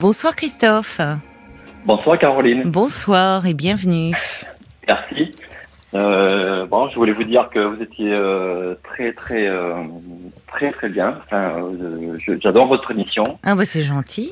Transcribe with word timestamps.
Bonsoir 0.00 0.34
Christophe. 0.34 0.98
Bonsoir 1.84 2.18
Caroline. 2.18 2.62
Bonsoir 2.64 3.46
et 3.46 3.52
bienvenue. 3.52 4.14
Merci. 4.88 5.30
Euh, 5.94 6.66
bon, 6.66 6.88
je 6.90 6.94
voulais 6.94 7.12
vous 7.12 7.24
dire 7.24 7.48
que 7.52 7.58
vous 7.58 7.82
étiez 7.82 8.14
euh, 8.16 8.74
très 8.84 9.12
très 9.12 9.48
euh, 9.48 9.74
très 10.46 10.70
très 10.70 10.88
bien. 10.88 11.18
Enfin, 11.26 11.64
j'adore 12.40 12.68
votre 12.68 12.92
émission. 12.92 13.38
Ah 13.42 13.54
bah 13.56 13.64
c'est 13.64 13.82
gentil. 13.82 14.30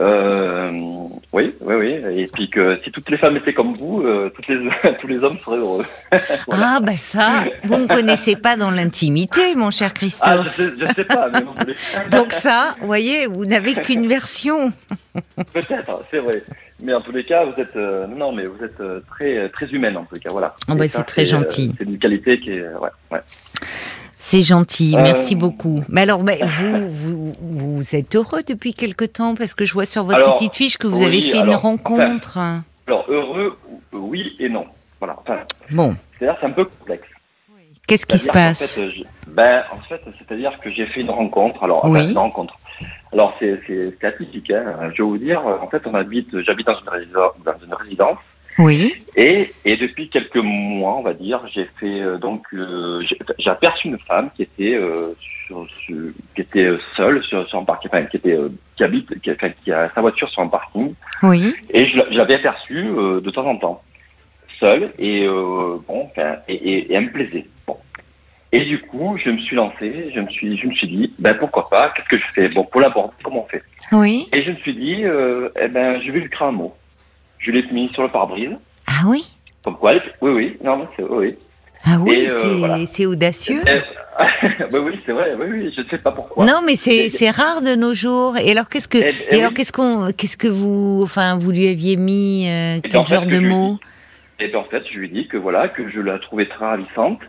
Oui, 1.32 1.54
oui, 1.60 1.74
oui. 1.74 2.20
Et 2.22 2.26
puis 2.32 2.48
que 2.48 2.78
si 2.84 2.92
toutes 2.92 3.10
les 3.10 3.18
femmes 3.18 3.36
étaient 3.36 3.54
comme 3.54 3.74
vous, 3.74 4.04
toutes 4.34 4.46
les 4.46 4.58
tous 5.00 5.06
les 5.08 5.18
hommes 5.24 5.38
seraient 5.44 5.58
heureux. 5.58 5.84
Voilà. 6.46 6.74
Ah 6.76 6.80
bah 6.80 6.92
ça, 6.96 7.44
vous 7.64 7.76
ne 7.78 7.86
connaissez 7.86 8.36
pas 8.36 8.56
dans 8.56 8.70
l'intimité, 8.70 9.54
mon 9.56 9.70
cher 9.70 9.88
Ah, 9.90 9.92
je 9.94 9.98
Christophe. 9.98 10.56
sais, 10.96 11.04
pas, 11.04 11.28
mais 11.32 11.40
vous 11.42 12.10
Donc 12.16 12.32
ça, 12.32 12.74
vous 12.80 12.86
voyez, 12.86 13.26
vous 13.26 13.44
n'avez 13.46 13.74
qu'une 13.74 14.06
version. 14.06 14.70
peut-être, 15.52 16.02
c'est 16.10 16.18
vrai. 16.18 16.42
Mais 16.80 16.94
en 16.94 17.00
tous 17.00 17.12
les 17.12 17.24
cas, 17.24 17.44
vous 17.44 17.60
êtes 17.60 17.74
euh, 17.76 18.06
non, 18.06 18.30
mais 18.32 18.46
vous 18.46 18.62
êtes 18.64 18.80
euh, 18.80 19.00
très 19.08 19.48
très 19.48 19.66
humaine 19.66 19.96
en 19.96 20.04
tout 20.04 20.16
cas, 20.20 20.30
voilà. 20.30 20.54
Ah 20.68 20.74
bah, 20.74 20.86
c'est 20.86 21.02
très 21.02 21.22
euh, 21.22 21.38
gentil. 21.40 21.74
c'est 21.76 21.84
une 21.84 21.98
qualité 21.98 22.38
qui 22.38 22.50
est 22.52 22.62
ouais, 22.62 22.90
ouais. 23.10 23.20
C'est 24.20 24.42
gentil, 24.42 24.94
Euh, 24.96 25.02
merci 25.02 25.34
beaucoup. 25.36 25.80
Mais 25.88 26.02
alors, 26.02 26.22
mais 26.24 26.40
vous, 26.44 26.88
vous, 26.88 27.32
vous 27.40 27.96
êtes 27.96 28.14
heureux 28.16 28.42
depuis 28.46 28.74
quelque 28.74 29.04
temps? 29.04 29.34
Parce 29.36 29.54
que 29.54 29.64
je 29.64 29.72
vois 29.72 29.84
sur 29.86 30.04
votre 30.04 30.16
Alors, 30.18 30.34
petite 30.34 30.54
fiche 30.54 30.76
que 30.76 30.86
vous 30.88 30.98
oui, 31.00 31.04
avez 31.06 31.20
fait 31.20 31.38
une 31.38 31.54
rencontre. 31.54 32.38
Alors 32.86 33.04
heureux, 33.08 33.56
oui 33.92 34.36
et 34.40 34.48
non. 34.48 34.66
Voilà. 35.00 35.16
Enfin, 35.20 35.38
Bon, 35.70 35.94
c'est-à-dire 36.18 36.36
c'est 36.40 36.46
un 36.46 36.50
peu 36.50 36.64
complexe. 36.64 37.06
qu'est-ce 37.86 38.06
qui 38.06 38.18
se 38.18 38.28
passe? 38.30 38.74
fait, 38.74 38.82
euh, 38.82 38.90
je- 38.90 39.30
ben, 39.30 39.62
en 39.72 39.78
fait, 39.88 40.00
c'est-à-dire 40.18 40.58
que 40.60 40.70
j'ai 40.72 40.86
fait 40.86 41.00
une 41.00 41.10
rencontre. 41.10 41.62
Alors, 41.62 41.84
enfin, 41.84 42.08
une 42.08 42.18
rencontre. 42.18 42.54
Alors, 43.12 43.34
c'est, 43.38 43.60
c'est, 43.66 44.04
atypique. 44.04 44.50
Hein. 44.50 44.90
Je 44.94 45.02
vais 45.02 45.08
vous 45.08 45.18
dire, 45.18 45.44
en 45.46 45.68
fait, 45.68 45.86
on 45.86 45.94
habite, 45.94 46.28
j'habite 46.42 46.66
dans 46.66 46.78
une, 46.80 46.88
résidence, 46.88 47.32
dans 47.44 47.58
une 47.64 47.74
résidence. 47.74 48.18
Oui, 48.58 48.92
Et, 49.14 49.54
et 49.64 49.76
depuis 49.76 50.10
quelques 50.10 50.36
mois, 50.36 50.96
on 50.96 51.02
va 51.02 51.14
dire, 51.14 51.40
j'ai 51.54 51.64
fait 51.78 52.00
euh, 52.00 52.18
donc, 52.18 52.44
euh, 52.52 53.02
j'ai, 53.38 53.50
aperçu 53.50 53.86
une 53.88 53.98
femme 54.00 54.30
qui 54.34 54.42
était, 54.42 54.74
euh, 54.74 55.14
sur, 55.46 55.66
sur- 55.84 56.12
qui 56.34 56.40
était 56.40 56.64
euh, 56.64 56.78
seule 56.96 57.22
sur, 57.22 57.48
sur 57.48 57.58
un 57.60 57.64
parking, 57.64 57.88
enfin, 57.92 58.04
qui 58.06 58.16
était, 58.16 58.36
euh, 58.36 58.48
qui 58.76 58.82
habite, 58.82 59.20
qui, 59.20 59.30
enfin, 59.30 59.50
qui 59.62 59.70
a 59.72 59.90
sa 59.94 60.00
voiture 60.00 60.28
sur 60.30 60.42
un 60.42 60.48
parking. 60.48 60.94
oui, 61.22 61.54
Et 61.70 61.86
je, 61.86 61.96
l'a- 61.98 62.06
je 62.10 62.16
l'avais 62.18 62.34
aperçue 62.34 62.88
euh, 62.88 63.20
de 63.20 63.30
temps 63.30 63.46
en 63.46 63.56
temps, 63.56 63.82
seule, 64.58 64.92
et 64.98 65.24
euh, 65.24 65.78
bon, 65.86 66.10
enfin, 66.10 66.36
et, 66.48 66.54
et, 66.54 66.78
et 66.90 66.94
elle 66.94 67.04
me 67.04 67.12
plaisait. 67.12 67.46
Et 68.52 68.64
du 68.64 68.80
coup, 68.80 69.18
je 69.22 69.30
me 69.30 69.38
suis 69.40 69.56
lancé, 69.56 70.10
je 70.14 70.20
me 70.20 70.28
suis, 70.30 70.56
je 70.56 70.66
me 70.66 70.72
suis 70.74 70.88
dit, 70.88 71.12
ben 71.18 71.34
pourquoi 71.38 71.68
pas, 71.68 71.92
qu'est-ce 71.94 72.08
que 72.08 72.16
je 72.16 72.32
fais? 72.34 72.48
Bon, 72.48 72.64
pour 72.64 72.80
l'aborder, 72.80 73.12
comment 73.22 73.44
on 73.44 73.48
fait? 73.48 73.62
Oui. 73.92 74.26
Et 74.32 74.42
je 74.42 74.50
me 74.52 74.56
suis 74.56 74.74
dit, 74.74 75.04
euh, 75.04 75.50
eh 75.60 75.68
ben, 75.68 76.00
je 76.00 76.10
vais 76.10 76.20
lui 76.20 76.26
écrire 76.26 76.46
un 76.48 76.52
mot. 76.52 76.74
Je 77.38 77.50
l'ai 77.50 77.62
mis 77.70 77.90
sur 77.92 78.02
le 78.02 78.08
pare-brise, 78.08 78.56
Ah 78.86 79.02
oui? 79.06 79.30
Comme 79.64 79.76
quoi, 79.76 79.92
oui, 80.22 80.30
oui, 80.32 80.56
non, 80.64 80.78
mais 80.78 80.84
c'est, 80.96 81.02
oui. 81.02 81.36
Ah 81.84 81.98
oui, 82.00 82.24
euh, 82.26 82.40
c'est 82.86 83.04
voilà. 83.04 83.12
audacieux. 83.12 83.60
Et- 83.66 83.82
oui, 84.72 84.78
oui, 84.80 85.00
c'est 85.06 85.12
vrai, 85.12 85.34
oui, 85.38 85.46
oui, 85.50 85.72
je 85.76 85.82
ne 85.82 85.86
sais 85.88 85.98
pas 85.98 86.10
pourquoi. 86.10 86.44
Non, 86.44 86.60
mais 86.64 86.74
c'est 86.76 87.30
rare 87.30 87.60
de 87.62 87.74
nos 87.76 87.94
jours. 87.94 88.36
Et 88.38 88.50
alors, 88.50 88.68
qu'est-ce 88.68 88.88
que 88.88 88.98
Eh- 88.98 89.14
eh 89.30 89.36
et 89.36 89.38
alors 89.38 89.50
oui. 89.50 89.54
qu'est-ce 89.56 89.72
qu'on 89.72 90.10
qu'est-ce 90.10 90.36
que 90.36 90.48
vous 90.48 91.00
enfin 91.04 91.38
vous 91.38 91.52
lui 91.52 91.68
aviez 91.68 91.96
mis 91.96 92.48
euh, 92.48 92.78
Et 92.78 92.88
quel 92.88 92.96
en 92.96 93.04
fait, 93.04 93.14
genre 93.14 93.26
de 93.26 93.38
mots 93.38 93.78
Et 94.40 94.48
ben, 94.48 94.58
en 94.58 94.64
fait, 94.64 94.82
je 94.92 94.98
lui 94.98 95.06
ai 95.06 95.10
dit 95.10 95.28
que 95.28 95.36
voilà, 95.36 95.68
que 95.68 95.88
je 95.88 96.00
la 96.00 96.18
trouvais 96.18 96.46
très 96.46 96.64
ravissante. 96.64 97.20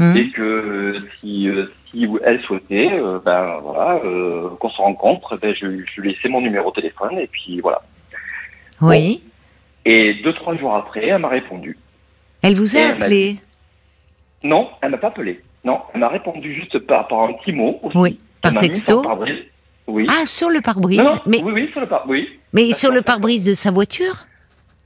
Hum 0.00 0.16
et 0.16 0.30
que 0.30 0.42
euh, 0.42 1.00
si, 1.20 1.48
euh, 1.48 1.66
si 1.90 2.06
elle 2.24 2.40
souhaitait, 2.42 2.88
euh, 2.92 3.18
ben 3.24 3.58
voilà, 3.62 4.00
qu'on 4.60 4.70
se 4.70 4.76
rencontre, 4.76 5.36
ben 5.38 5.52
je, 5.54 5.66
je 5.66 6.00
lui 6.00 6.12
laissais 6.12 6.28
mon 6.28 6.40
numéro 6.40 6.70
de 6.70 6.76
téléphone 6.76 7.18
et 7.18 7.26
puis 7.26 7.60
voilà. 7.60 7.82
Oui. 8.80 9.22
Et 9.84 10.14
deux 10.22 10.32
trois 10.34 10.56
jours 10.56 10.74
après, 10.76 11.06
elle 11.08 11.18
m'a 11.20 11.28
répondu. 11.28 11.76
Elle 12.42 12.54
vous 12.54 12.76
a 12.76 12.80
elle 12.80 13.02
appelé? 13.02 13.36
Non, 14.44 14.68
elle 14.82 14.90
m'a 14.92 14.98
pas 14.98 15.08
appelé. 15.08 15.42
Non, 15.64 15.80
elle 15.92 16.00
m'a 16.00 16.08
répondu 16.08 16.54
juste 16.54 16.78
par, 16.80 17.08
par 17.08 17.22
un 17.24 17.32
petit 17.32 17.52
mot. 17.52 17.80
Aussi. 17.82 17.96
Oui, 17.98 18.20
par 18.40 18.54
texto. 18.54 19.02
pare-brise. 19.02 19.44
Oui. 19.88 20.06
Ah, 20.08 20.26
sur 20.26 20.50
le 20.50 20.60
pare-brise. 20.60 21.00
Mais 21.26 21.42
oui, 21.42 21.52
oui, 21.52 21.68
sur 21.72 21.80
le 21.80 21.86
par, 21.86 22.04
oui, 22.08 22.28
mais 22.52 22.72
sur 22.72 22.92
le 22.92 23.02
pare-brise 23.02 23.46
de 23.46 23.54
sa 23.54 23.70
voiture? 23.72 24.26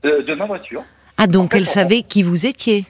De, 0.01 0.21
de 0.25 0.33
ma 0.33 0.45
voiture. 0.45 0.83
Ah, 1.17 1.27
donc 1.27 1.47
En 1.47 1.49
fait, 1.51 1.57
elle 1.57 1.63
on- 1.63 1.65
savait 1.67 2.01
qui 2.01 2.23
vous 2.23 2.47
étiez. 2.47 2.85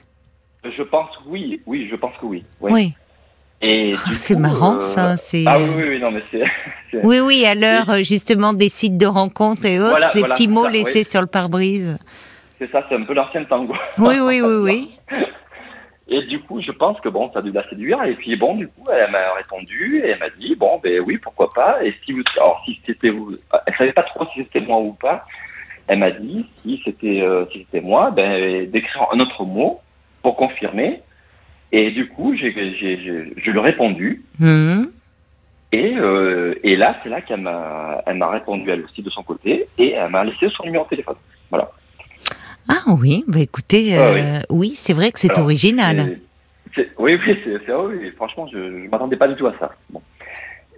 Je 0.64 0.82
pense 0.82 1.10
oui, 1.26 1.60
oui, 1.66 1.88
je 1.90 1.96
pense 1.96 2.16
que 2.20 2.26
oui. 2.26 2.44
oui. 2.60 2.72
Oui. 2.72 2.94
C'est 4.12 4.38
marrant 4.38 4.76
euh, 4.76 4.80
ça. 4.80 5.16
C'est. 5.16 5.44
Ah 5.46 5.58
oui, 5.58 5.70
oui, 5.74 5.84
oui, 5.88 6.00
non, 6.00 6.10
mais 6.10 6.22
c'est. 6.30 6.44
Oui, 7.02 7.18
oui, 7.18 7.44
à 7.44 7.56
l'heure 7.56 8.04
justement 8.04 8.52
des 8.52 8.68
sites 8.68 8.96
de 8.96 9.06
rencontres 9.06 9.64
et 9.64 9.80
autres, 9.80 9.90
Voilà, 9.90 10.08
ces 10.08 10.20
voilà, 10.20 10.34
petits 10.34 10.46
mots 10.46 10.66
ça, 10.66 10.70
laissés 10.70 10.98
oui. 11.00 11.04
sur 11.04 11.20
le 11.20 11.26
pare-brise. 11.26 11.98
C'est 12.58 12.70
ça, 12.70 12.86
c'est 12.88 12.94
un 12.94 13.02
peu 13.02 13.14
l'ancien 13.14 13.42
tango. 13.44 13.74
Oui, 13.98 14.20
oui, 14.20 14.40
oui, 14.40 14.56
oui. 14.62 14.90
Et 16.06 16.22
du 16.26 16.38
coup, 16.40 16.60
je 16.60 16.70
pense 16.70 17.00
que 17.00 17.08
bon, 17.08 17.32
ça 17.32 17.40
a 17.40 17.42
dû 17.42 17.50
la 17.50 17.68
séduire. 17.68 18.02
Et 18.04 18.14
puis 18.14 18.36
bon, 18.36 18.54
du 18.54 18.68
coup, 18.68 18.86
elle 18.92 19.10
m'a 19.10 19.32
répondu 19.34 20.02
et 20.04 20.10
elle 20.10 20.18
m'a 20.18 20.30
dit 20.38 20.54
bon, 20.54 20.78
ben 20.82 21.00
oui, 21.00 21.18
pourquoi 21.18 21.52
pas. 21.52 21.82
Et 21.82 21.94
si 22.04 22.12
vous, 22.12 22.22
alors 22.36 22.62
si 22.64 22.78
c'était 22.86 23.10
vous, 23.10 23.34
elle 23.66 23.74
savait 23.76 23.92
pas 23.92 24.02
trop 24.02 24.26
si 24.34 24.40
c'était 24.40 24.60
moi 24.60 24.78
ou 24.78 24.92
pas. 24.92 25.24
Elle 25.88 25.98
m'a 25.98 26.12
dit 26.12 26.46
si 26.62 26.80
c'était 26.84 27.22
euh, 27.22 27.46
si 27.52 27.60
c'était 27.64 27.80
moi, 27.80 28.10
ben 28.10 28.70
d'écrire 28.70 29.08
un 29.12 29.18
autre 29.18 29.44
mot 29.44 29.80
pour 30.24 30.36
confirmer. 30.36 31.02
Et 31.70 31.90
du 31.90 32.08
coup, 32.08 32.34
j'ai, 32.34 32.50
j'ai, 32.52 32.98
j'ai- 33.02 33.32
je 33.36 33.50
lui 33.50 33.58
ai 33.58 33.62
répondu. 33.62 34.22
Hum. 34.40 34.90
Et, 35.72 35.94
euh, 35.98 36.54
et 36.62 36.76
là, 36.76 36.96
c'est 37.02 37.08
là 37.10 37.20
qu'elle 37.20 37.40
m'a, 37.40 38.00
elle 38.06 38.16
m'a 38.16 38.30
répondu 38.30 38.70
elle 38.70 38.82
aussi 38.84 39.02
de 39.02 39.10
son 39.10 39.22
côté 39.22 39.66
et 39.76 39.90
elle 39.90 40.10
m'a 40.10 40.24
laissé 40.24 40.48
son 40.56 40.64
numéro 40.64 40.84
de 40.84 40.88
téléphone. 40.88 41.16
Voilà. 41.50 41.70
Ah 42.68 42.94
oui, 42.98 43.24
bah 43.28 43.40
écoutez, 43.40 43.94
Ah 43.96 44.00
euh, 44.00 44.40
oui, 44.48 44.70
c'est 44.76 44.94
vrai 44.94 45.10
que 45.12 45.18
c'est 45.18 45.30
Alors, 45.32 45.44
original. 45.44 46.18
C'est- 46.74 46.90
Oui, 46.98 47.18
oui, 47.26 47.36
c'est, 47.44 47.74
oui, 47.74 48.10
franchement, 48.16 48.46
je 48.50 48.56
ne 48.56 48.88
m'attendais 48.88 49.16
pas 49.16 49.28
du 49.28 49.34
tout 49.34 49.46
à 49.46 49.54
ça. 49.58 49.72
Bon. 49.90 50.00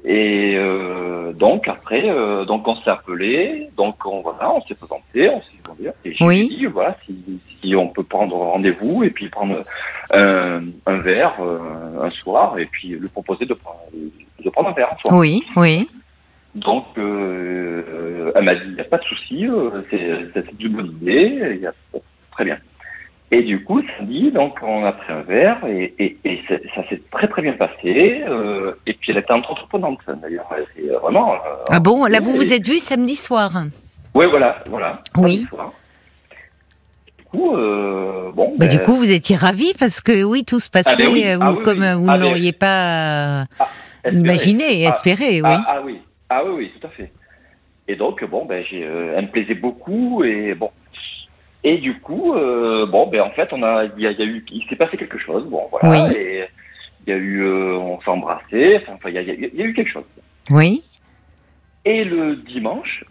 Et 0.09 0.55
euh, 0.56 1.33
donc, 1.33 1.67
après, 1.67 2.09
euh, 2.09 2.44
donc 2.44 2.69
on 2.69 2.77
s'est 2.77 2.91
appelé, 2.91 3.71
donc 3.77 3.97
on, 4.06 4.21
voilà, 4.21 4.53
on 4.53 4.62
s'est 4.62 4.77
présenté, 4.77 5.28
on 5.28 5.43
s'est 5.43 5.56
demandé, 5.65 5.91
et 6.05 6.15
j'ai 6.15 6.25
Oui. 6.25 6.49
dit, 6.49 6.67
voilà, 6.67 6.97
si, 7.05 7.41
si 7.61 7.75
on 7.75 7.89
peut 7.89 8.05
prendre 8.05 8.37
rendez-vous 8.37 9.03
et 9.03 9.11
puis 9.11 9.28
prendre 9.28 9.65
un, 10.12 10.62
un 10.87 10.99
verre 10.99 11.34
euh, 11.41 12.05
un 12.05 12.11
soir 12.11 12.56
et 12.56 12.66
puis 12.66 12.91
lui 12.91 13.09
proposer 13.09 13.47
de 13.47 13.55
prendre, 13.55 13.81
de 13.93 14.50
prendre 14.50 14.69
un 14.69 14.75
verre 14.75 14.93
un 14.93 14.97
soir. 14.99 15.16
Oui, 15.16 15.43
oui. 15.56 15.89
Donc, 16.55 16.87
euh, 16.99 18.31
elle 18.37 18.45
m'a 18.45 18.55
dit, 18.55 18.62
il 18.65 18.75
n'y 18.75 18.81
a 18.81 18.84
pas 18.84 18.99
de 18.99 19.05
souci, 19.05 19.45
euh, 19.49 19.83
c'est, 19.91 20.45
une 20.61 20.69
bonne 20.77 20.97
idée, 21.03 21.37
il 21.56 21.61
y 21.62 21.66
a- 21.66 21.75
très 22.31 22.45
bien. 22.45 22.59
Et 23.33 23.43
du 23.43 23.65
coup, 23.65 23.83
samedi, 23.99 24.31
donc, 24.31 24.57
on 24.63 24.85
a 24.85 24.93
pris 24.93 25.13
un 25.13 25.23
verre 25.23 25.59
et, 25.67 25.95
et, 25.99 26.17
et 26.25 26.41
c'est- 26.47 26.63
ça 26.77 26.89
s'est 26.89 27.01
très 27.11 27.27
très 27.27 27.43
bien 27.43 27.55
passé. 27.55 28.23
euh, 28.29 28.73
et 28.87 28.95
puis, 28.95 29.11
elle 29.11 29.19
était 29.19 29.33
entreprenante, 29.33 29.99
d'ailleurs. 30.07 30.47
Était 30.77 30.89
vraiment. 30.95 31.35
euh, 31.35 31.39
Ah 31.69 31.81
bon, 31.81 32.05
là 32.07 32.21
vous 32.21 32.37
vous 32.37 32.53
êtes 32.53 32.67
vu 32.67 32.79
samedi 32.79 33.17
soir? 33.17 33.51
Ouais, 34.15 34.29
voilà, 34.29 34.63
voilà. 34.69 35.01
Oui. 35.17 35.45
soir. 35.51 35.73
Du 37.19 37.25
coup, 37.25 37.57
euh, 37.57 38.31
bon. 38.33 38.51
Bah, 38.59 38.67
ben, 38.67 38.69
du 38.69 38.81
coup, 38.81 38.95
vous 38.97 39.11
étiez 39.11 39.35
ravi 39.35 39.73
parce 39.79 40.01
que 40.01 40.23
oui, 40.23 40.45
tout 40.45 40.61
se 40.61 40.71
passait 40.71 40.91
Ah, 40.93 40.97
ben 40.97 41.09
oui. 41.13 41.25
euh, 41.27 41.39
Ah 41.41 41.53
oui, 41.53 41.63
comme 41.65 41.81
oui. 41.81 41.87
euh, 41.87 41.95
vous 41.97 42.09
Ah, 42.09 42.17
ne 42.17 42.23
ben- 42.23 42.29
l'auriez 42.29 42.53
pas 42.53 43.47
espérez. 44.05 44.23
imaginé 44.25 44.83
et 44.83 44.87
Ah, 44.87 44.91
espéré, 44.91 45.43
oui. 45.43 45.49
Ah, 45.51 45.65
ah 45.67 45.83
oui, 45.85 46.01
ah 46.31 46.43
oui, 46.45 46.51
oui, 46.59 46.73
tout 46.81 46.87
à 46.87 46.91
fait. 46.91 47.11
Et 47.89 47.97
donc 47.97 48.25
bon, 48.25 48.45
ben 48.47 48.65
j'ai, 48.71 48.85
euh, 48.85 49.15
elle 49.17 49.25
me 49.27 49.31
plaisait 49.31 49.55
beaucoup 49.55 50.23
et 50.25 50.55
bon. 50.55 50.71
Et 51.65 51.78
du 51.78 51.99
coup, 52.00 52.34
euh, 52.34 52.87
bon, 52.87 53.09
ben 53.09 53.22
en 53.22 53.31
fait, 53.31 53.53
on 53.53 53.62
a, 53.62 53.84
il 53.97 54.03
y 54.03 54.06
a, 54.06 54.12
il 54.12 54.19
y 54.19 54.22
a 54.22 54.27
eu, 54.27 54.44
il 54.53 54.65
s'est 54.69 54.77
passé 54.77 54.97
quelque 54.97 55.19
chose, 55.19 55.44
bon 55.47 55.62
voilà. 55.71 55.91
Oui. 55.91 56.17
Et 56.17 56.44
il 57.06 57.11
y 57.11 57.12
a 57.12 57.17
eu, 57.17 57.43
euh, 57.43 57.77
on 57.77 58.00
s'est 58.00 58.11
embrassé, 58.11 58.81
enfin, 58.89 59.09
il 59.09 59.15
y 59.15 59.19
a, 59.19 59.22
y 59.22 59.50
y 59.53 59.62
eu 59.62 59.75
quelque 59.75 59.91
chose. 59.91 60.05
Oui. 60.50 60.83
Et 61.84 62.05
le 62.05 62.37
dimanche, 62.37 63.05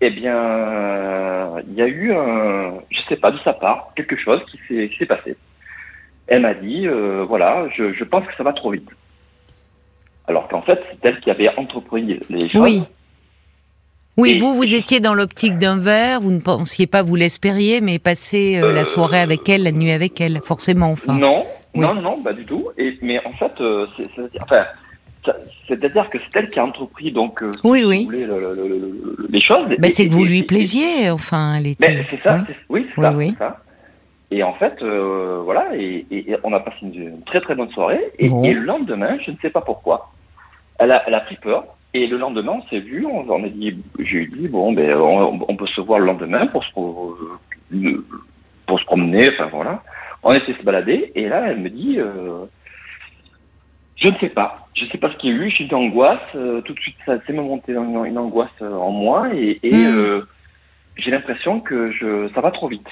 eh 0.00 0.10
bien, 0.10 1.58
il 1.68 1.74
y 1.74 1.82
a 1.82 1.86
eu 1.86 2.12
un, 2.12 2.74
je 2.90 3.00
sais 3.08 3.16
pas, 3.16 3.30
de 3.30 3.38
sa 3.44 3.52
part, 3.52 3.92
quelque 3.96 4.16
chose 4.16 4.40
qui 4.50 4.58
s'est, 4.68 4.88
qui 4.88 4.96
s'est 4.98 5.06
passé. 5.06 5.36
Elle 6.26 6.42
m'a 6.42 6.54
dit, 6.54 6.86
euh, 6.86 7.24
voilà, 7.26 7.66
je, 7.76 7.92
je 7.92 8.04
pense 8.04 8.26
que 8.26 8.34
ça 8.36 8.42
va 8.42 8.52
trop 8.52 8.70
vite. 8.70 8.88
Alors 10.28 10.48
qu'en 10.48 10.62
fait, 10.62 10.80
c'est 10.90 11.08
elle 11.08 11.20
qui 11.20 11.30
avait 11.30 11.48
entrepris 11.56 12.20
les 12.28 12.48
choses. 12.48 12.62
Oui. 12.62 12.82
Oui, 14.16 14.32
Et- 14.32 14.38
vous, 14.38 14.54
vous 14.54 14.74
étiez 14.74 15.00
dans 15.00 15.14
l'optique 15.14 15.56
d'un 15.58 15.78
verre, 15.78 16.20
vous 16.20 16.32
ne 16.32 16.40
pensiez 16.40 16.86
pas, 16.86 17.02
vous 17.02 17.16
l'espériez, 17.16 17.80
mais 17.80 17.98
passer 17.98 18.60
euh, 18.62 18.72
la 18.72 18.80
Euh, 18.80 18.84
soirée 18.84 19.20
avec 19.20 19.48
elle, 19.48 19.62
la 19.62 19.72
nuit 19.72 19.92
avec 19.92 20.20
elle, 20.20 20.40
forcément, 20.44 20.90
enfin. 20.90 21.14
Non, 21.14 21.46
Oui. 21.74 21.80
non, 21.80 21.94
non, 21.94 22.22
pas 22.22 22.32
du 22.32 22.44
tout. 22.44 22.68
Et, 22.76 22.98
mais 23.02 23.24
en 23.24 23.32
fait, 23.32 23.52
euh, 23.60 23.86
c'est, 23.96 24.06
enfin, 24.42 24.64
c'est-à-dire 25.68 26.10
que 26.10 26.18
c'est 26.18 26.38
elle 26.40 26.50
qui 26.50 26.58
a 26.58 26.64
entrepris 26.64 27.12
donc 27.12 27.40
si 27.40 27.60
Oui, 27.64 27.82
vous 27.82 27.88
oui. 27.88 28.04
voulez, 28.04 28.24
le- 28.26 28.40
le- 28.40 28.54
le- 28.54 28.68
le- 28.78 29.26
les 29.30 29.40
choses. 29.40 29.68
Et- 29.82 29.88
c'est 29.90 30.08
que 30.08 30.12
vous 30.12 30.24
et- 30.26 30.28
lui 30.28 30.42
plaisiez, 30.42 31.10
enfin, 31.10 31.54
elle 31.58 31.68
était. 31.68 32.04
c'est 32.10 32.20
ça, 32.22 32.44
oui, 32.68 32.86
c'est 32.94 33.00
Oui, 33.00 33.04
ça, 33.04 33.12
oui. 33.12 33.28
c'est 33.32 33.38
ça. 33.38 33.58
Et 34.32 34.42
en 34.42 34.54
fait, 34.54 34.82
voilà, 34.82 35.68
et, 35.76 36.04
et- 36.10 36.30
et 36.32 36.36
on 36.44 36.52
a 36.52 36.60
passé 36.60 36.76
une, 36.82 36.94
une 36.94 37.22
très 37.22 37.40
très 37.40 37.54
bonne 37.54 37.70
soirée. 37.70 38.00
Et, 38.18 38.28
Bon. 38.28 38.42
et 38.44 38.52
le 38.52 38.60
lendemain, 38.60 39.16
je 39.24 39.30
ne 39.30 39.36
sais 39.40 39.50
pas 39.50 39.60
pourquoi, 39.60 40.10
elle 40.78 40.92
a, 40.92 41.02
elle 41.06 41.14
a 41.14 41.20
pris 41.20 41.36
peur. 41.36 41.64
Et 41.92 42.06
le 42.06 42.18
lendemain, 42.18 42.52
on 42.62 42.68
s'est 42.68 42.78
vu, 42.80 43.04
on, 43.04 43.28
on 43.28 43.44
a 43.44 43.48
dit, 43.48 43.76
j'ai 43.98 44.26
dit, 44.26 44.46
bon, 44.48 44.72
ben, 44.72 44.96
on, 44.96 45.44
on 45.48 45.56
peut 45.56 45.66
se 45.66 45.80
voir 45.80 45.98
le 45.98 46.06
lendemain 46.06 46.46
pour 46.46 46.62
se, 46.64 46.70
euh, 46.78 48.06
pour 48.66 48.78
se 48.78 48.84
promener, 48.84 49.28
enfin 49.34 49.46
voilà. 49.46 49.82
On 50.22 50.32
essaie 50.32 50.52
de 50.52 50.58
se 50.58 50.62
balader, 50.62 51.10
et 51.14 51.28
là, 51.28 51.48
elle 51.48 51.58
me 51.60 51.68
dit, 51.70 51.98
euh, 51.98 52.44
je 53.96 54.08
ne 54.08 54.16
sais 54.18 54.28
pas, 54.28 54.68
je 54.76 54.84
ne 54.84 54.90
sais 54.90 54.98
pas 54.98 55.10
ce 55.10 55.16
qu'il 55.16 55.30
y 55.30 55.32
a 55.32 55.36
eu, 55.42 55.50
j'ai 55.50 55.64
une 55.64 55.74
angoisse, 55.74 56.20
euh, 56.36 56.60
tout 56.62 56.74
de 56.74 56.78
suite, 56.80 56.96
ça 57.04 57.20
s'est 57.26 57.32
monté 57.32 57.72
une, 57.72 58.04
une 58.06 58.18
angoisse 58.18 58.50
euh, 58.62 58.72
en 58.72 58.90
moi, 58.92 59.34
et, 59.34 59.58
et 59.64 59.74
Mm. 59.74 59.96
euh, 59.96 60.22
j'ai 60.96 61.10
l'impression 61.10 61.60
que 61.60 61.90
je, 61.90 62.28
ça 62.34 62.40
va 62.40 62.50
trop 62.52 62.68
vite. 62.68 62.86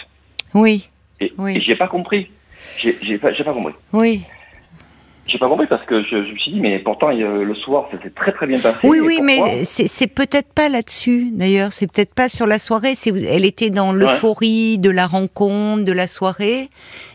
Oui, 0.54 0.88
Et, 1.20 1.32
Oui. 1.38 1.56
et 1.56 1.60
j'ai 1.60 1.76
pas 1.76 1.88
compris. 1.88 2.30
J'ai 2.78 3.18
pas, 3.18 3.32
j'ai 3.32 3.44
pas 3.44 3.52
compris. 3.52 3.74
oui. 3.92 4.24
J'ai 5.28 5.38
pas 5.38 5.46
compris 5.46 5.66
parce 5.66 5.84
que 5.84 6.02
je, 6.02 6.24
je 6.24 6.32
me 6.32 6.38
suis 6.38 6.52
dit, 6.52 6.60
mais 6.60 6.78
pourtant, 6.78 7.10
euh, 7.10 7.44
le 7.44 7.54
soir, 7.54 7.86
s'est 7.90 8.10
très 8.10 8.32
très 8.32 8.46
bien 8.46 8.58
passé. 8.58 8.78
Oui, 8.82 8.98
oui, 9.04 9.20
mais 9.22 9.62
c'est 9.64 10.06
peut-être 10.12 10.52
pas 10.54 10.68
là-dessus, 10.70 11.28
d'ailleurs. 11.32 11.70
C'est 11.72 11.86
peut-être 11.92 12.14
pas 12.14 12.28
sur 12.28 12.46
la 12.46 12.58
soirée. 12.58 12.94
C'est 12.94 13.10
elle 13.26 13.44
était 13.44 13.68
dans 13.70 13.92
l'euphorie 13.92 14.78
de 14.78 14.90
la 14.90 15.06
rencontre, 15.06 15.84
de 15.84 15.92
la 15.92 16.06
soirée, 16.06 16.70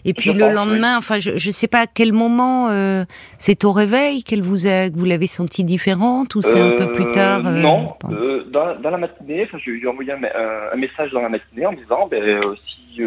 et 0.06 0.14
puis 0.14 0.30
Je 0.30 0.36
le 0.36 0.40
pense, 0.46 0.54
lendemain. 0.54 0.98
Enfin, 0.98 1.18
je, 1.18 1.32
je 1.38 1.50
sais 1.52 1.68
pas 1.68 1.80
à 1.80 1.88
quel 1.88 2.14
moment. 2.14 2.70
euh, 2.70 3.04
c'est 3.40 3.66
au 3.66 3.72
réveil 3.72 4.24
qu'elle 4.24 4.44
vous 4.44 4.68
a, 4.68 4.90
que 4.90 4.96
vous 4.96 5.06
l'avez 5.06 5.28
sentie 5.28 5.64
différente, 5.64 6.36
ou 6.36 6.42
c'est 6.44 6.60
un 6.62 6.76
peu 6.78 6.92
plus 6.92 7.06
Euh, 7.06 7.12
tard. 7.12 7.48
euh, 7.48 7.52
Non, 7.62 7.88
dans, 8.52 8.76
dans 8.80 8.90
la 8.92 8.98
matinée, 8.98 9.44
enfin, 9.48 9.58
je 9.66 9.72
lui 9.72 9.84
ai 9.84 9.88
envoyé 9.88 10.12
un, 10.12 10.76
message 10.78 11.12
dans 11.12 11.22
la 11.22 11.30
matinée 11.30 11.66
en 11.66 11.72
me 11.72 11.78
disant, 11.78 12.08
ben, 12.12 12.24
si, 12.94 13.02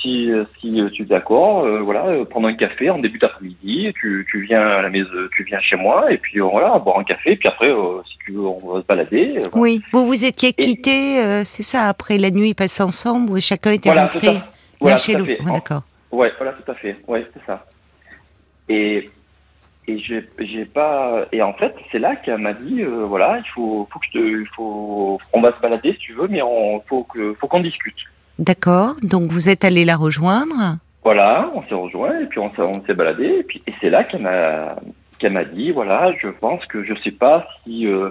si, 0.00 0.30
euh, 0.30 0.44
si 0.60 0.80
euh, 0.80 0.88
tu 0.90 1.02
es 1.02 1.04
d'accord, 1.06 1.64
euh, 1.64 1.80
voilà, 1.80 2.24
prendre 2.24 2.48
un 2.48 2.54
café 2.54 2.90
en 2.90 2.98
début 2.98 3.18
d'après-midi, 3.18 3.92
tu, 4.00 4.26
tu 4.30 4.40
viens 4.42 4.60
à 4.66 4.82
la 4.82 4.90
maison, 4.90 5.08
tu 5.36 5.44
viens 5.44 5.60
chez 5.60 5.76
moi, 5.76 6.10
et 6.12 6.18
puis 6.18 6.38
voilà, 6.40 6.78
boire 6.78 6.98
un 6.98 7.04
café, 7.04 7.36
puis 7.36 7.48
après, 7.48 7.68
euh, 7.70 8.02
si 8.10 8.16
tu 8.24 8.32
veux, 8.32 8.46
on 8.46 8.72
va 8.74 8.80
se 8.80 8.86
balader. 8.86 9.34
voilà. 9.34 9.50
Oui, 9.54 9.82
vous 9.92 10.06
vous 10.06 10.24
étiez 10.24 10.52
quittés, 10.52 11.20
euh, 11.20 11.42
c'est 11.44 11.62
ça, 11.62 11.88
après 11.88 12.18
la 12.18 12.30
nuit 12.30 12.54
passée 12.54 12.82
ensemble, 12.82 13.30
où 13.30 13.40
chacun 13.40 13.72
était 13.72 13.88
Voilà, 13.88 14.02
rentré 14.04 14.28
à- 14.28 14.44
voilà, 14.80 14.96
chez 14.96 15.12
l'autre. 15.14 15.30
Ouais, 15.30 15.52
D'accord. 15.52 15.82
Ouais, 16.12 16.32
voilà, 16.38 16.52
tout 16.54 16.70
à 16.70 16.74
fait. 16.74 16.96
Ouais, 17.06 17.26
c'est 17.34 17.44
ça. 17.46 17.66
Et 18.68 19.10
et 19.88 19.98
j'ai 19.98 20.28
j'ai 20.38 20.66
pas 20.66 21.26
et 21.32 21.42
en 21.42 21.54
fait 21.54 21.74
c'est 21.90 21.98
là 21.98 22.14
qu'elle 22.16 22.38
m'a 22.38 22.52
dit 22.52 22.82
euh, 22.82 23.06
voilà 23.06 23.38
il 23.38 23.48
faut 23.54 23.88
faut 23.90 23.98
que 23.98 24.06
je 24.06 24.12
te 24.12 24.18
il 24.42 24.46
faut 24.54 25.18
on 25.32 25.40
va 25.40 25.52
se 25.56 25.60
balader 25.60 25.94
si 25.94 25.98
tu 25.98 26.12
veux 26.12 26.28
mais 26.28 26.42
on 26.42 26.80
faut 26.82 27.04
que 27.04 27.34
faut 27.40 27.48
qu'on 27.48 27.60
discute. 27.60 27.96
D'accord. 28.40 28.94
Donc 29.02 29.30
vous 29.30 29.48
êtes 29.48 29.64
allé 29.64 29.84
la 29.84 29.96
rejoindre. 29.96 30.78
Voilà, 31.04 31.50
on 31.54 31.62
s'est 31.64 31.74
rejoint 31.74 32.18
et 32.20 32.26
puis 32.26 32.40
on 32.40 32.50
s'est 32.54 32.62
on 32.62 32.82
s'est 32.84 32.94
baladé 32.94 33.26
et 33.26 33.42
puis 33.42 33.62
et 33.66 33.72
c'est 33.80 33.90
là 33.90 34.02
qu'elle 34.04 34.22
m'a 34.22 34.76
qu'elle 35.18 35.32
m'a 35.32 35.44
dit 35.44 35.70
voilà 35.70 36.12
je 36.20 36.28
pense 36.28 36.64
que 36.66 36.82
je 36.82 36.94
sais 37.04 37.10
pas 37.12 37.46
si 37.64 37.86
euh, 37.86 38.10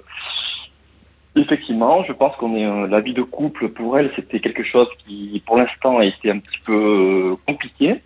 effectivement 1.35 2.03
je 2.03 2.13
pense 2.13 2.35
qu'on 2.37 2.55
est 2.55 2.65
euh, 2.65 2.87
la 2.87 2.99
vie 2.99 3.13
de 3.13 3.21
couple 3.21 3.69
pour 3.69 3.97
elle 3.97 4.11
c'était 4.15 4.39
quelque 4.39 4.63
chose 4.63 4.87
qui 5.05 5.41
pour 5.45 5.57
l'instant 5.57 5.99
a 5.99 6.05
été 6.05 6.31
un 6.31 6.39
petit 6.39 6.59
peu 6.65 6.73
euh, 6.73 7.35
compliqué. 7.47 8.01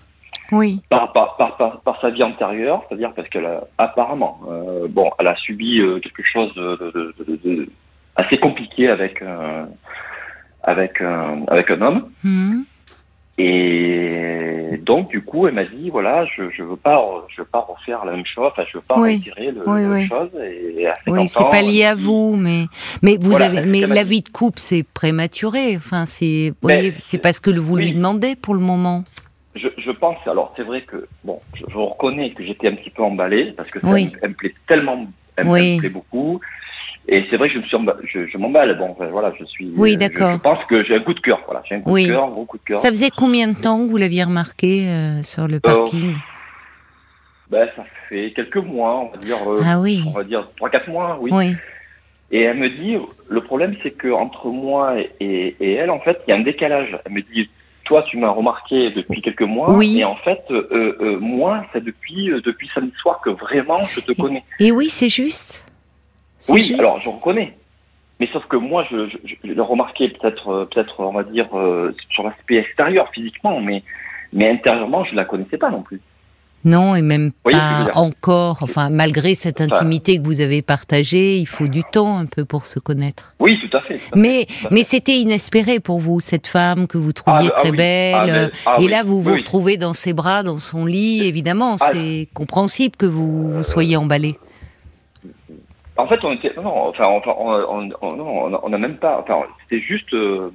Oui. 0.51 0.81
par, 0.89 1.13
par, 1.13 1.35
par, 1.37 1.57
par, 1.57 1.79
par 1.81 1.99
sa 2.01 2.11
vie 2.11 2.21
antérieure, 2.21 2.83
c'est-à-dire 2.87 3.11
parce 3.15 3.27
qu'elle 3.29 3.45
a 3.45 3.63
apparemment, 3.79 4.39
euh, 4.51 4.87
bon, 4.87 5.09
elle 5.17 5.27
a 5.27 5.35
subi 5.37 5.79
euh, 5.79 5.99
quelque 5.99 6.21
chose 6.21 6.53
de, 6.53 6.75
de, 6.75 6.91
de, 7.17 7.23
de- 7.25 7.39
de- 7.43 7.69
assez 8.17 8.37
compliqué 8.37 8.87
avec 8.87 9.21
euh, 9.23 9.65
avec 10.63 11.01
un, 11.01 11.43
avec 11.47 11.69
un 11.71 11.81
homme. 11.81 12.09
Mhm. 12.23 12.65
Et 13.39 14.79
donc 14.83 15.09
du 15.09 15.23
coup, 15.23 15.47
elle 15.47 15.55
m'a 15.55 15.63
dit 15.63 15.89
voilà, 15.89 16.23
je 16.25 16.51
je 16.51 16.61
veux 16.61 16.75
pas 16.75 17.03
je 17.29 17.41
veux 17.41 17.47
pas 17.47 17.61
refaire 17.67 18.05
la 18.05 18.11
même 18.11 18.25
chose, 18.27 18.51
enfin 18.51 18.63
je 18.71 18.77
veux 18.77 18.83
pas 18.83 18.99
Oui. 18.99 19.15
retirer 19.17 19.51
le, 19.51 19.63
Oui, 19.65 19.81
la 19.81 19.87
même 19.89 20.07
chose. 20.07 20.29
Et 20.43 20.85
à 20.87 20.95
50 21.05 21.17
Oui, 21.19 21.27
c'est 21.27 21.49
pas 21.49 21.61
lié 21.63 21.85
à 21.85 21.95
vous, 21.95 22.35
mais 22.37 22.65
mais 23.01 23.17
vous 23.19 23.31
Voilà, 23.31 23.45
avez 23.47 23.65
mais 23.65 23.81
la 23.87 24.03
vie 24.03 24.21
de 24.21 24.29
couple 24.29 24.59
c'est 24.59 24.83
prématuré. 24.83 25.75
Enfin, 25.77 26.05
c'est 26.05 26.53
voyez, 26.61 26.93
c'est 26.99 27.17
pas 27.17 27.33
ce 27.33 27.41
que 27.41 27.49
vous 27.49 27.75
lui 27.75 27.93
demandez 27.93 28.35
pour 28.35 28.53
le 28.53 28.59
moment. 28.59 29.03
Je, 29.55 29.67
je 29.77 29.91
pense, 29.91 30.17
alors 30.25 30.51
c'est 30.57 30.63
vrai 30.63 30.81
que, 30.81 31.07
bon, 31.23 31.39
je, 31.53 31.63
je 31.69 31.77
reconnais 31.77 32.31
que 32.31 32.43
j'étais 32.43 32.67
un 32.67 32.75
petit 32.75 32.89
peu 32.89 33.03
emballé, 33.03 33.53
parce 33.55 33.69
que 33.69 33.79
ça 33.79 33.85
me, 33.87 33.97
elle 33.99 34.29
me 34.29 34.33
plaît 34.33 34.53
tellement, 34.67 34.99
elle 35.35 35.45
me 35.45 35.79
plaît 35.79 35.89
beaucoup. 35.89 36.39
Et 37.07 37.25
c'est 37.29 37.35
vrai 37.37 37.49
que 37.49 37.55
je 37.55 37.59
me 37.59 37.63
suis 37.65 37.75
emba- 37.77 37.97
je, 38.05 38.27
je 38.27 38.37
m'emballe, 38.37 38.77
bon, 38.77 38.91
enfin, 38.91 39.07
voilà, 39.07 39.33
je 39.39 39.43
suis. 39.45 39.71
Oui, 39.75 39.91
euh, 39.91 39.93
je- 39.93 39.97
d'accord. 39.99 40.33
Je, 40.33 40.37
pense 40.39 40.63
que 40.65 40.83
j'ai 40.85 40.95
un 40.95 41.01
coup 41.01 41.13
de 41.13 41.19
cœur, 41.19 41.41
voilà, 41.45 41.61
j'ai 41.67 41.75
un 41.75 41.81
coup 41.81 41.91
Oui. 41.91 42.03
de 42.07 42.11
cœur, 42.13 42.23
un 42.23 42.29
gros 42.29 42.45
coup 42.45 42.57
de 42.57 42.63
cœur. 42.63 42.79
Ça 42.79 42.89
faisait 42.89 43.09
combien 43.09 43.47
de 43.49 43.55
temps 43.59 43.83
que 43.85 43.89
vous 43.89 43.97
l'aviez 43.97 44.23
remarqué 44.23 44.87
euh, 44.87 45.21
sur 45.21 45.47
le 45.47 45.59
parking 45.59 46.15
Ben, 47.49 47.67
ça 47.75 47.83
fait 48.09 48.31
quelques 48.35 48.55
mois, 48.57 48.99
on 49.01 49.09
va 49.11 49.17
dire, 49.17 49.37
euh, 49.51 49.61
Ah 49.65 49.79
oui. 49.79 50.01
on 50.07 50.11
va 50.11 50.23
dire 50.23 50.47
trois, 50.55 50.69
quatre 50.69 50.87
mois, 50.89 51.17
oui. 51.19 51.31
Oui. 51.33 51.55
Et 52.31 52.41
elle 52.41 52.57
me 52.57 52.69
dit, 52.69 52.95
le 53.29 53.41
problème, 53.41 53.75
c'est 53.83 53.91
que 53.91 54.07
entre 54.11 54.47
moi 54.47 54.97
et, 54.99 55.11
et, 55.19 55.55
et 55.59 55.73
elle, 55.73 55.91
en 55.91 55.99
fait, 55.99 56.19
il 56.25 56.31
y 56.31 56.33
a 56.33 56.37
un 56.37 56.43
décalage. 56.43 56.97
Elle 57.05 57.11
me 57.11 57.21
dit, 57.21 57.47
toi, 57.83 58.03
tu 58.09 58.17
m'as 58.17 58.29
remarqué 58.29 58.89
depuis 58.91 59.21
quelques 59.21 59.41
mois, 59.43 59.71
Oui. 59.71 59.99
et 59.99 60.05
en 60.05 60.15
fait, 60.15 60.39
euh, 60.49 60.97
euh, 61.01 61.19
moi, 61.19 61.65
c'est 61.73 61.83
depuis 61.83 62.31
euh, 62.31 62.41
depuis 62.41 62.69
samedi 62.73 62.93
soir 63.01 63.19
que 63.21 63.29
vraiment 63.29 63.79
je 63.93 63.99
te 63.99 64.13
connais. 64.19 64.43
Et 64.59 64.71
oui, 64.71 64.87
c'est 64.89 65.09
juste. 65.09 65.63
Oui, 66.49 66.61
juste. 66.61 66.79
alors 66.79 66.99
je 67.01 67.09
reconnais. 67.09 67.55
Mais 68.19 68.29
sauf 68.31 68.45
que 68.45 68.55
moi, 68.57 68.85
je, 68.91 69.07
je, 69.09 69.17
je 69.43 69.51
l'ai 69.53 69.59
remarqué 69.61 70.07
peut-être, 70.09 70.49
euh, 70.49 70.65
peut-être, 70.65 70.99
on 70.99 71.11
va 71.11 71.23
dire, 71.23 71.47
euh, 71.57 71.93
sur 72.11 72.23
l'aspect 72.23 72.57
extérieur, 72.57 73.09
physiquement, 73.13 73.59
mais, 73.59 73.83
mais 74.31 74.49
intérieurement, 74.49 75.03
je 75.03 75.15
la 75.15 75.25
connaissais 75.25 75.57
pas 75.57 75.69
non 75.71 75.81
plus. 75.81 75.99
Non, 76.65 76.95
et 76.95 77.01
même 77.01 77.33
pas 77.43 77.87
encore. 77.95 78.59
Enfin, 78.61 78.89
malgré 78.89 79.33
cette 79.35 79.59
Enfin- 79.59 79.75
intimité 79.75 80.17
que 80.19 80.23
vous 80.23 80.39
avez 80.39 80.61
partagée, 80.61 81.37
il 81.37 81.45
faut 81.47 81.67
du 81.67 81.83
temps 81.83 82.17
un 82.17 82.25
peu 82.25 82.45
pour 82.45 82.65
se 82.67 82.79
connaître. 82.79 83.33
Oui, 83.41 83.59
tout 83.59 83.75
à 83.75 83.81
fait. 83.81 83.95
tout 83.95 83.99
à 83.99 84.15
fait, 84.15 84.15
Mais 84.15 84.45
fait. 84.47 84.67
mais 84.71 84.83
c'était 84.83 85.17
inespéré 85.17 85.81
pour 85.81 85.99
vous 85.99 86.21
cette 86.21 86.47
femme 86.47 86.87
que 86.87 86.97
vous 86.97 87.11
trouviez 87.11 87.49
Ah, 87.51 87.53
ah 87.57 87.59
très 87.59 87.71
belle. 87.73 88.51
Ah, 88.65 88.77
et 88.79 88.87
là, 88.87 89.03
vous 89.03 89.21
vous 89.21 89.31
Oui, 89.31 89.37
retrouvez 89.39 89.75
dans 89.75 89.91
ses 89.91 90.13
bras, 90.13 90.41
dans 90.43 90.57
son 90.57 90.85
lit. 90.85 91.27
Évidemment, 91.27 91.75
c'est 91.77 92.29
compréhensible 92.33 92.95
que 92.95 93.07
vous, 93.07 93.55
vous 93.55 93.63
soyez 93.63 93.97
emballé. 93.97 94.37
En 95.97 96.07
fait, 96.07 96.19
on 96.23 96.31
était, 96.33 96.51
non, 96.57 96.87
enfin, 96.89 97.05
on, 97.05 97.21
on, 97.27 97.89
on, 98.01 98.15
non, 98.15 98.27
on 98.45 98.53
a- 98.55 98.59
on 98.63 98.73
a 98.73 98.77
même 98.77 98.95
pas, 98.95 99.19
enfin, 99.21 99.43
c'était 99.63 99.81
juste, 99.83 100.11
euh, 100.13 100.49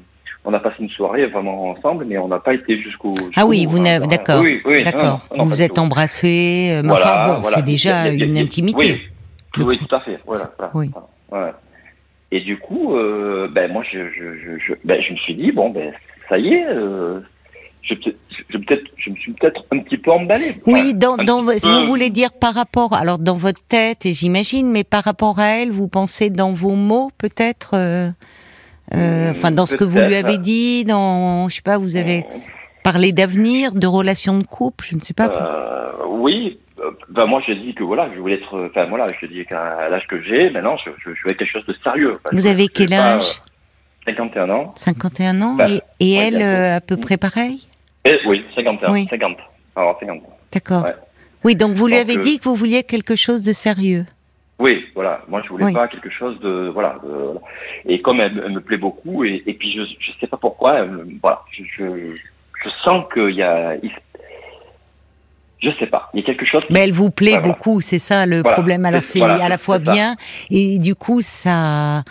on 0.45 0.53
a 0.53 0.59
passé 0.59 0.77
une 0.81 0.89
soirée 0.91 1.27
vraiment 1.27 1.71
ensemble, 1.71 2.05
mais 2.07 2.19
on 2.19 2.27
n'a 2.29 2.41
pas 2.41 2.55
été 2.55 2.81
jusqu'au. 2.83 3.15
Ah 3.37 3.47
oui, 3.47 3.67
vous 3.67 3.79
n'avez, 3.79 4.07
d'accord, 4.09 4.41
Oui, 4.43 4.61
d'accord. 4.83 5.27
vous 5.37 5.45
vous 5.45 5.63
êtes 5.63 5.79
embrassés. 5.79 6.71
euh, 6.73 6.83
mais 6.83 6.89
Voilà, 6.89 7.23
enfin 7.23 7.35
bon, 7.35 7.41
voilà. 7.43 7.57
c'est 7.57 7.65
déjà 7.65 8.09
une 8.09 8.37
intimité. 8.37 9.01
Oui, 9.57 9.65
oui, 9.65 9.79
tout 9.79 9.95
à 9.95 10.01
fait. 10.01 10.19
Voilà. 10.27 10.51
Oui. 10.75 10.91
voilà. 11.31 11.59
Et 12.31 12.41
du 12.41 12.59
coup, 12.59 12.97
euh, 12.97 13.49
ben 13.51 13.73
moi, 13.73 13.83
je, 13.91 14.11
je, 14.11 14.39
je, 14.39 14.59
je, 14.59 14.73
ben, 14.85 15.01
je 15.03 15.13
me 15.13 15.17
suis 15.19 15.35
dit 15.35 15.51
bon, 15.53 15.71
ben 15.71 15.93
ça 16.29 16.37
y 16.39 16.53
est, 16.55 16.67
euh, 16.67 17.21
je, 17.89 17.95
je, 18.51 18.59
je 18.97 19.11
me 19.11 19.17
suis 19.17 19.33
peut-être 19.33 19.65
un 19.73 19.79
petit 19.81 19.97
peu 19.99 20.11
emballé. 20.11 20.57
Oui, 20.67 20.95
dans, 20.95 21.17
dans, 21.17 21.45
peu. 21.45 21.57
vous 21.69 21.87
voulez 21.87 22.11
dire 22.11 22.31
par 22.33 22.55
rapport, 22.55 22.93
alors 22.95 23.19
dans 23.19 23.37
votre 23.37 23.61
tête, 23.67 24.07
et 24.07 24.13
j'imagine, 24.13 24.71
mais 24.71 24.85
par 24.85 25.05
rapport 25.05 25.39
à 25.39 25.47
elle, 25.59 25.71
vous 25.71 25.89
pensez 25.89 26.31
dans 26.31 26.53
vos 26.53 26.75
mots, 26.75 27.11
peut-être, 27.19 27.71
euh, 27.75 28.11
euh, 28.95 29.31
enfin 29.31 29.51
dans 29.51 29.67
ce 29.67 29.77
que 29.77 29.85
vous 29.85 29.99
lui 29.99 30.15
avez 30.15 30.39
dit, 30.39 30.85
dans, 30.85 31.49
je 31.49 31.57
sais 31.57 31.63
pas, 31.63 31.79
vous 31.79 31.97
avez 31.97 32.25
parlé 32.85 33.13
d'avenir, 33.13 33.73
de 33.73 33.87
relations 33.87 34.39
de 34.39 34.45
couple, 34.45 34.87
je 34.91 34.97
ne 34.97 35.01
sais 35.01 35.15
pas. 35.15 35.31
Euh, 35.37 35.93
oui. 36.09 36.59
euh, 36.81 36.91
Ben 37.11 37.27
moi, 37.27 37.43
j'ai 37.47 37.55
dit 37.55 37.75
que 37.75 37.85
voilà, 37.85 38.09
je 38.15 38.19
voulais 38.21 38.37
être. 38.37 38.69
Enfin 38.71 38.87
voilà, 38.89 39.09
je 39.21 39.27
dis 39.27 39.45
qu'à 39.45 39.89
l'âge 39.91 40.07
que 40.09 40.23
j'ai, 40.23 40.49
maintenant, 40.51 40.77
je, 40.85 40.91
je, 41.05 41.11
je 41.15 41.23
quelque 41.35 41.45
chose 41.53 41.67
de 41.67 41.75
sérieux. 41.85 42.15
Enfin, 42.25 42.35
vous 42.35 42.47
avez 42.47 42.69
quel 42.69 42.89
pas, 42.89 43.17
âge? 43.17 43.41
euh, 44.07 44.13
51 44.13 44.49
ans. 44.49 44.73
51 44.75 45.43
ans 45.43 45.55
Bah, 45.55 45.67
Et, 45.69 45.83
et 46.01 46.19
ouais, 46.19 46.25
elle, 46.29 46.41
euh, 46.43 46.77
à 46.77 46.81
peu 46.81 46.97
près 46.97 47.19
pareil? 47.19 47.68
Et, 48.09 48.19
oui, 48.27 48.45
51. 48.55 48.91
Oui. 48.93 49.07
50. 49.11 49.37
Alors 49.77 49.97
50. 50.01 50.23
D'accord. 50.53 50.85
Ouais. 50.85 50.95
Oui, 51.45 51.55
donc 51.55 51.73
vous 51.75 51.87
lui 51.87 51.95
Donc, 51.95 52.03
avez 52.03 52.19
euh, 52.19 52.23
dit 52.23 52.39
que 52.39 52.45
vous 52.45 52.55
vouliez 52.57 52.83
quelque 52.83 53.15
chose 53.15 53.43
de 53.43 53.53
sérieux. 53.53 54.05
Oui, 54.59 54.85
voilà. 54.95 55.21
Moi, 55.29 55.41
je 55.45 55.51
voulais 55.51 55.67
Oui. 55.67 55.73
pas 55.73 55.87
quelque 55.87 56.11
chose 56.11 56.39
de 56.41 56.71
voilà. 56.75 56.97
de- 57.05 57.09
voilà. 57.09 57.41
Et 57.87 58.01
comme 58.03 58.21
elle, 58.21 58.43
elle 58.45 58.53
me 58.53 58.61
plaît 58.61 58.77
beaucoup, 58.77 59.23
et, 59.25 59.43
et 59.47 59.55
puis 59.55 59.73
je 59.73 59.83
je 60.01 60.11
sais 60.19 60.27
pas 60.27 60.37
pourquoi, 60.37 60.79
elle 60.81 60.91
me- 60.91 61.07
voilà, 61.23 61.43
je, 61.53 61.63
je 61.77 61.85
je 62.65 62.69
sens 62.83 63.05
qu'il 63.15 63.31
y 63.37 63.43
a, 63.43 63.77
il- 63.81 63.93
je 65.61 65.71
sais 65.79 65.87
pas, 65.87 66.09
il 66.15 66.21
y 66.21 66.23
a 66.23 66.27
quelque 66.27 66.45
chose. 66.45 66.65
qui- 66.65 66.73
Mais 66.73 66.81
elle 66.81 66.93
vous 66.93 67.11
plaît 67.11 67.33
voilà. 67.39 67.47
beaucoup, 67.49 67.81
c'est 67.81 67.99
ça 68.01 68.27
le 68.27 68.41
Voilà. 68.41 68.55
problème. 68.55 68.85
Alors 68.85 69.03
C'est- 69.05 69.23
à 69.23 69.49
la 69.49 69.59
fois 69.59 69.77
ça. 69.77 69.93
bien 69.93 70.17
et 70.51 70.79
du 70.79 70.95
coup 70.97 71.21
ça, 71.21 72.03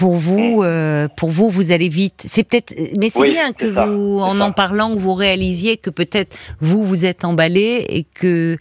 pour 0.00 0.14
Mm. 0.16 0.18
vous, 0.18 0.62
euh, 0.64 1.08
pour 1.14 1.28
vous, 1.30 1.50
vous 1.50 1.72
allez 1.72 1.90
vite. 1.90 2.24
C'est 2.26 2.42
peut-être, 2.42 2.74
mais 2.98 3.10
c'est 3.10 3.20
Oui, 3.20 3.32
bien 3.32 3.52
que 3.52 3.72
ça, 3.74 3.84
vous, 3.84 4.18
en 4.20 4.38
ça. 4.40 4.46
en 4.46 4.52
parlant, 4.52 4.96
vous 4.96 5.12
réalisiez 5.12 5.76
que 5.76 5.90
peut-être 5.90 6.34
vous 6.60 6.82
vous 6.82 7.04
êtes 7.04 7.24
emballé 7.26 7.84
et 7.90 8.04
que 8.14 8.56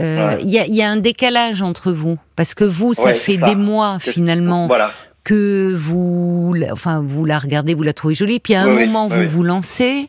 euh, 0.00 0.28
Ouais. 0.28 0.38
il 0.42 0.50
y, 0.50 0.58
a, 0.58 0.66
y 0.66 0.80
a 0.80 0.88
un 0.88 0.96
décalage 0.96 1.60
entre 1.60 1.92
vous 1.92 2.16
parce 2.36 2.54
que 2.54 2.64
vous, 2.64 2.94
ça 2.94 3.02
Ouais, 3.04 3.14
fait 3.14 3.34
ça. 3.38 3.42
des 3.42 3.54
mois 3.54 3.98
finalement 4.00 4.66
Voilà. 4.66 4.92
que 5.24 5.74
vous, 5.78 6.54
enfin 6.72 7.02
vous 7.04 7.26
la 7.26 7.38
regardez, 7.38 7.74
vous 7.74 7.82
la 7.82 7.92
trouvez 7.92 8.14
jolie, 8.14 8.38
puis 8.40 8.54
à 8.54 8.62
un 8.62 8.74
Oui, 8.74 8.86
moment 8.86 9.08
oui, 9.08 9.14
vous 9.16 9.20
oui. 9.20 9.26
vous 9.26 9.42
lancez. 9.42 10.08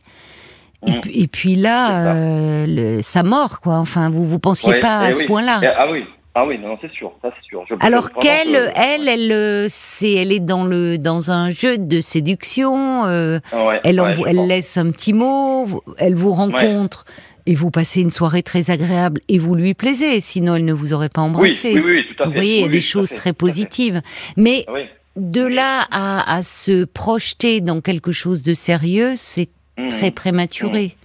Et, 0.88 0.92
Mm. 0.92 1.02
puis- 1.02 1.22
et 1.24 1.28
puis 1.28 1.56
là, 1.56 1.88
ça. 1.88 1.98
euh, 2.14 2.66
le- 2.68 3.02
ça 3.02 3.22
mord 3.24 3.60
quoi. 3.60 3.76
Enfin, 3.80 4.10
vous 4.10 4.26
vous 4.26 4.40
pensiez 4.40 4.72
Ouais, 4.72 4.80
pas 4.80 5.00
à 5.00 5.10
eh 5.10 5.14
ce 5.14 5.26
point-là. 5.26 5.60
Eh, 5.62 5.68
Ah 5.68 5.88
oui. 5.92 6.06
Ah 6.36 6.46
oui, 6.46 6.58
non, 6.60 6.78
c'est 6.80 6.92
sûr, 6.92 7.12
ça 7.22 7.32
c'est 7.36 7.48
sûr. 7.48 7.66
Je- 7.68 7.76
Alors 7.86 8.12
qu'elle, 8.12 8.52
que- 8.54 8.72
elle, 8.76 9.08
elle, 9.08 9.32
euh, 9.32 9.66
c'est, 9.70 10.14
elle 10.14 10.32
est 10.32 10.40
dans 10.40 10.64
le 10.64 10.98
dans 10.98 11.32
un 11.32 11.50
jeu 11.50 11.78
de 11.78 12.02
séduction. 12.02 13.06
euh, 13.06 13.40
Ouais, 13.52 13.80
elle, 13.84 14.00
ouais, 14.00 14.16
elle 14.28 14.48
laisse 14.48 14.78
un 14.78 14.92
petit 14.92 15.12
mot. 15.14 15.66
vous- 15.66 15.82
Elle 15.98 16.16
vous 16.16 16.32
rencontre 16.32 17.06
et 17.46 17.56
vous 17.56 17.72
passez 17.72 18.02
une 18.02 18.12
soirée 18.12 18.44
très 18.44 18.70
agréable 18.70 19.22
et 19.28 19.40
vous 19.40 19.56
lui 19.56 19.74
plaisez. 19.74 20.22
Sinon, 20.22 20.56
elle 20.56 20.66
ne 20.66 20.74
vous 20.74 20.94
aurait 20.94 21.10
pas 21.10 21.22
embrassé. 21.22 21.74
oui, 21.74 21.82
oui, 21.84 22.06
tout 22.16 22.24
à 22.24 22.28
Vous 22.28 22.32
fait. 22.32 22.38
voyez, 22.38 22.56
il 22.58 22.62
y 22.62 22.66
a 22.66 22.70
des 22.70 22.80
choses 22.82 23.10
fait, 23.10 23.16
très 23.16 23.34
positives. 23.34 24.02
Mais 24.38 24.66
Oui. 24.72 24.82
de 25.16 25.44
là 25.44 25.88
à, 25.92 26.36
à 26.36 26.44
se 26.44 26.86
projeter 26.86 27.60
dans 27.60 27.82
quelque 27.82 28.12
chose 28.12 28.44
de 28.44 28.54
sérieux, 28.54 29.14
c'est 29.18 29.50
Mhm. 29.80 29.88
très 29.90 30.12
prématuré. 30.12 30.96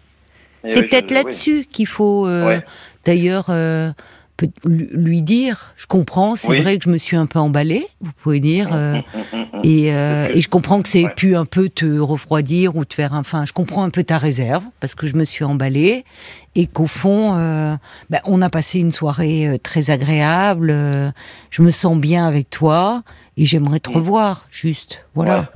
Et 0.65 0.71
C'est 0.71 0.81
oui, 0.81 0.89
peut-être 0.89 1.11
oui. 1.11 1.17
là-dessus 1.17 1.65
qu'il 1.71 1.87
faut 1.87 2.27
euh, 2.27 2.61
d'ailleurs 3.05 3.47
euh, 3.49 3.91
peut- 4.37 4.49
lui 4.65 5.23
dire. 5.23 5.73
Je 5.77 5.87
comprends, 5.87 6.35
c'est 6.37 6.49
Oui. 6.49 6.61
vrai 6.61 6.79
que 6.79 6.85
je 6.85 6.91
me 6.91 6.99
suis 6.99 7.17
un 7.17 7.27
peu 7.27 7.39
emballée. 7.39 7.87
Vous 8.01 8.11
pouvez 8.23 8.41
dire. 8.41 8.69
euh, 8.73 8.97
Mm, 8.97 9.37
mm, 9.37 9.41
mm, 9.41 9.61
et, 9.65 9.95
euh, 9.95 10.29
et 10.35 10.41
je 10.41 10.49
comprends 10.49 10.83
que 10.83 10.89
c'est 10.89 11.05
Ouais. 11.05 11.15
pu 11.15 11.37
un 11.37 11.45
peu 11.45 11.69
te 11.69 11.85
refroidir 11.99 12.75
ou 12.77 12.85
te 12.85 12.95
faire. 12.95 13.13
Enfin, 13.15 13.45
je 13.45 13.53
comprends 13.53 13.83
un 13.85 13.91
peu 13.91 14.03
ta 14.03 14.19
réserve 14.19 14.65
parce 14.81 14.95
que 14.95 15.07
je 15.07 15.15
me 15.15 15.25
suis 15.25 15.45
emballée 15.45 16.05
et 16.57 16.67
qu'au 16.67 16.87
fond, 16.87 17.35
euh, 17.37 17.77
ben, 18.11 18.21
on 18.25 18.43
a 18.43 18.51
passé 18.51 18.81
une 18.81 18.93
soirée 18.93 19.59
très 19.63 19.91
agréable. 19.91 20.75
je 21.51 21.63
me 21.63 21.71
sens 21.71 21.97
bien 21.99 22.27
avec 22.27 22.51
toi 22.51 23.03
et 23.37 23.45
j'aimerais 23.47 23.81
te 23.81 23.91
revoir. 23.91 24.47
Juste, 24.51 25.05
voilà. 25.15 25.39
Ouais. 25.41 25.47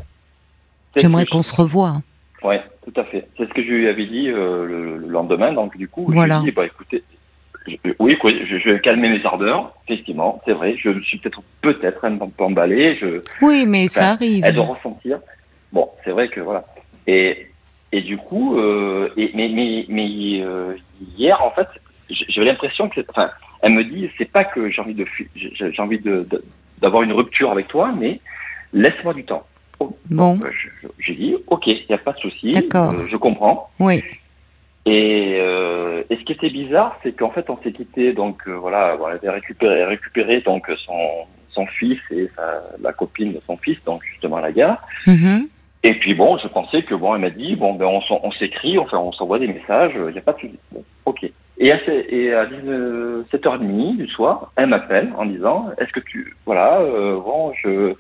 J'aimerais 1.03 1.27
qu'on 1.27 1.43
se 1.43 1.55
revoie. 1.55 2.03
je- 2.43 2.47
Ouais, 2.47 2.63
tout 2.85 2.99
à 3.01 3.05
fait. 3.05 3.27
C'est 3.37 3.49
ce 3.49 3.53
que 3.55 3.63
je 3.63 3.69
lui 3.69 3.89
avais 3.89 4.07
dit 4.07 4.27
le, 4.29 4.97
le 4.99 5.09
lendemain. 5.09 5.53
Donc 5.53 5.77
du 5.77 5.89
coup, 5.89 6.07
Voilà. 6.09 6.37
je 6.37 6.41
lui 6.43 6.49
ai 6.49 6.51
dit, 6.53 6.57
bah 6.57 6.67
écoutez, 6.67 7.03
je- 7.69 7.91
oui, 7.99 8.17
quoi, 8.19 8.31
je, 8.33 8.59
je 8.59 8.71
vais 8.71 8.81
calmer 8.81 9.09
mes 9.09 9.25
ardeurs. 9.25 9.73
Effectivement, 9.87 10.41
c'est 10.45 10.53
vrai. 10.53 10.77
Je 10.79 10.91
me 10.91 11.01
suis 11.03 11.19
peut-être 11.19 11.43
peut-être 11.63 12.05
un 12.05 12.17
peu 12.17 12.45
emballé. 12.45 12.97
Je, 13.01 13.23
Oui, 13.43 13.65
mais 13.67 13.85
Enfin, 13.85 14.01
ça 14.01 14.09
arrive. 14.11 14.45
elle 14.45 14.55
doit 14.55 14.67
ressentir. 14.67 15.21
Bon, 15.73 15.89
c'est 16.05 16.11
vrai 16.11 16.29
que 16.29 16.41
voilà. 16.41 16.65
Et 17.07 17.47
et 17.93 18.03
du 18.03 18.17
coup, 18.19 18.59
euh, 18.59 19.09
et, 19.17 19.31
mais 19.35 19.49
mais 19.49 19.85
mais 19.89 20.43
euh, 20.43 20.75
hier 21.17 21.43
en 21.43 21.51
fait, 21.53 21.69
j'avais 22.29 22.47
l'impression 22.47 22.89
que, 22.89 23.01
enfin, 23.11 23.31
elle 23.63 23.73
me 23.73 23.85
dit, 23.85 24.11
c'est 24.19 24.31
pas 24.31 24.45
que 24.45 24.71
j'ai 24.71 24.81
envie 24.81 24.95
de 24.95 25.07
j'ai 25.35 25.81
envie 25.83 25.99
de 25.99 26.27
d'avoir 26.81 27.03
une 27.03 27.13
rupture 27.13 27.51
avec 27.51 27.69
toi, 27.69 27.93
mais 27.99 28.21
laisse-moi 28.73 29.15
du 29.15 29.25
temps. 29.25 29.47
Bon. 30.11 30.39
euh, 30.43 30.51
J'ai 30.99 31.15
dit, 31.15 31.37
ok, 31.47 31.67
il 31.67 31.85
n'y 31.89 31.95
a 31.95 31.99
pas 31.99 32.13
de 32.13 32.19
souci, 32.19 32.53
D'accord. 32.53 32.95
je 33.09 33.17
comprends. 33.17 33.71
Oui. 33.79 34.03
Et, 34.91 35.37
euh, 35.39 36.03
et 36.09 36.17
ce 36.17 36.23
qui 36.25 36.33
était 36.33 36.49
bizarre, 36.49 36.99
c'est 37.03 37.13
qu'en 37.13 37.29
fait, 37.31 37.51
on 37.51 37.59
s'est 37.63 37.73
quitté, 37.73 38.15
donc 38.15 38.41
euh, 38.49 38.55
voilà, 38.57 38.97
on 38.99 39.05
avait 39.05 39.29
récupéré, 39.29 39.85
récupéré 39.85 40.41
donc 40.41 40.67
son, 40.87 41.27
son 41.51 41.67
fils 41.67 41.99
et 42.11 42.31
sa, 42.35 42.63
la 42.81 42.95
copine 42.95 43.35
de 43.35 43.41
son 43.47 43.59
fils, 43.59 43.77
donc 43.85 44.03
justement 44.05 44.37
à 44.39 44.41
la 44.41 44.53
gare. 44.53 44.81
Mhm. 45.07 45.49
Et 45.85 45.95
puis 45.95 46.15
bon, 46.15 46.39
je 46.39 46.49
pensais 46.49 46.83
que 46.85 46.95
bon, 46.95 47.15
elle 47.15 47.21
m'a 47.21 47.29
dit 47.31 47.55
bon, 47.55 47.75
ben 47.75 47.85
on, 47.87 48.33
s'écrit, 48.33 48.79
enfin 48.79 48.97
on 48.97 49.13
s'envoie 49.13 49.39
des 49.39 49.47
messages, 49.47 49.93
il 49.95 50.13
n'y 50.13 50.19
a 50.19 50.23
pas 50.23 50.33
de 50.33 50.41
souci. 50.41 50.59
Bon, 50.73 50.83
ok. 51.05 51.31
Et 51.59 51.71
à, 51.73 51.79
et 52.09 52.33
à 52.33 52.47
19 52.47 53.27
7h30 53.31 53.97
du 53.99 54.09
soir, 54.09 54.53
elle 54.57 54.69
m'appelle 54.69 55.13
en 55.19 55.27
disant 55.27 55.67
est-ce 55.79 55.93
que 55.93 56.01
tu 56.01 56.35
voilà, 56.47 56.81
euh, 56.81 57.21
bon, 57.21 57.53
je, 57.63 57.93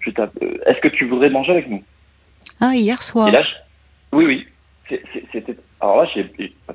je 0.00 0.10
euh, 0.18 0.58
est-ce 0.66 0.80
que 0.80 0.88
tu 0.88 1.04
voudrais 1.04 1.28
manger 1.30 1.52
avec 1.52 1.68
nous? 1.68 1.82
Ah, 2.60 2.74
hier 2.74 3.02
soir. 3.02 3.28
Et 3.28 3.32
là, 3.32 3.42
je- 3.42 4.16
oui, 4.16 4.24
oui. 4.24 4.46
C'est- 4.88 5.02
c'est- 5.12 5.24
C'était 5.32 5.56
alors 5.80 6.02
là, 6.02 6.08
j'ai 6.14 6.30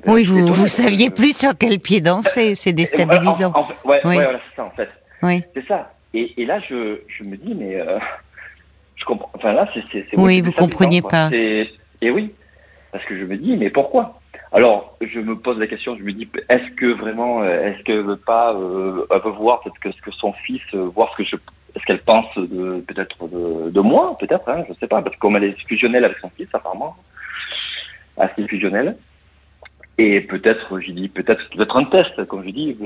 Oui, 0.06 0.24
vous, 0.24 0.36
étonné, 0.38 0.50
vous 0.50 0.62
que- 0.64 0.68
saviez 0.68 1.10
plus 1.10 1.36
sur 1.36 1.56
quel 1.56 1.78
pied 1.78 2.00
danser, 2.00 2.54
c'est 2.54 2.70
Et 2.70 2.72
déstabilisant. 2.74 3.52
en- 3.54 3.60
en- 3.60 3.62
en- 3.62 3.88
ouais, 3.88 4.00
Oui. 4.04 4.16
ouais, 4.16 4.24
voilà, 4.24 4.40
c'est 4.50 4.56
ça 4.56 4.64
en 4.64 4.70
fait. 4.70 4.88
Oui. 5.22 5.42
C'est 5.54 5.66
ça. 5.66 5.92
Et, 6.14 6.40
et 6.40 6.46
là, 6.46 6.58
je, 6.68 7.00
je 7.06 7.24
me 7.24 7.36
dis, 7.36 7.54
mais 7.54 7.76
euh, 7.80 7.98
je 8.96 9.04
comprends. 9.04 9.30
Enfin 9.34 9.52
là, 9.52 9.68
c'est. 9.74 9.82
c'est- 9.92 10.06
c'est- 10.10 10.18
Oui, 10.18 10.36
c'est 10.36 10.42
vous 10.42 10.52
compreniez 10.52 11.02
pas. 11.02 11.28
C'est- 11.32 11.68
Et 12.02 12.10
oui, 12.10 12.32
parce 12.92 13.04
que 13.04 13.18
je 13.18 13.24
me 13.24 13.36
dis, 13.36 13.56
mais 13.56 13.70
pourquoi? 13.70 14.20
Alors, 14.52 14.96
je 15.02 15.20
me 15.20 15.36
pose 15.38 15.58
la 15.58 15.66
question. 15.66 15.96
Je 15.96 16.02
me 16.02 16.12
dis, 16.12 16.28
est-ce 16.48 16.70
que 16.76 16.86
vraiment, 16.94 17.42
euh, 17.42 17.66
est-ce 17.68 17.82
qu'elle 17.84 18.00
veut 18.02 18.16
pas, 18.16 18.54
euh, 18.54 19.04
elle 19.10 19.20
veut 19.22 19.30
voir 19.30 19.60
peut-être 19.60 19.78
que 19.80 19.92
ce 19.92 20.00
que 20.00 20.10
son 20.12 20.32
fils, 20.32 20.62
euh, 20.74 20.88
voir 20.94 21.10
ce 21.12 21.22
que 21.22 21.24
je, 21.28 21.36
est-ce 21.76 21.84
qu'elle 21.84 22.00
pense 22.02 22.26
de 22.36 22.80
peut-être 22.88 23.28
de, 23.28 23.70
de 23.70 23.80
moi, 23.80 24.16
peut-être, 24.18 24.48
hein, 24.48 24.64
je 24.68 24.74
sais 24.80 24.86
pas, 24.86 25.02
parce 25.02 25.14
que 25.16 25.20
comme 25.20 25.36
elle 25.36 25.44
est 25.44 25.60
fusionnelle 25.68 26.04
avec 26.04 26.18
son 26.18 26.30
fils, 26.30 26.48
apparemment, 26.54 26.96
assez 28.18 28.46
fusionnelle. 28.46 28.96
Et 30.00 30.20
peut-être, 30.20 30.78
j'ai 30.80 30.92
dit, 30.92 31.08
peut-être, 31.08 31.42
peut-être 31.50 31.76
un 31.76 31.84
test, 31.84 32.24
comme 32.26 32.44
je 32.44 32.50
dis. 32.50 32.76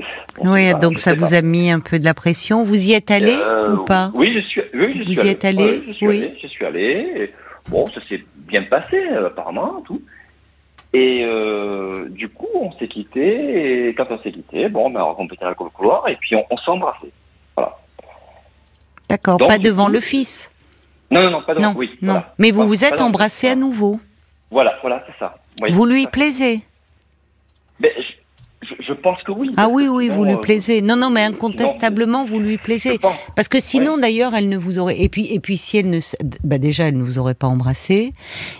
Oui, 0.41 0.71
pas, 0.71 0.79
donc 0.79 0.93
je 0.93 0.97
ça 1.01 1.13
vous 1.13 1.29
pas. 1.29 1.35
a 1.35 1.41
mis 1.43 1.69
un 1.69 1.79
peu 1.79 1.99
de 1.99 2.05
la 2.05 2.15
pression. 2.15 2.63
Vous 2.63 2.87
y 2.87 2.93
êtes 2.93 3.11
allé 3.11 3.35
Euh, 3.39 3.75
ou 3.75 3.85
pas 3.85 4.11
Oui, 4.15 4.33
je 4.33 4.39
suis. 4.47 4.61
Oui, 4.73 4.93
je 4.97 5.03
Vous 5.03 5.13
suis 5.13 5.27
y 5.27 5.29
êtes 5.29 5.45
allé 5.45 5.63
Ouais, 5.63 5.81
je 5.85 5.91
suis 5.91 6.07
Oui. 6.07 6.17
allé. 6.23 6.33
Je 6.41 6.47
suis 6.47 6.65
allé. 6.65 6.81
Et 7.17 7.33
bon, 7.69 7.85
ça 7.93 8.01
s'est 8.09 8.23
bien 8.35 8.63
passé 8.63 8.95
euh, 9.11 9.27
apparemment, 9.27 9.81
tout. 9.85 10.01
Et 10.95 11.23
euh, 11.23 12.07
du 12.09 12.29
coup, 12.29 12.47
on 12.55 12.71
s'est 12.79 12.87
quitté. 12.87 13.89
Et 13.89 13.93
quand 13.93 14.07
on 14.09 14.17
s'est 14.23 14.31
quitté, 14.31 14.67
bon, 14.69 14.91
on 14.91 14.95
a 14.95 15.13
complété 15.15 15.45
le 15.45 15.53
couloir 15.69 16.07
et 16.09 16.15
puis 16.19 16.35
on, 16.35 16.43
on 16.49 16.57
s'est 16.57 16.71
embrassé. 16.71 17.11
D'accord, 19.09 19.37
Donc, 19.37 19.49
pas 19.49 19.59
devant 19.59 19.85
coup, 19.85 19.91
le 19.91 19.99
fils. 19.99 20.49
Non, 21.11 21.21
non, 21.23 21.29
non, 21.31 21.41
pas 21.43 21.53
Non, 21.53 21.61
dans. 21.61 21.73
Oui, 21.75 21.91
non. 22.01 22.13
voilà. 22.13 22.33
Mais 22.39 22.49
vous 22.51 22.61
Pas- 22.61 22.65
vous 22.65 22.85
êtes 22.85 23.01
embrassé 23.01 23.47
à 23.47 23.55
nouveau. 23.55 23.99
Voilà, 24.53 24.73
voilà, 24.81 25.03
c'est 25.07 25.17
ça. 25.19 25.35
Oui, 25.61 25.71
vous 25.71 25.85
lui 25.85 26.03
ça. 26.03 26.09
plaisez 26.09 26.61
Mais 27.79 27.91
je, 28.61 28.67
je- 28.67 28.83
je 28.87 28.93
pense 28.93 29.21
que 29.23 29.31
oui. 29.31 29.49
Ah 29.57 29.67
oui, 29.69 29.87
oui, 29.87 30.09
vous 30.09 30.23
lui 30.25 30.33
euh, 30.35 30.37
plaisez. 30.37 30.81
Non, 30.81 30.95
non, 30.95 31.09
mais 31.09 31.21
sinon, 31.25 31.35
incontestablement, 31.35 32.23
vous 32.23 32.39
lui 32.39 32.57
plaisez. 32.57 32.99
Parce 33.35 33.47
que 33.47 33.59
sinon, 33.59 33.97
d'ailleurs, 33.97 34.33
elle 34.35 34.47
ne 34.49 34.57
vous 34.57 34.77
aurait. 34.79 35.01
Et 35.01 35.09
puis, 35.09 35.25
et 35.33 35.39
puis, 35.39 35.57
si 35.57 35.77
elle 35.79 35.89
ne, 35.89 35.99
bah 36.43 36.57
déjà, 36.59 36.87
elle 36.87 36.97
ne 36.97 37.03
vous 37.03 37.17
aurait 37.19 37.33
pas 37.33 37.47
embrassé. 37.47 38.13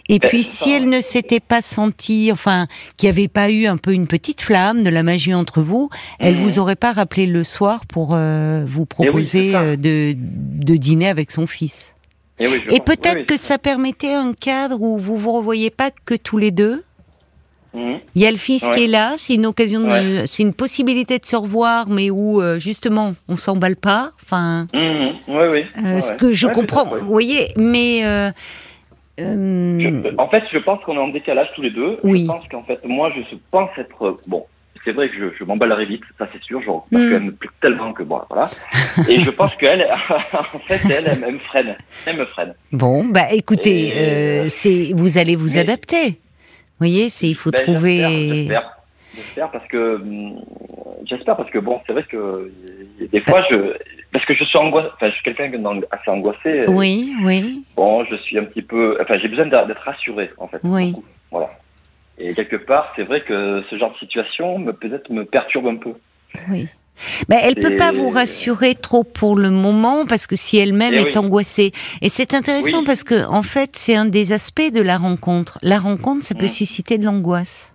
Et 0.10 0.20
Ben, 0.20 0.28
puis, 0.28 0.44
si 0.44 0.70
ça. 0.72 0.76
elle 0.78 0.90
ne 0.90 1.00
s'était 1.00 1.40
pas 1.40 1.62
sentie, 1.62 2.32
enfin, 2.34 2.68
qu'il 2.98 3.08
n'y 3.08 3.16
avait 3.18 3.28
pas 3.28 3.50
eu 3.52 3.66
un 3.68 3.78
peu 3.78 3.94
une 3.94 4.08
petite 4.08 4.42
flamme 4.42 4.84
de 4.84 4.90
la 4.90 5.04
magie 5.04 5.34
entre 5.34 5.62
vous, 5.62 5.90
elle 6.20 6.36
Mhm. 6.36 6.42
vous 6.42 6.60
aurait 6.60 6.76
pas 6.76 6.92
rappelé 6.92 7.26
le 7.28 7.44
soir 7.44 7.86
pour 7.86 8.10
euh, 8.14 8.66
vous 8.68 8.82
Eh 8.82 9.04
oui, 9.04 9.08
proposer 9.08 9.56
euh, 9.56 9.76
de, 9.76 10.16
de 10.18 10.76
dîner 10.76 11.08
avec 11.08 11.30
son 11.32 11.48
fils. 11.48 11.93
Et, 12.40 12.48
oui, 12.48 12.62
je 12.68 12.74
Et 12.76 12.80
peut-être 12.80 13.20
Oui, 13.20 13.26
que 13.26 13.38
ça 13.38 13.58
permettait 13.58 14.14
un 14.14 14.34
cadre 14.34 14.82
où 14.82 14.98
vous 14.98 15.18
vous 15.18 15.32
revoyez 15.34 15.70
pas 15.70 15.92
que 16.06 16.16
tous 16.16 16.38
les 16.38 16.52
deux. 16.52 16.84
Mhm. 17.76 17.98
Il 18.16 18.22
y 18.22 18.28
a 18.28 18.32
le 18.32 18.38
fils 18.38 18.64
Ouais. 18.64 18.72
qui 18.72 18.84
est 18.84 18.88
là, 18.88 19.14
c'est 19.18 19.34
une 19.36 19.46
occasion, 19.48 19.80
de, 19.82 20.26
c'est 20.26 20.44
une 20.44 20.54
possibilité 20.54 21.18
de 21.18 21.26
se 21.26 21.36
revoir, 21.36 21.90
mais 21.90 22.10
où 22.12 22.40
euh, 22.42 22.60
justement 22.60 23.14
on 23.28 23.36
s'emballe 23.36 23.76
pas. 23.76 24.12
Enfin, 24.24 24.68
Mhm. 24.74 25.14
Oui. 25.28 25.66
euh, 25.84 26.00
ce 26.00 26.14
que 26.14 26.34
je 26.34 26.48
comprends, 26.48 26.86
vous 26.86 27.06
voyez, 27.08 27.48
mais 27.58 28.02
euh, 28.06 28.30
euh, 29.20 29.80
Je- 29.80 30.16
en 30.18 30.28
fait, 30.30 30.44
je 30.52 30.58
pense 30.60 30.84
qu'on 30.84 30.96
est 30.96 31.00
en 31.00 31.08
décalage 31.10 31.48
tous 31.56 31.62
les 31.62 31.72
deux. 31.72 31.98
Oui. 32.04 32.22
Je 32.22 32.28
pense 32.28 32.48
qu'en 32.50 32.64
fait, 32.64 32.80
moi, 32.86 33.12
je 33.16 33.36
pense 33.52 33.70
être 33.78 34.20
bon. 34.28 34.46
C'est 34.86 34.92
vrai 34.92 35.10
que 35.10 35.16
je, 35.18 35.26
je 35.40 35.44
m'emballerai 35.46 35.86
vite, 35.86 36.04
ça 36.18 36.28
c'est 36.34 36.42
sûr, 36.44 36.62
genre, 36.62 36.86
parce 36.92 37.04
Mm. 37.04 37.10
qu'elle 37.10 37.24
me 37.24 37.32
plaît 37.32 37.50
tellement 37.62 37.94
que 37.94 38.04
bon, 38.04 38.20
voilà. 38.30 38.50
Et 39.10 39.24
je 39.24 39.30
pense 39.30 39.56
qu'elle, 39.56 39.82
en 40.34 40.60
fait, 40.60 40.82
elle, 40.92 41.08
elle, 41.08 41.34
me 41.34 41.40
freine, 41.40 41.76
elle 42.06 42.18
me 42.18 42.26
freine. 42.26 42.54
bon, 42.72 43.06
bah 43.06 43.32
écoutez, 43.32 43.88
Et- 43.88 43.94
euh, 43.98 44.46
c'est 44.50 44.92
vous 44.94 45.18
allez 45.18 45.36
vous 45.36 45.54
Mais- 45.54 45.60
adapter. 45.60 46.08
Vous 46.10 46.88
voyez, 46.90 47.08
c'est 47.10 47.28
il 47.28 47.36
faut 47.36 47.52
Ben, 47.52 47.64
trouver. 47.64 47.98
J'espère, 48.00 48.36
j'espère, 48.36 48.78
j'espère 49.16 49.52
parce 49.52 49.68
que 49.68 49.96
hum, 49.96 50.42
j'espère 51.06 51.36
parce 51.38 51.50
que 51.50 51.60
bon, 51.60 51.80
c'est 51.88 51.94
vrai 51.94 52.04
que 52.04 52.18
euh, 52.18 52.52
des 53.12 53.22
fois, 53.22 53.42
je 53.50 53.78
parce 54.12 54.26
que 54.26 54.36
je 54.36 54.44
suis 54.44 54.58
angoissé, 54.58 54.90
enfin, 54.96 55.08
je 55.10 55.14
suis 55.16 55.24
quelqu'un 55.24 55.50
qui 55.50 55.56
est 55.56 55.88
assez 55.92 56.10
angoissé. 56.12 56.66
Oui, 56.68 57.14
oui, 57.24 57.64
Bon, 57.76 58.04
je 58.06 58.16
suis 58.18 58.38
un 58.38 58.44
petit 58.44 58.62
peu, 58.62 58.98
enfin, 59.02 59.18
j'ai 59.20 59.28
besoin 59.28 59.46
d'être 59.48 59.82
rassuré, 59.82 60.30
en 60.38 60.48
fait. 60.48 60.60
Oui. 60.64 60.92
beaucoup. 60.92 61.06
Voilà. 61.32 61.50
Et 62.18 62.34
quelque 62.34 62.56
part, 62.58 62.94
c'est 62.96 63.04
vrai 63.04 63.22
que 63.24 63.64
ce 63.70 63.78
genre 63.78 63.92
de 63.94 63.98
situation 63.98 64.60
me 64.60 64.72
peut-être 64.74 65.10
me 65.10 65.26
perturbe 65.26 65.68
un 65.68 65.78
peu. 65.78 65.94
oui. 66.50 66.68
Ben, 67.28 67.40
elle 67.42 67.56
peut 67.56 67.74
Et- 67.74 67.76
pas 67.78 67.92
vous 67.92 68.10
rassurer 68.12 68.76
trop 68.76 69.04
pour 69.04 69.36
le 69.36 69.50
moment 69.50 70.06
parce 70.06 70.28
que 70.28 70.36
si 70.36 70.60
elle-même 70.60 70.94
Eh 70.94 71.02
est 71.02 71.06
oui. 71.06 71.18
angoissée 71.18 71.72
et 72.04 72.08
c'est 72.10 72.36
intéressant 72.36 72.80
Oui. 72.80 72.84
parce 72.86 73.04
que 73.04 73.26
en 73.26 73.42
fait 73.42 73.72
c'est 73.76 73.96
un 73.96 74.06
des 74.06 74.32
aspects 74.32 74.72
de 74.72 74.80
la 74.80 75.00
rencontre. 75.00 75.58
La 75.64 75.80
rencontre 75.80 76.24
ça 76.24 76.36
peut 76.36 76.46
Mm. 76.46 76.50
susciter 76.50 76.98
de 77.00 77.06
l'angoisse, 77.06 77.73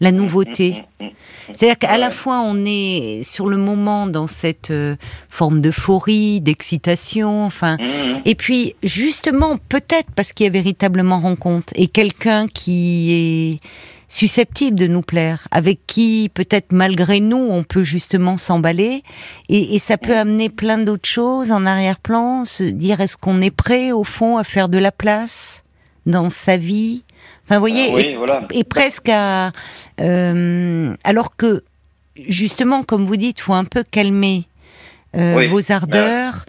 la 0.00 0.12
nouveauté. 0.12 0.84
Mm, 1.00 1.04
mm, 1.04 1.06
mm. 1.08 1.12
C'est-à-dire 1.54 1.78
qu'à 1.78 1.98
la 1.98 2.10
fois 2.10 2.40
on 2.40 2.64
est 2.64 3.22
sur 3.22 3.46
le 3.46 3.56
moment 3.56 4.06
dans 4.06 4.26
cette 4.26 4.70
euh, 4.70 4.96
forme 5.30 5.60
d'euphorie, 5.60 6.40
d'excitation, 6.40 7.44
enfin. 7.44 7.76
Mm, 7.76 7.82
mm. 7.82 8.20
Et 8.24 8.34
puis 8.34 8.74
justement 8.82 9.58
peut-être 9.68 10.10
parce 10.14 10.32
qu'il 10.32 10.44
y 10.44 10.48
a 10.48 10.52
véritablement 10.52 11.20
rencontre 11.20 11.72
et 11.76 11.88
quelqu'un 11.88 12.46
qui 12.48 13.12
est 13.12 13.68
susceptible 14.08 14.78
de 14.78 14.86
nous 14.86 15.02
plaire, 15.02 15.48
avec 15.50 15.80
qui 15.86 16.30
peut-être 16.32 16.72
malgré 16.72 17.20
nous 17.20 17.48
on 17.50 17.64
peut 17.64 17.82
justement 17.82 18.36
s'emballer 18.36 19.02
et, 19.48 19.74
et 19.74 19.78
ça 19.80 19.98
peut 19.98 20.16
amener 20.16 20.48
plein 20.48 20.78
d'autres 20.78 21.08
choses 21.08 21.50
en 21.50 21.66
arrière-plan, 21.66 22.44
se 22.44 22.62
dire 22.62 23.00
est-ce 23.00 23.16
qu'on 23.16 23.40
est 23.40 23.50
prêt 23.50 23.90
au 23.90 24.04
fond 24.04 24.36
à 24.36 24.44
faire 24.44 24.68
de 24.68 24.78
la 24.78 24.92
place 24.92 25.64
dans 26.06 26.28
sa 26.28 26.56
vie 26.56 27.02
Enfin, 27.46 27.56
vous 27.56 27.60
voyez, 27.60 27.92
Ah 27.94 28.18
voilà. 28.18 28.42
et 28.52 28.64
presque 28.64 29.08
à 29.08 29.52
euh, 30.00 30.94
alors 31.04 31.36
que 31.36 31.62
justement, 32.28 32.82
comme 32.82 33.04
vous 33.04 33.16
dites, 33.16 33.40
faut 33.40 33.54
un 33.54 33.64
peu 33.64 33.84
calmer 33.88 34.46
euh, 35.16 35.46
vos 35.48 35.72
ardeurs. 35.72 36.44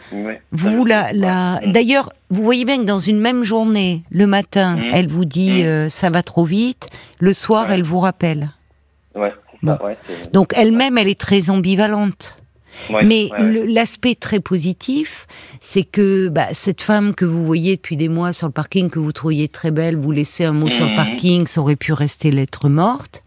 Vous 0.51 0.85
la, 0.85 1.13
la... 1.13 1.61
D'ailleurs, 1.65 2.11
vous 2.29 2.43
voyez 2.43 2.65
bien 2.65 2.77
que 2.77 2.83
dans 2.83 2.99
une 2.99 3.19
même 3.19 3.43
journée, 3.43 4.03
le 4.09 4.27
matin, 4.27 4.75
mmh. 4.75 4.89
elle 4.91 5.07
vous 5.07 5.25
dit 5.25 5.63
mmh. 5.63 5.67
euh, 5.67 5.89
ça 5.89 6.09
va 6.09 6.23
trop 6.23 6.43
vite. 6.43 6.87
Le 7.19 7.33
soir, 7.33 7.71
elle 7.71 7.83
vous 7.83 7.99
rappelle. 7.99 8.49
Donc 10.33 10.53
elle-même, 10.55 10.97
elle 10.97 11.07
est 11.07 11.19
très 11.19 11.49
ambivalente. 11.49 12.37
Mais 13.03 13.29
l'aspect 13.65 14.15
très 14.15 14.39
positif, 14.39 15.27
c'est 15.61 15.83
que 15.83 16.27
bah, 16.29 16.47
cette 16.51 16.81
femme 16.81 17.13
que 17.13 17.25
vous 17.25 17.45
voyez 17.45 17.75
depuis 17.75 17.97
des 17.97 18.09
mois 18.09 18.33
sur 18.33 18.47
le 18.47 18.53
parking, 18.53 18.89
que 18.89 18.99
vous 18.99 19.11
trouviez 19.11 19.47
très 19.47 19.71
belle, 19.71 19.95
vous 19.95 20.11
laissez 20.11 20.45
un 20.45 20.53
mot 20.53 20.69
sur 20.69 20.85
le 20.85 20.91
mhm. 20.91 20.97
parking, 20.97 21.47
ça 21.47 21.61
aurait 21.61 21.75
pu 21.75 21.93
rester 21.93 22.31
lettre 22.31 22.69
morte. 22.69 23.23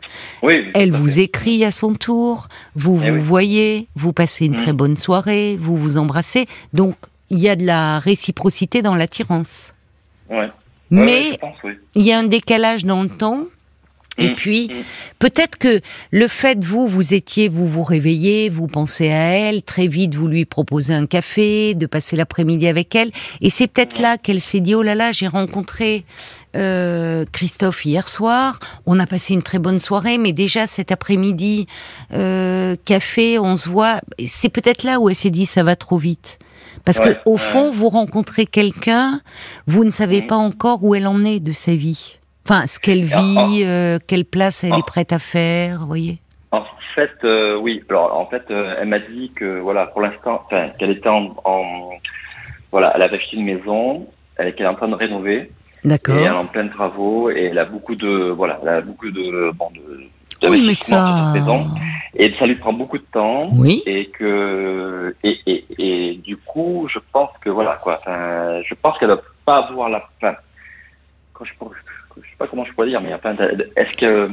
Elle 0.74 0.92
vous 0.92 1.18
écrit 1.18 1.64
à 1.64 1.70
son 1.70 1.94
tour, 1.94 2.48
vous 2.74 3.00
eh 3.04 3.10
vous 3.10 3.20
voyez, 3.20 3.88
vous 3.94 4.12
passez 4.12 4.46
une 4.46 4.56
très 4.56 4.72
mhm. 4.72 4.78
bonne 4.78 4.96
soirée, 4.96 5.58
vous 5.60 5.76
vous 5.76 5.96
embrassez. 5.98 6.46
Donc 6.72 6.96
il 7.30 7.38
y 7.38 7.48
a 7.48 7.56
de 7.56 7.64
la 7.64 7.98
réciprocité 7.98 8.82
dans 8.82 8.94
l'attirance. 8.94 9.72
Mais 10.90 11.38
il 11.94 12.02
y 12.02 12.12
a 12.12 12.18
un 12.18 12.24
décalage 12.24 12.84
dans 12.84 13.02
le 13.02 13.08
temps 13.08 13.46
et 14.20 14.30
mm. 14.30 14.34
puis, 14.34 14.68
mm. 14.68 14.82
peut-être 15.18 15.58
que 15.58 15.80
le 16.10 16.28
fait, 16.28 16.64
vous, 16.64 16.86
vous 16.86 17.14
étiez, 17.14 17.48
vous 17.48 17.66
vous 17.66 17.82
réveillez, 17.82 18.48
vous 18.48 18.66
pensez 18.66 19.10
à 19.10 19.32
elle, 19.32 19.62
très 19.62 19.86
vite, 19.86 20.14
vous 20.14 20.28
lui 20.28 20.44
proposez 20.44 20.94
un 20.94 21.06
café, 21.06 21.74
de 21.74 21.86
passer 21.86 22.16
l'après-midi 22.16 22.68
avec 22.68 22.94
elle. 22.94 23.10
Et 23.40 23.50
c'est 23.50 23.66
peut-être 23.66 23.98
là 23.98 24.18
qu'elle 24.18 24.40
s'est 24.40 24.60
dit, 24.60 24.74
oh 24.74 24.82
là 24.82 24.94
là, 24.94 25.10
j'ai 25.10 25.26
rencontré 25.26 26.04
euh, 26.56 27.24
Christophe 27.32 27.84
hier 27.84 28.08
soir, 28.08 28.58
on 28.84 28.98
a 28.98 29.06
passé 29.06 29.34
une 29.34 29.42
très 29.42 29.58
bonne 29.58 29.78
soirée, 29.78 30.18
mais 30.18 30.32
déjà 30.32 30.66
cet 30.66 30.92
après-midi, 30.92 31.66
euh, 32.12 32.76
café, 32.84 33.38
on 33.38 33.56
se 33.56 33.68
voit. 33.68 34.00
C'est 34.26 34.48
peut-être 34.48 34.82
là 34.82 35.00
où 35.00 35.08
elle 35.08 35.16
s'est 35.16 35.30
dit, 35.30 35.46
ça 35.46 35.62
va 35.62 35.76
trop 35.76 35.98
vite. 35.98 36.38
Parce 36.84 36.98
que 36.98 37.16
au 37.26 37.36
fond, 37.36 37.70
vous 37.70 37.88
rencontrez 37.88 38.46
quelqu'un, 38.46 39.20
vous 39.66 39.84
ne 39.84 39.90
savez 39.90 40.22
mm. 40.22 40.26
pas 40.26 40.36
encore 40.36 40.82
où 40.82 40.94
elle 40.94 41.06
en 41.06 41.24
est 41.24 41.40
de 41.40 41.52
sa 41.52 41.74
vie. 41.74 42.19
Enfin, 42.50 42.66
ce 42.66 42.80
qu'elle 42.80 43.04
vit, 43.04 43.62
euh, 43.64 44.00
quelle 44.08 44.24
place 44.24 44.64
elle 44.64 44.74
est 44.74 44.84
prête 44.84 45.12
à 45.12 45.20
faire, 45.20 45.78
vous 45.78 45.86
voyez 45.86 46.18
En 46.50 46.64
fait, 46.96 47.12
euh, 47.22 47.56
oui. 47.56 47.80
Alors, 47.88 48.18
en 48.18 48.26
fait, 48.26 48.42
euh, 48.50 48.74
elle 48.76 48.88
m'a 48.88 48.98
dit 48.98 49.30
que, 49.36 49.60
voilà, 49.60 49.86
pour 49.86 50.00
l'instant, 50.00 50.42
qu'elle 50.76 50.90
était 50.90 51.08
en, 51.08 51.30
voilà, 52.72 52.90
elle 52.96 53.02
avait 53.02 53.18
acheté 53.18 53.36
une 53.36 53.44
maison, 53.44 54.08
qu'elle 54.36 54.48
est 54.58 54.66
en 54.66 54.74
train 54.74 54.88
de 54.88 54.96
rénover. 54.96 55.52
D'accord. 55.84 56.16
Et 56.16 56.22
elle 56.22 56.26
est 56.26 56.30
en 56.30 56.46
plein 56.46 56.66
travaux 56.66 57.30
et 57.30 57.50
elle 57.52 57.58
a 57.60 57.66
beaucoup 57.66 57.94
de, 57.94 58.30
voilà, 58.30 58.58
elle 58.62 58.68
a 58.68 58.80
beaucoup 58.80 59.12
de, 59.12 59.52
bon, 59.52 59.70
de, 59.70 60.48
oui, 60.48 60.64
mais 60.66 60.74
ça... 60.74 61.30
maison, 61.32 61.68
et 62.16 62.34
ça 62.36 62.46
lui 62.46 62.56
prend 62.56 62.72
beaucoup 62.72 62.98
de 62.98 63.06
temps. 63.12 63.48
Oui. 63.52 63.80
Et 63.86 64.06
que, 64.06 65.14
et, 65.22 65.38
et, 65.46 65.64
et 65.78 66.14
du 66.16 66.36
coup, 66.36 66.88
je 66.92 66.98
pense 67.12 67.30
que, 67.42 67.50
voilà, 67.50 67.78
quoi, 67.80 68.00
je 68.08 68.74
pense 68.82 68.98
qu'elle 68.98 69.10
va 69.10 69.20
pas 69.46 69.68
avoir 69.68 69.88
la, 69.88 70.02
fin, 70.20 70.34
quand 71.32 71.44
je 71.44 71.52
pense, 71.56 71.70
je 72.22 72.30
sais 72.30 72.36
pas 72.38 72.46
comment 72.46 72.64
je 72.64 72.72
pourrais 72.72 72.88
dire, 72.88 73.00
mais 73.00 73.12
est-ce 73.76 73.96
que 73.96 74.30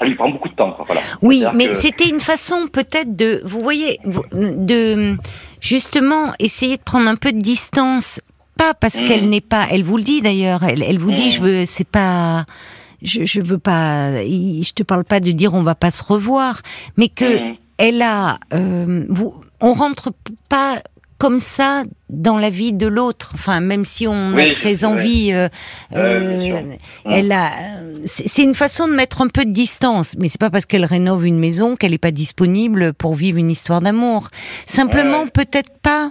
ça 0.00 0.06
lui 0.06 0.14
prend 0.14 0.30
beaucoup 0.30 0.48
de 0.48 0.54
temps. 0.54 0.76
voilà. 0.86 1.02
Oui, 1.20 1.44
mais 1.54 1.74
c'était 1.74 2.08
une 2.08 2.20
façon 2.20 2.68
peut-être 2.72 3.14
de, 3.16 3.42
vous 3.44 3.60
voyez, 3.62 4.00
de 4.32 5.16
justement 5.60 6.32
essayer 6.38 6.78
de 6.78 6.82
prendre 6.82 7.08
un 7.08 7.16
peu 7.16 7.32
de 7.32 7.38
distance, 7.38 8.20
pas 8.56 8.72
parce 8.72 9.00
mmh. 9.00 9.04
qu'elle 9.04 9.28
n'est 9.28 9.42
pas, 9.42 9.66
elle 9.70 9.82
vous 9.82 9.98
le 9.98 10.02
dit 10.02 10.22
d'ailleurs, 10.22 10.64
elle, 10.64 10.82
elle 10.82 10.98
vous 10.98 11.12
dit, 11.12 11.28
mmh. 11.28 11.32
je 11.32 11.40
veux, 11.42 11.64
c'est 11.66 11.86
pas, 11.86 12.46
je, 13.02 13.24
je 13.24 13.40
veux 13.42 13.58
pas, 13.58 14.22
je 14.22 14.72
te 14.72 14.82
parle 14.82 15.04
pas 15.04 15.20
de 15.20 15.30
dire 15.32 15.52
on 15.52 15.62
va 15.62 15.74
pas 15.74 15.90
se 15.90 16.02
revoir, 16.02 16.62
mais 16.96 17.08
que 17.08 17.52
mmh. 17.52 17.56
elle 17.76 18.00
a, 18.00 18.38
euh, 18.54 19.04
vous, 19.10 19.34
on 19.60 19.74
rentre 19.74 20.12
pas 20.48 20.80
comme 21.20 21.38
ça 21.38 21.84
dans 22.08 22.38
la 22.38 22.48
vie 22.48 22.72
de 22.72 22.86
l'autre. 22.86 23.32
Enfin, 23.34 23.60
même 23.60 23.84
si 23.84 24.08
on 24.08 24.34
a 24.38 24.52
très 24.54 24.84
envie, 24.86 25.32
euh, 25.34 25.48
euh, 25.94 26.62
elle 27.04 27.30
a. 27.30 27.52
C'est 28.06 28.42
une 28.42 28.54
façon 28.54 28.88
de 28.88 28.94
mettre 28.94 29.20
un 29.20 29.28
peu 29.28 29.44
de 29.44 29.50
distance, 29.50 30.16
mais 30.18 30.28
c'est 30.28 30.40
pas 30.40 30.48
parce 30.48 30.64
qu'elle 30.64 30.86
rénove 30.86 31.26
une 31.26 31.38
maison 31.38 31.76
qu'elle 31.76 31.90
n'est 31.90 31.98
pas 31.98 32.10
disponible 32.10 32.94
pour 32.94 33.14
vivre 33.14 33.36
une 33.36 33.50
histoire 33.50 33.82
d'amour. 33.82 34.30
Simplement, 34.66 35.26
peut-être 35.26 35.78
pas. 35.82 36.10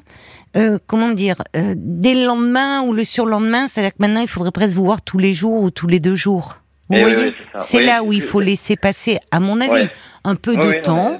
Euh, 0.57 0.79
comment 0.87 1.09
dire, 1.09 1.35
dès 1.53 2.15
le 2.15 2.25
lendemain 2.25 2.81
ou 2.81 2.93
le 2.93 3.03
surlendemain, 3.03 3.67
c'est-à-dire 3.67 3.91
que 3.91 4.01
maintenant 4.01 4.21
il 4.21 4.27
faudrait 4.27 4.51
presque 4.51 4.75
vous 4.75 4.83
voir 4.83 5.01
tous 5.01 5.19
les 5.19 5.33
jours 5.33 5.61
ou 5.61 5.69
tous 5.69 5.85
les 5.85 5.99
deux 5.99 6.15
jours. 6.15 6.57
Vous 6.89 6.97
eh 6.97 7.01
voyez, 7.03 7.35
c'est 7.59 7.83
là 7.83 8.01
où 8.03 8.13
il 8.13 8.23
faut 8.23 8.39
laisser 8.39 8.75
passer, 8.75 9.19
à 9.29 9.39
mon 9.39 9.61
avis, 9.61 9.87
un 10.23 10.35
peu 10.35 10.55
de 10.55 10.81
temps. 10.81 11.19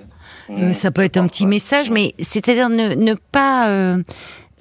Euh, 0.49 0.73
ça 0.73 0.91
peut 0.91 1.03
être 1.03 1.17
un 1.17 1.27
petit 1.27 1.45
message, 1.45 1.91
mais 1.91 2.13
c'est-à-dire 2.19 2.69
ne, 2.69 2.95
ne, 2.95 3.13
pas 3.13 3.69
euh, 3.69 3.97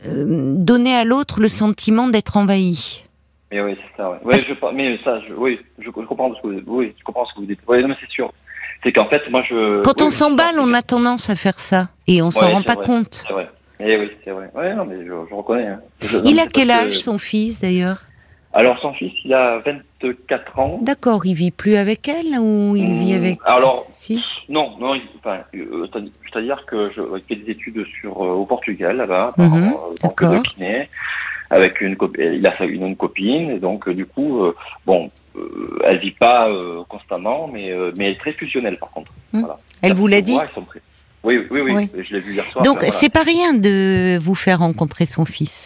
euh, 0.07 0.55
donner 0.57 0.94
à 0.94 1.05
l'autre 1.05 1.40
le 1.40 1.48
sentiment 1.48 2.09
d'être 2.09 2.37
envahi. 2.37 3.05
Mais 3.51 3.62
oui, 3.62 3.77
c'est 3.77 4.03
ça. 4.03 4.11
Ouais. 4.22 4.37
je, 4.37 4.74
mais 4.74 4.98
ça, 5.03 5.20
je, 5.27 5.35
oui, 5.35 5.59
je, 5.79 5.90
comprends 5.90 6.35
ce 6.35 6.42
que 6.42 6.48
vous, 6.48 6.62
oui, 6.66 6.94
je 6.98 7.05
comprends 7.05 7.24
ce 7.24 7.35
que 7.35 7.40
vous 7.40 7.46
dites. 7.46 7.61
Oui, 7.66 7.83
mais 7.85 7.94
c'est 8.01 8.11
sûr. 8.11 8.33
C'est 8.83 8.92
qu'en 8.92 9.09
fait, 9.09 9.22
moi, 9.31 9.42
je. 9.48 9.83
Quand 9.83 10.03
on 10.03 10.11
s'emballe, 10.11 10.61
on 10.61 10.74
a 10.74 10.83
tendance 10.83 11.31
à 11.31 11.37
faire 11.37 11.59
ça, 11.59 11.88
et 12.07 12.20
on 12.20 12.31
s'en 12.31 12.51
rend 12.51 12.62
pas 12.62 12.77
compte. 12.77 13.24
C'est 13.27 13.33
vrai. 13.33 13.48
Eh 13.81 13.96
oui, 13.96 14.11
c'est 14.24 14.33
vrai. 14.33 14.51
Ouais, 14.55 14.74
non, 14.74 14.85
mais 14.85 14.96
je, 14.96 15.12
je 15.29 15.35
reconnais. 15.35 15.68
Hein. 15.68 15.81
Il 16.24 16.38
a 16.40 16.46
quel 16.46 16.70
âge, 16.70 16.98
son 16.98 17.18
fils, 17.18 17.61
d'ailleurs? 17.61 18.03
Alors 18.59 18.77
son 18.81 18.92
fils, 18.92 19.12
il 19.25 19.33
a 19.33 19.62
24 20.03 20.59
ans. 20.59 20.81
D'accord, 20.83 21.25
il 21.25 21.35
vit 21.35 21.53
plus 21.53 21.77
avec 21.77 22.09
elle 22.09 22.40
ou 22.40 22.75
il 22.75 22.92
vit 22.92 23.12
hmm, 23.12 23.16
avec 23.16 23.38
Alors 23.44 23.87
si 23.92 24.21
non, 24.49 24.77
non, 24.81 24.94
enfin, 25.21 25.42
euh, 25.55 25.87
c'est-à-dire 25.92 26.66
que 26.66 26.90
je 26.90 27.01
fait 27.29 27.37
des 27.37 27.53
études 27.53 27.85
sur 28.01 28.21
euh, 28.21 28.31
au 28.31 28.47
Portugal 28.47 28.97
là-bas, 28.97 29.35
mm 29.37 29.44
-hmm, 29.44 29.75
en 30.03 30.09
tant 30.09 30.33
de 30.33 30.40
kiné, 30.49 30.88
avec 31.51 31.81
une 31.81 31.97
il 32.18 32.44
a 32.49 32.53
une, 32.64 32.87
une 32.87 32.97
copine 32.97 33.49
et 33.55 33.61
donc 33.61 33.88
du 34.01 34.07
coup, 34.12 34.31
bon, 34.88 35.01
elle 35.87 35.99
vit 36.07 36.18
pas 36.27 36.40
constamment, 36.92 37.40
mais 37.55 37.66
mais 37.97 38.05
elle 38.07 38.14
est 38.16 38.23
très 38.25 38.35
fusionnelle 38.40 38.79
par 38.85 38.90
contre. 38.94 39.12
Hmm. 39.33 39.42
Voilà. 39.42 39.57
Elle 39.85 39.94
vous 40.01 40.09
l'a 40.14 40.23
dit 40.31 40.38
oui, 41.27 41.35
oui, 41.53 41.61
oui, 41.66 41.75
je 42.07 42.11
l'ai 42.14 42.23
vu 42.27 42.31
hier 42.37 42.47
soir. 42.51 42.64
Donc 42.68 42.79
c'est 42.99 43.12
pas 43.18 43.27
rien 43.35 43.51
de 43.68 44.18
vous 44.27 44.38
faire 44.44 44.59
rencontrer 44.66 45.07
son 45.16 45.25
fils. 45.37 45.59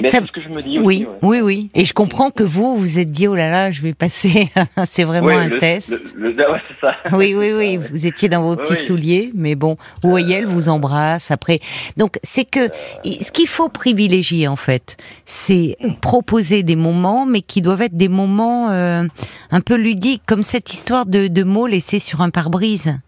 C'est 0.00 0.08
ce 0.08 0.32
que 0.32 0.40
je 0.40 0.48
me 0.48 0.62
dis. 0.62 0.78
oui, 0.78 1.06
oui, 1.22 1.40
oui. 1.40 1.70
Et 1.74 1.84
je 1.84 1.92
comprends 1.92 2.30
que 2.30 2.42
vous, 2.42 2.76
vous 2.76 2.98
êtes 2.98 3.10
dit, 3.10 3.28
oh 3.28 3.34
là 3.34 3.50
là, 3.50 3.70
je 3.70 3.82
vais 3.82 3.94
passer. 3.94 4.50
c'est 4.84 5.04
vraiment 5.04 5.28
un 5.28 5.58
test. 5.58 6.14
Le, 6.16 6.30
ouais, 6.30 6.60
ça. 6.80 6.94
Oui, 7.12 7.34
oui, 7.36 7.52
oui. 7.52 7.76
Vous 7.76 8.06
étiez 8.06 8.28
dans 8.28 8.42
vos 8.42 8.56
petits 8.56 8.76
souliers, 8.76 9.30
mais 9.34 9.54
bon, 9.54 9.76
vous 10.02 10.10
voyez, 10.10 10.36
elle 10.36 10.46
vous 10.46 10.68
embrasse 10.68 11.30
après. 11.30 11.60
Donc, 11.96 12.18
c'est 12.22 12.44
que 12.44 12.68
ce 13.04 13.30
qu'il 13.30 13.48
faut 13.48 13.68
privilégier 13.68 14.48
en 14.48 14.56
fait, 14.56 14.96
c'est 15.26 15.76
proposer 16.00 16.62
des 16.62 16.76
moments, 16.76 17.26
mais 17.26 17.42
qui 17.42 17.62
doivent 17.62 17.82
être 17.82 17.96
des 17.96 18.08
moments 18.08 18.70
euh, 18.70 19.02
un 19.50 19.60
peu 19.60 19.74
ludiques, 19.74 20.22
comme 20.26 20.42
cette 20.42 20.72
histoire 20.72 21.06
de, 21.06 21.28
de 21.28 21.42
mots 21.42 21.66
laissés 21.66 21.98
sur 21.98 22.20
un 22.20 22.30
pare-brise 22.30 23.00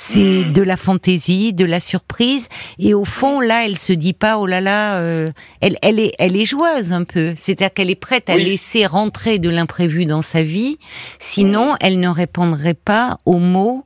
c'est 0.00 0.44
hmm. 0.44 0.52
de 0.52 0.62
la 0.62 0.76
fantaisie, 0.76 1.52
de 1.52 1.64
la 1.64 1.80
surprise, 1.80 2.48
et 2.78 2.94
au 2.94 3.04
fond 3.04 3.40
là, 3.40 3.66
elle 3.66 3.76
se 3.76 3.92
dit 3.92 4.12
pas 4.12 4.38
oh 4.38 4.46
là 4.46 4.60
là, 4.60 5.00
euh, 5.00 5.26
elle, 5.60 5.76
elle 5.82 5.98
est, 5.98 6.12
elle 6.20 6.36
est 6.36 6.44
joueuse 6.44 6.92
un 6.92 7.02
peu, 7.02 7.32
c'est-à-dire 7.36 7.74
qu'elle 7.74 7.90
est 7.90 7.96
prête 7.96 8.30
à 8.30 8.36
laisser 8.36 8.86
rentrer 8.86 9.40
de 9.40 9.50
l'imprévu 9.50 10.06
dans 10.06 10.22
sa 10.22 10.40
vie, 10.42 10.78
sinon 11.18 11.72
hmm. 11.72 11.78
elle 11.80 11.98
ne 11.98 12.08
répondrait 12.08 12.74
pas 12.74 13.18
aux 13.26 13.40
mots 13.40 13.84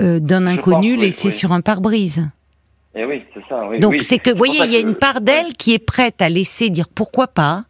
euh, 0.00 0.18
d'un 0.18 0.46
inconnu 0.46 0.96
laissé 0.96 1.30
sur 1.30 1.52
un 1.52 1.60
pare-brise. 1.60 2.26
Eh 2.94 3.04
oui, 3.04 3.22
c'est 3.34 3.42
ça. 3.46 3.68
Donc 3.80 4.00
c'est 4.00 4.18
que, 4.18 4.30
vous 4.30 4.38
voyez, 4.38 4.60
il 4.64 4.72
y 4.72 4.76
a 4.76 4.80
une 4.80 4.94
part 4.94 5.20
d'elle 5.20 5.52
qui 5.58 5.74
est 5.74 5.78
prête 5.78 6.22
à 6.22 6.30
laisser 6.30 6.70
dire 6.70 6.88
pourquoi 6.88 7.28
pas 7.28 7.64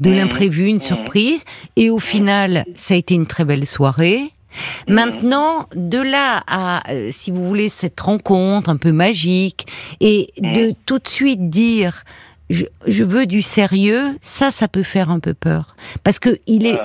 de 0.00 0.10
hmm. 0.10 0.14
l'imprévu, 0.14 0.64
une 0.64 0.80
surprise, 0.80 1.44
et 1.76 1.90
au 1.90 1.98
final, 1.98 2.64
ça 2.74 2.94
a 2.94 2.96
été 2.96 3.14
une 3.14 3.26
très 3.26 3.44
belle 3.44 3.66
soirée. 3.66 4.30
Maintenant, 4.88 5.66
de 5.74 5.98
là 5.98 6.42
à, 6.46 6.90
euh, 6.92 7.08
si 7.10 7.30
vous 7.30 7.46
voulez, 7.46 7.68
cette 7.68 7.98
rencontre 8.00 8.70
un 8.70 8.76
peu 8.76 8.92
magique, 8.92 9.66
et 10.00 10.32
de 10.38 10.70
mm. 10.70 10.74
tout 10.86 10.98
de 10.98 11.08
suite 11.08 11.48
dire, 11.48 12.02
je, 12.50 13.04
veux 13.04 13.26
du 13.26 13.42
sérieux, 13.42 14.16
ça, 14.20 14.50
ça 14.50 14.68
peut 14.68 14.82
faire 14.82 15.10
un 15.10 15.20
peu 15.20 15.34
peur. 15.34 15.76
Parce 16.02 16.18
que 16.18 16.38
il 16.46 16.66
est, 16.66 16.78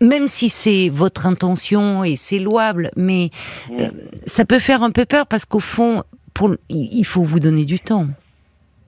même 0.00 0.26
si 0.26 0.48
c'est 0.48 0.88
votre 0.88 1.26
intention 1.26 2.04
et 2.04 2.16
c'est 2.16 2.38
louable, 2.38 2.90
mais 2.96 3.30
mm. 3.70 3.80
euh, 3.80 3.88
ça 4.26 4.44
peut 4.44 4.58
faire 4.58 4.82
un 4.82 4.90
peu 4.90 5.04
peur 5.04 5.26
parce 5.26 5.44
qu'au 5.44 5.60
fond, 5.60 6.02
pour, 6.34 6.54
il 6.68 7.04
faut 7.04 7.22
vous 7.22 7.40
donner 7.40 7.64
du 7.64 7.80
temps. 7.80 8.06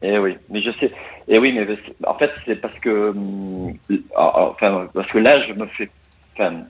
Eh 0.02 0.18
oui, 0.18 0.36
mais 0.50 0.62
je 0.62 0.70
sais. 0.78 0.92
Eh 1.28 1.38
oui, 1.38 1.52
mais 1.52 1.66
en 2.06 2.14
fait, 2.14 2.30
c'est 2.46 2.56
parce 2.56 2.78
que, 2.78 3.10
hum, 3.10 3.74
enfin, 4.16 4.88
parce 4.94 5.10
que 5.10 5.18
là, 5.18 5.46
je 5.46 5.52
me 5.54 5.66
fais, 5.66 5.90
enfin, 6.34 6.62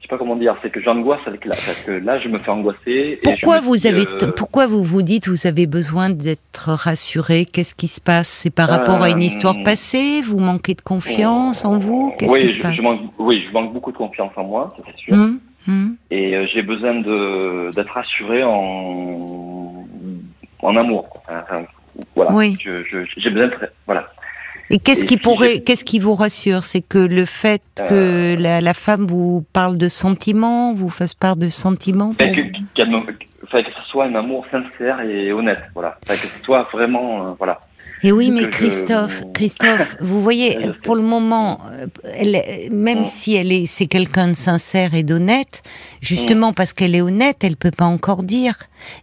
je 0.00 0.06
sais 0.06 0.08
pas 0.08 0.16
comment 0.16 0.36
dire, 0.36 0.56
c'est 0.62 0.70
que 0.70 0.80
j'angoisse 0.80 1.20
avec 1.26 1.44
là, 1.44 1.54
parce 1.54 1.82
que 1.82 1.92
là, 1.92 2.18
je 2.18 2.28
me 2.28 2.38
fais 2.38 2.50
angoisser. 2.50 3.20
Pourquoi 3.22 3.60
vous 3.60 3.86
avez, 3.86 4.06
euh, 4.22 4.32
pourquoi 4.34 4.66
vous 4.66 4.82
vous 4.82 5.02
dites, 5.02 5.28
vous 5.28 5.46
avez 5.46 5.66
besoin 5.66 6.08
d'être 6.08 6.70
rassuré? 6.72 7.44
Qu'est-ce 7.44 7.74
qui 7.74 7.86
se 7.86 8.00
passe? 8.00 8.28
C'est 8.28 8.54
par 8.54 8.70
rapport 8.70 9.02
à 9.02 9.10
une 9.10 9.20
histoire 9.20 9.58
euh, 9.58 9.62
passée? 9.62 10.22
Vous 10.22 10.38
manquez 10.40 10.72
de 10.72 10.80
confiance 10.80 11.66
en 11.66 11.76
vous? 11.76 12.14
Qu'est-ce 12.18 12.34
qui 12.38 12.48
se 12.48 12.58
passe? 12.60 12.80
manque, 12.80 13.02
Oui, 13.18 13.44
je 13.46 13.52
manque 13.52 13.74
beaucoup 13.74 13.92
de 13.92 13.98
confiance 13.98 14.32
en 14.36 14.44
moi, 14.44 14.74
c'est 14.86 14.96
sûr. 14.96 15.14
Hum, 15.14 15.38
hum. 15.68 15.96
Et 16.10 16.34
euh, 16.34 16.46
j'ai 16.52 16.62
besoin 16.62 16.94
de 16.94 17.70
d'être 17.74 17.92
rassuré 17.92 18.42
en 18.42 19.84
en 20.62 20.76
amour. 20.76 21.08
Enfin, 21.28 21.64
voilà. 22.16 22.32
Oui. 22.32 22.56
J'ai 22.62 23.30
besoin 23.30 23.48
de 23.48 23.54
voilà. 23.84 24.08
Et 24.70 24.78
qu'est-ce 24.78 25.04
qui 25.04 25.14
si 25.14 25.20
pourrait, 25.20 25.60
qu'est-ce 25.60 25.84
qui 25.84 25.98
vous 25.98 26.14
rassure? 26.14 26.62
C'est 26.62 26.80
que 26.80 26.98
le 26.98 27.24
fait 27.24 27.62
que 27.88 28.36
la, 28.38 28.60
la 28.60 28.74
femme 28.74 29.06
vous 29.06 29.44
parle 29.52 29.76
de 29.76 29.88
sentiments, 29.88 30.74
vous 30.74 30.88
fasse 30.90 31.14
part 31.14 31.36
de 31.36 31.48
sentiments 31.48 32.14
Enfin, 32.20 32.32
que, 32.32 32.40
enfin, 33.44 33.62
que 33.62 33.70
ce 33.76 33.88
soit 33.90 34.04
un 34.04 34.14
amour 34.14 34.46
sincère 34.50 35.00
et 35.00 35.32
honnête. 35.32 35.58
Voilà. 35.74 35.98
Que 36.06 36.14
ce 36.14 36.28
soit 36.44 36.68
vraiment 36.72 37.26
euh, 37.26 37.30
voilà. 37.38 37.60
Et 38.02 38.12
oui, 38.12 38.30
mais 38.30 38.44
je- 38.44 38.48
Christophe, 38.48 39.22
Christophe, 39.34 39.96
vous 40.00 40.22
voyez, 40.22 40.56
pour 40.84 40.96
le 40.96 41.02
moment, 41.02 41.60
euh, 41.72 41.86
elle, 42.16 42.70
même 42.72 43.00
Mm. 43.00 43.04
si 43.04 43.34
elle 43.34 43.52
est, 43.52 43.66
c'est 43.66 43.86
quelqu'un 43.86 44.28
de 44.28 44.34
sincère 44.34 44.94
et 44.94 45.02
d'honnête, 45.02 45.62
justement 46.00 46.52
parce 46.54 46.72
qu'elle 46.72 46.94
est 46.94 47.02
honnête, 47.02 47.38
elle 47.44 47.56
peut 47.56 47.70
pas 47.70 47.84
encore 47.84 48.22
dire. 48.22 48.54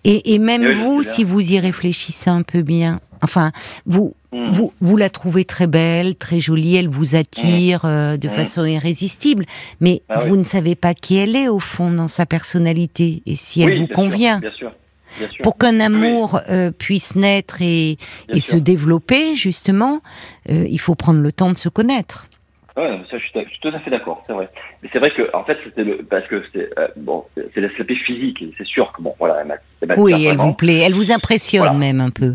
Et, 0.04 0.34
et 0.34 0.40
même 0.40 0.64
Oui, 0.66 0.74
vous, 0.74 1.04
si 1.04 1.24
vous 1.24 1.42
y 1.52 1.60
réfléchissez 1.60 2.32
un 2.32 2.42
peu 2.42 2.64
bien, 2.64 3.00
enfin, 3.22 3.52
vous, 3.86 4.16
Mm. 4.34 4.52
vous, 4.52 4.74
vous 4.82 4.98
la 4.98 5.10
trouvez 5.10 5.46
très 5.46 5.68
belle, 5.68 6.16
très 6.16 6.40
jolie, 6.40 6.76
elle 6.76 6.90
vous 6.90 7.16
attire 7.16 7.86
euh, 7.86 8.18
de 8.18 8.28
Mm. 8.28 8.32
façon 8.32 8.66
irrésistible, 8.66 9.46
mais 9.80 10.02
Ah 10.10 10.20
oui. 10.22 10.30
vous 10.30 10.36
ne 10.38 10.44
savez 10.44 10.76
pas 10.76 10.94
qui 10.94 11.16
elle 11.18 11.36
est 11.36 11.48
au 11.48 11.60
fond 11.60 11.92
dans 11.92 12.10
sa 12.10 12.26
personnalité 12.26 13.22
et 13.26 13.36
si 13.36 13.62
elle 13.62 13.70
Oui, 13.70 13.78
vous 13.80 13.86
bien 13.88 13.96
sûr, 13.96 13.96
convient. 13.96 14.40
bien 14.40 14.52
sûr. 14.52 14.72
Bien 15.18 15.28
sûr. 15.30 15.42
Pour 15.44 15.58
qu'un 15.58 15.80
amour 15.80 16.42
euh, 16.50 16.70
puisse 16.72 17.16
naître 17.16 17.62
et, 17.62 17.98
se 18.38 18.58
développer, 18.58 19.36
justement, 19.36 20.02
euh, 20.50 20.66
il 20.70 20.80
faut 20.80 20.96
prendre 20.96 21.22
le 21.22 21.32
temps 21.32 21.52
de 21.54 21.58
se 21.58 21.70
connaître. 21.70 22.28
Ouais, 22.76 23.00
ça, 23.10 23.18
je 23.18 23.24
suis, 23.24 23.32
je 23.34 23.50
suis 23.50 23.60
tout 23.62 23.70
à 23.70 23.80
fait 23.80 23.90
d'accord, 23.90 24.22
c'est 24.28 24.34
vrai. 24.34 24.50
Mais 24.84 24.90
c'est 24.94 25.00
vrai 25.00 25.10
que, 25.16 25.34
en 25.36 25.44
fait, 25.46 25.58
c'était 25.64 25.84
le, 25.86 26.04
parce 26.04 26.28
que 26.28 26.44
c'est, 26.54 26.70
euh, 26.78 26.88
bon, 26.98 27.24
c'est 27.36 27.62
l'aspect 27.62 27.96
physique, 28.06 28.44
c'est 28.58 28.68
sûr 28.68 28.92
que, 28.92 29.02
bon, 29.02 29.16
voilà, 29.18 29.38
elle 29.42 29.48
m'a, 29.48 29.56
elle 29.82 29.88
m'a 29.88 29.96
Oui, 29.96 30.12
elle 30.14 30.36
vraiment. 30.36 30.44
vous 30.50 30.54
plaît, 30.54 30.80
elle 30.80 30.94
vous 30.94 31.12
impressionne 31.12 31.62
Voilà. 31.62 31.74
même 31.78 32.02
un 32.02 32.10
peu. 32.12 32.34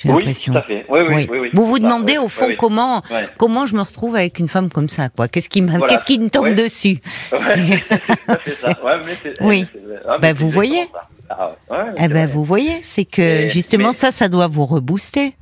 J'ai 0.00 0.10
Oui, 0.10 0.18
l'impression. 0.20 0.52
tout 0.52 0.58
à 0.60 0.62
fait. 0.62 0.86
Oui, 0.88 1.00
oui, 1.08 1.26
Oui. 1.28 1.38
oui. 1.40 1.50
Vous 1.52 1.66
vous 1.66 1.80
demandez 1.80 2.12
ouais, 2.12 2.24
au 2.24 2.28
fond 2.28 2.48
comment 2.56 3.02
comment 3.36 3.66
je 3.66 3.74
me 3.74 3.80
retrouve 3.82 4.14
avec 4.14 4.38
une 4.38 4.46
femme 4.46 4.70
comme 4.70 4.88
ça, 4.88 5.08
quoi. 5.08 5.26
Qu'est-ce 5.26 5.48
qui 5.48 5.60
me 5.60 5.68
Voilà. 5.70 5.86
qu'est-ce 5.88 6.04
qui 6.04 6.20
me 6.20 6.30
tombe 6.30 6.54
dessus? 6.54 6.98
Oui. 7.32 7.38
c'est- 7.38 7.82
ah, 8.06 8.24
Bah, 8.28 8.38
c'est 8.44 10.32
vous 10.32 10.46
exactement 10.46 10.50
voyez. 10.50 10.88
ça. 10.92 11.08
Ah, 11.30 11.86
Eh 11.98 12.06
ben 12.08 12.26
vous 12.26 12.44
voyez, 12.44 12.78
c'est 12.82 13.04
que 13.04 13.20
Mais- 13.20 13.48
justement 13.48 13.88
mais- 13.88 13.94
ça, 13.94 14.12
ça 14.12 14.28
doit 14.28 14.46
vous 14.46 14.64
rebooster. 14.66 15.34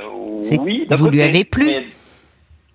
Euh, 0.00 0.04
oui, 0.60 0.86
vous 0.90 1.08
lui 1.08 1.18
côté, 1.18 1.22
avez 1.24 1.44
plu. 1.44 1.66
mais- 1.66 1.86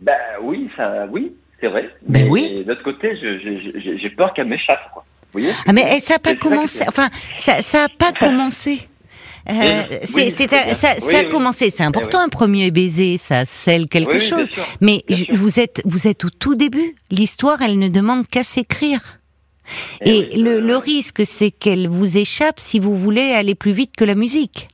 Ben 0.01 0.13
oui, 0.43 0.69
ça, 0.77 1.07
oui, 1.09 1.33
c'est 1.61 1.67
vrai. 1.67 1.89
Ben 2.05 2.25
mais 2.25 2.29
oui. 2.29 2.63
D'autre 2.67 2.83
côté, 2.83 3.15
j'ai 3.15 4.09
peur 4.11 4.33
qu'elle 4.33 4.47
m'échappe, 4.47 4.91
quoi. 4.93 5.03
Vous 5.33 5.39
voyez 5.39 5.53
Ah 5.67 5.73
mais 5.73 5.85
eh, 5.95 5.99
ça 5.99 6.15
n'a 6.15 6.19
pas 6.19 6.35
commencé. 6.35 6.83
Enfin, 6.87 7.07
ça 7.37 7.61
ça 7.61 7.85
a 7.85 7.87
pas 7.89 8.11
commencé. 8.19 8.87
Euh, 9.49 9.83
Oui, 10.15 10.29
c'est 10.29 10.47
bien. 10.49 10.73
ça, 10.73 10.89
Oui, 10.95 11.11
ça 11.11 11.19
a 11.19 11.21
oui. 11.23 11.29
commencé. 11.29 11.69
C'est 11.69 11.83
important 11.83 12.19
oui. 12.19 12.25
un 12.25 12.29
premier 12.29 12.69
baiser, 12.71 13.17
ça 13.17 13.45
scelle 13.45 13.87
quelque 13.87 14.19
chose. 14.19 14.49
sûr. 14.51 14.63
Mais 14.81 15.03
vous 15.31 15.59
êtes 15.59 15.81
vous 15.85 16.07
êtes 16.07 16.25
au 16.25 16.29
tout 16.29 16.55
début. 16.55 16.95
L'histoire, 17.11 17.61
elle 17.61 17.79
ne 17.79 17.87
demande 17.87 18.27
qu'à 18.27 18.43
s'écrire. 18.43 19.19
Eh 20.01 20.09
Et 20.33 20.37
le, 20.37 20.55
euh, 20.57 20.61
le 20.61 20.77
risque, 20.77 21.25
c'est 21.25 21.51
qu'elle 21.51 21.87
vous 21.87 22.17
échappe 22.17 22.59
si 22.59 22.79
vous 22.79 22.95
voulez 22.95 23.31
aller 23.33 23.55
plus 23.55 23.73
vite 23.73 23.95
que 23.97 24.05
la 24.05 24.15
musique. 24.15 24.69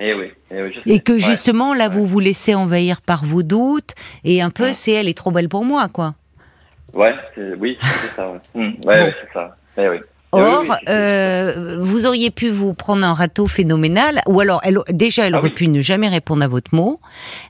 Eh 0.00 0.14
oui, 0.14 0.32
eh 0.50 0.62
oui, 0.62 0.72
je 0.84 0.92
Et 0.92 0.98
que 0.98 1.12
Ouais. 1.12 1.18
justement, 1.20 1.74
là, 1.74 1.88
ouais. 1.88 1.94
vous 1.94 2.06
vous 2.06 2.18
laissez 2.18 2.54
envahir 2.54 3.00
par 3.02 3.24
vos 3.24 3.44
doutes. 3.44 3.92
Et 4.24 4.42
un 4.42 4.50
peu, 4.50 4.64
Ouais. 4.64 4.72
c'est 4.74 4.92
elle 4.92 5.08
est 5.08 5.16
trop 5.16 5.30
belle 5.30 5.48
pour 5.48 5.64
moi, 5.64 5.88
quoi. 5.88 6.14
Ouais, 6.92 7.14
c'est- 7.36 7.54
oui, 7.58 7.78
c'est 7.80 8.16
ça. 8.16 8.30
Ouais, 8.32 8.38
Hmm, 8.54 8.72
ouais, 8.84 9.04
Bon. 9.04 9.12
c'est 9.22 9.32
ça. 9.32 9.56
Eh 9.78 9.88
oui. 9.88 9.96
Oui, 10.34 10.40
Or, 10.40 10.62
oui, 10.62 10.68
euh, 10.88 11.76
vous 11.82 12.06
auriez 12.06 12.30
pu 12.30 12.48
vous 12.48 12.72
prendre 12.72 13.06
un 13.06 13.12
râteau 13.12 13.46
phénoménal, 13.46 14.20
ou 14.26 14.40
alors, 14.40 14.60
elle, 14.64 14.78
déjà, 14.90 15.26
elle 15.26 15.34
Ah 15.34 15.38
aurait 15.38 15.48
oui. 15.48 15.54
pu 15.54 15.68
ne 15.68 15.82
jamais 15.82 16.08
répondre 16.08 16.42
à 16.42 16.48
votre 16.48 16.74
mot. 16.74 17.00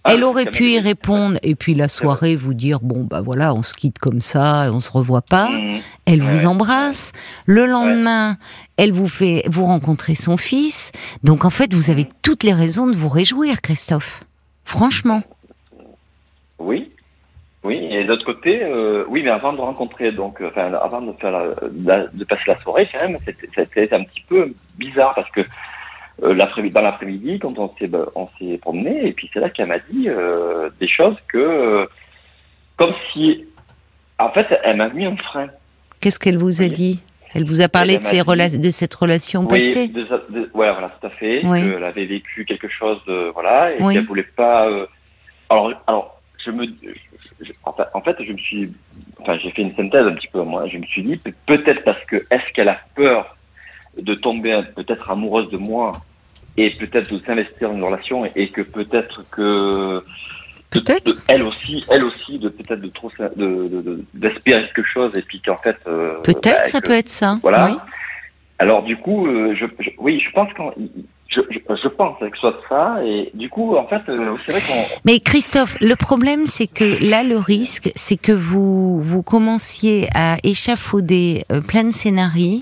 Ah, 0.04 0.14
elle 0.14 0.24
aurait 0.24 0.50
pu 0.50 0.64
y 0.70 0.80
répondre, 0.80 1.38
et 1.44 1.54
puis 1.54 1.74
la 1.74 1.86
soirée 1.88 2.34
vous 2.34 2.54
dire 2.54 2.80
bon 2.80 3.04
bah 3.04 3.20
voilà, 3.20 3.54
on 3.54 3.62
se 3.62 3.72
quitte 3.74 3.98
comme 4.00 4.20
ça, 4.20 4.66
et 4.66 4.70
on 4.70 4.80
se 4.80 4.90
revoit 4.90 5.22
pas. 5.22 5.48
Hmm, 5.48 5.78
Elle 6.06 6.22
vous 6.22 6.44
embrasse. 6.46 7.12
Le 7.46 7.66
lendemain, 7.66 8.36
elle 8.76 8.92
vous 8.92 9.08
fait 9.08 9.44
vous 9.48 9.64
rencontrer 9.64 10.14
son 10.16 10.36
fils. 10.36 10.90
Donc 11.22 11.44
en 11.44 11.50
fait, 11.50 11.72
vous 11.74 11.90
avez 11.90 12.08
toutes 12.22 12.42
les 12.42 12.52
raisons 12.54 12.86
de 12.88 12.96
vous 12.96 13.08
réjouir, 13.08 13.60
Christophe. 13.60 14.24
Franchement. 14.64 15.22
Oui. 16.58 16.91
Oui, 17.64 17.76
et 17.90 18.04
d'autre 18.04 18.24
côté, 18.24 18.60
euh, 18.62 19.04
oui, 19.08 19.22
mais 19.22 19.30
avant 19.30 19.52
de 19.52 19.60
rencontrer, 19.60 20.10
donc, 20.10 20.40
euh, 20.40 20.48
enfin, 20.48 20.72
avant 20.74 21.00
de 21.00 21.12
faire 21.20 21.30
la, 21.30 21.44
la- 21.84 22.06
de 22.12 22.24
passer 22.24 22.42
la 22.48 22.58
soirée, 22.60 22.88
quand 22.92 23.06
même, 23.06 23.16
c'était, 23.24 23.94
un 23.94 24.02
petit 24.02 24.22
peu 24.28 24.52
bizarre 24.76 25.14
parce 25.14 25.30
que 25.30 25.42
euh, 26.24 26.34
dans 26.34 26.80
l'après-midi, 26.80 27.38
quand 27.38 27.56
on 27.58 27.72
s'est, 27.78 27.86
bah, 27.86 28.06
on 28.16 28.28
s'est 28.38 28.58
promené, 28.58 29.06
et 29.06 29.12
puis 29.12 29.30
c'est 29.32 29.38
là 29.40 29.48
qu'elle 29.48 29.68
m'a 29.68 29.78
dit 29.78 30.08
euh, 30.08 30.70
des 30.80 30.88
choses 30.88 31.16
que, 31.28 31.38
euh, 31.38 31.86
comme 32.76 32.92
si, 33.12 33.46
en 34.18 34.30
fait, 34.30 34.46
elle 34.64 34.76
m'a 34.78 34.88
mis 34.88 35.04
un 35.06 35.16
frein. 35.16 35.46
Qu'est-ce 36.00 36.18
qu'elle 36.18 36.38
vous 36.38 36.62
a 36.62 36.68
dit? 36.68 37.00
Elle 37.34 37.44
vous 37.44 37.60
a 37.62 37.68
parlé 37.68 37.96
de, 37.96 38.02
dit- 38.02 38.20
rela- 38.20 38.60
de 38.60 38.70
cette 38.70 38.92
relation 38.94 39.46
passée? 39.46 39.84
Oui, 39.86 39.88
de, 39.88 40.02
de- 40.30 40.50
ouais, 40.52 40.70
voilà, 40.72 40.90
tout 41.00 41.06
à 41.06 41.10
fait. 41.10 41.40
Oui. 41.44 41.60
Qu'elle 41.62 41.84
avait 41.84 42.04
vécu 42.06 42.44
quelque 42.44 42.68
chose 42.68 42.98
de, 43.06 43.30
voilà, 43.32 43.72
et 43.72 43.80
Oui. 43.80 43.94
qu'elle 43.94 44.04
voulait 44.04 44.22
pas. 44.24 44.68
euh, 44.68 44.86
alors, 45.48 45.72
alors, 45.86 46.21
je 46.44 46.50
me, 46.50 46.64
je- 46.66 47.44
je- 47.46 47.52
en, 47.64 48.00
fait, 48.02 48.16
je 48.22 48.32
me 48.32 48.38
suis, 48.38 48.72
enfin, 49.20 49.38
j'ai 49.42 49.50
fait 49.50 49.62
une 49.62 49.74
synthèse 49.74 50.06
un 50.06 50.14
petit 50.14 50.28
peu. 50.28 50.42
Moi, 50.42 50.66
je 50.68 50.78
me 50.78 50.84
suis 50.86 51.02
dit 51.02 51.16
pe- 51.16 51.30
peut-être 51.46 51.84
parce 51.84 52.02
que 52.06 52.16
est-ce 52.30 52.52
qu'elle 52.54 52.68
a 52.68 52.80
peur 52.94 53.36
de 54.00 54.14
tomber 54.14 54.60
peut-être 54.76 55.10
amoureuse 55.10 55.50
de 55.50 55.56
moi 55.58 55.92
et 56.56 56.68
peut-être 56.70 57.12
de 57.12 57.18
s'investir 57.24 57.68
dans 57.70 57.76
une 57.76 57.84
relation 57.84 58.24
et, 58.26 58.32
et 58.36 58.48
que 58.50 58.62
peut-être 58.62 59.24
que 59.30 60.04
Peut-être. 60.70 61.12
elle 61.28 61.42
aussi, 61.42 61.84
elle 61.90 62.02
aussi, 62.04 62.38
de 62.38 62.48
peut-être 62.48 62.80
de 62.80 62.88
trop 62.88 63.10
de, 63.36 63.68
de, 63.68 64.04
d'espérer 64.14 64.62
quelque 64.74 64.82
chose 64.88 65.12
et 65.14 65.20
puis 65.22 65.40
qu'en 65.42 65.58
fait. 65.58 65.76
euh, 65.86 66.14
Peut-être, 66.22 66.62
bah, 66.62 66.64
ça 66.64 66.80
que- 66.80 66.86
peut 66.88 66.94
être 66.94 67.10
ça. 67.10 67.38
voilà. 67.42 67.66
Oui. 67.70 67.76
Alors 68.58 68.82
du 68.82 68.96
coup, 68.96 69.26
euh, 69.26 69.54
je, 69.54 69.66
je- 69.80 69.90
oui, 69.98 70.20
je 70.24 70.30
pense 70.32 70.50
qu'en, 70.54 70.72
je, 71.34 71.40
je, 71.50 71.58
je 71.82 71.88
pense 71.88 72.18
que 72.18 72.26
ce 72.34 72.40
soit 72.40 72.60
ça 72.68 72.96
et 73.04 73.30
du 73.34 73.48
coup, 73.48 73.76
en 73.76 73.86
fait, 73.86 74.02
euh, 74.08 74.36
c'est 74.44 74.52
vrai 74.52 74.60
qu'on, 74.60 74.96
Mais 75.04 75.18
Christophe, 75.20 75.76
le 75.80 75.96
problème, 75.96 76.46
c'est 76.46 76.66
que 76.66 76.84
là, 77.04 77.22
le 77.22 77.38
risque, 77.38 77.90
c'est 77.94 78.16
que 78.16 78.32
vous 78.32 79.00
vous 79.02 79.22
commenciez 79.22 80.08
à 80.14 80.36
échafauder 80.44 81.44
euh, 81.50 81.60
plein 81.60 81.84
de 81.84 81.92
scénarios. 81.92 82.60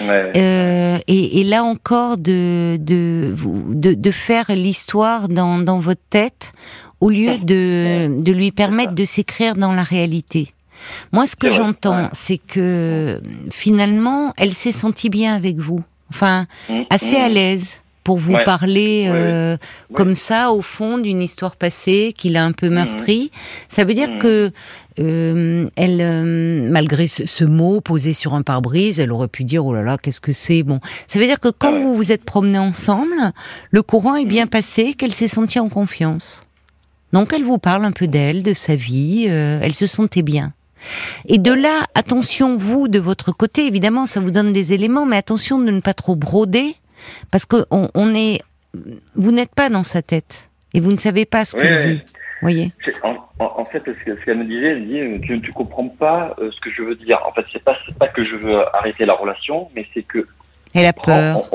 ouais, 0.00 0.32
Euh, 0.36 0.98
et, 1.06 1.40
et 1.40 1.44
là 1.44 1.62
encore 1.62 2.16
de 2.16 2.76
de, 2.80 3.34
de, 3.68 3.94
de 3.94 4.10
faire 4.10 4.46
l'histoire 4.48 5.28
dans, 5.28 5.58
dans 5.58 5.78
votre 5.78 6.02
tête 6.10 6.52
au 7.00 7.08
lieu 7.08 7.38
de, 7.38 8.08
de 8.20 8.32
lui 8.32 8.50
permettre 8.52 8.92
de 8.92 9.04
s'écrire 9.04 9.54
dans 9.56 9.72
la 9.72 9.82
réalité. 9.82 10.52
Moi, 11.12 11.26
ce 11.26 11.36
que 11.36 11.50
j'entends, 11.50 12.04
ouais. 12.04 12.08
c'est 12.12 12.38
que 12.38 13.20
finalement, 13.50 14.32
elle 14.38 14.54
s'est 14.54 14.72
sentie 14.72 15.10
bien 15.10 15.34
avec 15.34 15.56
vous. 15.56 15.82
Enfin, 16.10 16.46
Mm, 16.68 16.82
assez 16.90 17.18
mm. 17.18 17.22
à 17.22 17.28
l'aise 17.28 17.80
pour 18.04 18.18
vous 18.18 18.32
Ouais. 18.34 18.44
parler 18.44 19.06
euh, 19.08 19.54
Ouais. 19.54 19.94
comme 19.96 20.14
ça 20.14 20.52
au 20.52 20.62
fond 20.62 20.98
d'une 20.98 21.22
histoire 21.22 21.56
passée 21.56 22.14
qu'il 22.16 22.36
a 22.36 22.44
un 22.44 22.52
peu 22.52 22.68
meurtrie. 22.70 23.30
Ça 23.68 23.84
veut 23.84 23.94
dire 23.94 24.10
Mhm. 24.10 24.18
que 24.18 24.50
euh, 24.98 25.68
elle, 25.76 26.00
euh, 26.00 26.68
malgré 26.70 27.06
ce, 27.06 27.26
ce 27.26 27.44
mot 27.44 27.80
posé 27.80 28.12
sur 28.12 28.34
un 28.34 28.42
pare-brise, 28.42 29.00
elle 29.00 29.12
aurait 29.12 29.28
pu 29.28 29.44
dire 29.44 29.64
oh 29.64 29.72
là 29.72 29.82
là 29.82 29.96
qu'est-ce 29.98 30.20
que 30.20 30.32
c'est? 30.32 30.62
Bon, 30.62 30.80
ça 31.08 31.18
veut 31.18 31.26
dire 31.26 31.40
que 31.40 31.48
quand 31.48 31.74
Ah 31.74 31.80
vous 31.80 31.94
vous 31.96 32.12
êtes 32.12 32.24
promenés 32.24 32.58
ensemble, 32.58 33.32
le 33.70 33.82
courant 33.82 34.16
est 34.16 34.26
bien 34.26 34.44
Mhm. 34.44 34.50
passé, 34.50 34.94
qu'elle 34.94 35.12
s'est 35.12 35.28
sentie 35.28 35.58
en 35.58 35.68
confiance. 35.68 36.44
Donc 37.12 37.32
elle 37.34 37.44
vous 37.44 37.58
parle 37.58 37.84
un 37.84 37.92
peu 37.92 38.06
d'elle, 38.06 38.42
de 38.42 38.54
sa 38.54 38.76
vie, 38.76 39.24
elle 39.26 39.74
se 39.74 39.86
sentait 39.86 40.22
bien. 40.22 40.52
Et 41.26 41.38
de 41.38 41.52
là, 41.52 41.84
attention, 41.94 42.56
vous, 42.56 42.88
de 42.88 42.98
votre 42.98 43.32
côté, 43.32 43.66
évidemment, 43.66 44.06
ça 44.06 44.20
vous 44.20 44.30
donne 44.30 44.52
des 44.52 44.72
éléments, 44.72 45.04
mais 45.06 45.16
attention 45.18 45.58
de 45.58 45.70
ne 45.70 45.80
pas 45.80 45.92
trop 45.92 46.14
broder, 46.16 46.76
parce 47.30 47.46
que 47.46 47.64
on, 47.70 47.88
on 47.94 48.14
est, 48.14 48.40
vous 49.14 49.32
n'êtes 49.32 49.54
pas 49.54 49.68
dans 49.68 49.82
sa 49.82 50.02
tête, 50.02 50.48
et 50.74 50.80
vous 50.80 50.92
ne 50.92 50.98
savez 50.98 51.24
pas 51.26 51.44
ce 51.44 51.56
Oui, 51.56 51.62
qu'elle 51.62 51.86
oui. 51.86 51.94
vit. 51.94 52.02
Voyez 52.42 52.72
En, 53.38 53.64
fait, 53.66 53.82
ce 53.84 53.90
que- 54.04 54.16
ce 54.18 54.24
qu'elle 54.24 54.38
me 54.38 54.44
disait, 54.44 54.68
elle 54.68 54.82
me 54.82 55.18
dit, 55.18 55.26
tu 55.26 55.36
ne 55.38 55.52
comprends 55.52 55.88
pas 55.88 56.34
euh, 56.38 56.50
ce 56.50 56.60
que 56.60 56.70
je 56.70 56.82
veux 56.82 56.94
dire. 56.94 57.18
En 57.26 57.32
fait, 57.32 57.44
c'est 57.52 57.62
pas, 57.62 57.76
pas 57.98 58.08
que 58.08 58.24
je 58.24 58.34
veux 58.36 58.58
arrêter 58.74 59.04
la 59.04 59.12
relation, 59.12 59.68
mais 59.76 59.86
c'est 59.92 60.02
que 60.02 60.26
Elle 60.72 60.86
a 60.86 60.92
peur. 60.92 61.48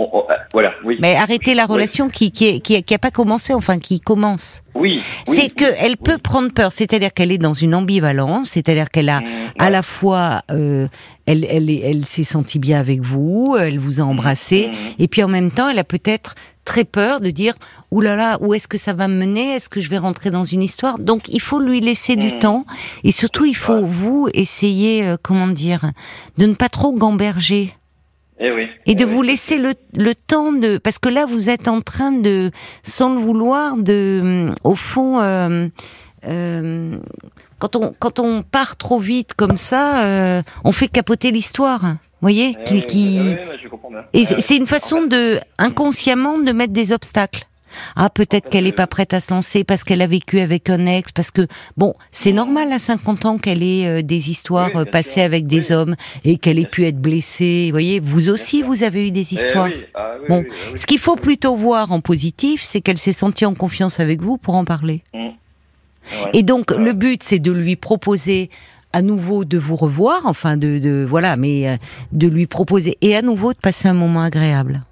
voilà, 0.54 0.72
oui. 0.84 0.98
Mais 1.02 1.16
arrêtez 1.16 1.54
la 1.54 1.66
relation 1.66 2.10
qui 2.10 2.32
qui, 2.32 2.62
qui, 2.62 2.82
qui 2.84 2.94
a 2.94 3.00
pas 3.00 3.12
commencé, 3.12 3.54
enfin 3.54 3.80
qui 3.80 4.00
commence. 4.00 4.62
Oui. 4.76 5.02
c'est 5.26 5.50
que 5.50 5.66
elle 5.80 5.96
peut 5.96 6.18
prendre 6.18 6.52
peur, 6.52 6.74
c'est-à-dire 6.74 7.14
qu'elle 7.14 7.32
est 7.32 7.38
dans 7.38 7.54
une 7.54 7.76
ambivalence, 7.76 8.50
c'est-à-dire 8.50 8.90
qu'elle 8.90 9.10
a 9.10 9.22
mmh, 9.22 9.26
à 9.58 9.70
la 9.70 9.84
fois, 9.84 10.42
euh, 10.52 10.88
elle 11.26 11.46
elle 11.50 11.70
elle 11.70 12.06
s'est 12.06 12.26
sentie 12.26 12.60
bien 12.60 12.80
avec 12.80 13.02
vous, 13.02 13.56
elle 13.58 13.80
vous 13.80 14.02
a 14.02 14.04
mmh, 14.04 14.10
embrassé, 14.10 14.68
mmh. 14.68 15.02
et 15.04 15.08
puis 15.08 15.24
en 15.24 15.30
même 15.30 15.52
temps, 15.52 15.70
elle 15.70 15.80
a 15.80 15.86
peut-être 15.86 16.36
très 16.66 16.84
peur 16.84 17.22
de 17.22 17.30
dire 17.30 17.54
Ouh 17.92 18.02
là 18.02 18.18
là, 18.18 18.38
où 18.42 18.54
est-ce 18.54 18.68
que 18.68 18.78
ça 18.78 18.92
va 18.92 19.08
me 19.08 19.16
mener? 19.16 19.54
Est-ce 19.54 19.70
que 19.70 19.80
je 19.80 19.90
vais 19.90 20.00
rentrer 20.00 20.32
dans 20.32 20.44
une 20.44 20.62
histoire 20.62 21.00
Donc 21.00 21.30
il 21.30 21.40
faut 21.40 21.60
lui 21.60 21.80
laisser 21.80 22.18
du 22.18 22.38
temps 22.40 22.66
et 23.06 23.14
surtout 23.14 23.46
il 23.46 23.56
faut 23.56 23.86
vous 23.86 24.28
essayer 24.34 25.06
euh, 25.06 25.16
comment 25.22 25.48
dire 25.48 25.92
de 26.38 26.48
ne 26.48 26.56
pas 26.56 26.68
trop 26.68 26.92
gamberger. 26.92 27.74
Eh 28.38 28.52
oui, 28.52 28.68
et 28.86 28.96
de 28.96 29.04
eh 29.04 29.06
vous 29.06 29.22
laisser 29.22 29.58
le, 29.58 29.76
le, 29.96 30.14
temps 30.14 30.52
de 30.52 30.78
parce 30.78 31.00
que 31.00 31.08
là 31.08 31.26
vous 31.26 31.50
êtes 31.50 31.70
en 31.70 31.80
train 31.80 32.12
de 32.12 32.52
sans 32.84 33.14
le 33.14 33.22
vouloir 33.22 33.78
de 33.78 34.52
au 34.66 34.76
fond 34.76 35.22
euh, 35.22 35.70
euh, 36.28 36.98
quand 37.60 37.78
on 37.78 37.96
quand 37.98 38.20
on 38.20 38.44
part 38.44 38.76
trop 38.76 39.00
vite 39.00 39.36
comme 39.36 39.56
ça 39.56 40.04
euh, 40.04 40.42
on 40.66 40.74
fait 40.74 40.90
capoter 40.90 41.32
l'histoire 41.32 41.80
vous 41.82 41.96
voyez 42.22 42.58
eh 42.60 42.82
qui, 42.82 43.22
eh 44.14 44.20
et 44.20 44.26
c'est 44.26 44.58
une 44.58 44.68
façon 44.68 45.04
de 45.06 45.40
inconsciemment 45.58 46.38
de 46.38 46.52
mettre 46.52 46.74
des 46.74 46.92
obstacles 46.92 47.48
ah, 47.96 48.10
peut-être 48.10 48.50
qu'elle 48.50 48.68
est 48.68 48.72
pas 48.72 48.88
prête 48.88 49.14
à 49.14 49.20
se 49.20 49.34
lancer 49.34 49.64
parce 49.64 49.84
qu'elle 49.84 50.02
a 50.02 50.08
vécu 50.08 50.40
avec 50.40 50.70
un 50.70 50.86
ex, 50.86 51.12
parce 51.12 51.32
que 51.32 51.48
bon, 51.78 51.96
c'est 52.12 52.34
normal 52.34 52.72
à 52.72 52.80
50 52.80 53.26
ans 53.26 53.38
qu'elle 53.38 53.64
ait 53.64 53.88
euh, 53.88 54.02
des 54.02 54.30
histoires 54.30 54.76
euh, 54.76 54.86
passées 54.86 55.22
avec 55.22 55.48
des 55.48 55.72
hommes 55.72 55.96
et 56.24 56.38
qu'elle 56.38 56.60
ait 56.60 56.66
pu 56.66 56.86
être 56.86 57.00
blessée. 57.00 57.66
Vous 57.68 57.74
voyez, 57.74 58.00
vous 58.00 58.30
aussi, 58.30 58.62
vous 58.62 58.84
avez 58.84 59.08
eu 59.08 59.12
des 59.12 59.34
Eh 59.34 59.36
histoires. 59.36 59.70
Ah 59.94 60.16
bon, 60.28 60.46
ce 60.76 60.86
qu'il 60.86 61.00
faut 61.00 61.16
plutôt 61.16 61.56
voir 61.56 61.92
en 61.92 62.02
positif, 62.02 62.62
c'est 62.64 62.82
qu'elle 62.82 62.98
s'est 62.98 63.14
sentie 63.14 63.46
en 63.46 63.54
confiance 63.54 64.00
avec 64.00 64.22
vous 64.22 64.38
pour 64.38 64.56
en 64.56 64.66
parler. 64.66 65.04
Mmh. 65.14 65.30
Et 66.34 66.44
donc, 66.44 66.72
le 66.72 66.94
but, 66.94 67.24
c'est 67.24 67.40
de 67.40 67.52
lui 67.52 67.76
proposer 67.76 68.50
à 68.94 69.02
nouveau 69.02 69.44
de 69.44 69.58
vous 69.58 69.76
revoir, 69.76 70.22
enfin 70.26 70.56
de, 70.56 70.80
de 70.80 71.06
voilà, 71.08 71.36
mais 71.36 71.68
euh, 71.68 71.76
de 72.14 72.28
lui 72.28 72.48
proposer 72.48 72.98
et 73.02 73.16
à 73.16 73.22
nouveau 73.22 73.52
de 73.52 73.58
passer 73.58 73.90
un 73.90 73.94
moment 73.94 74.22
agréable 74.22 74.84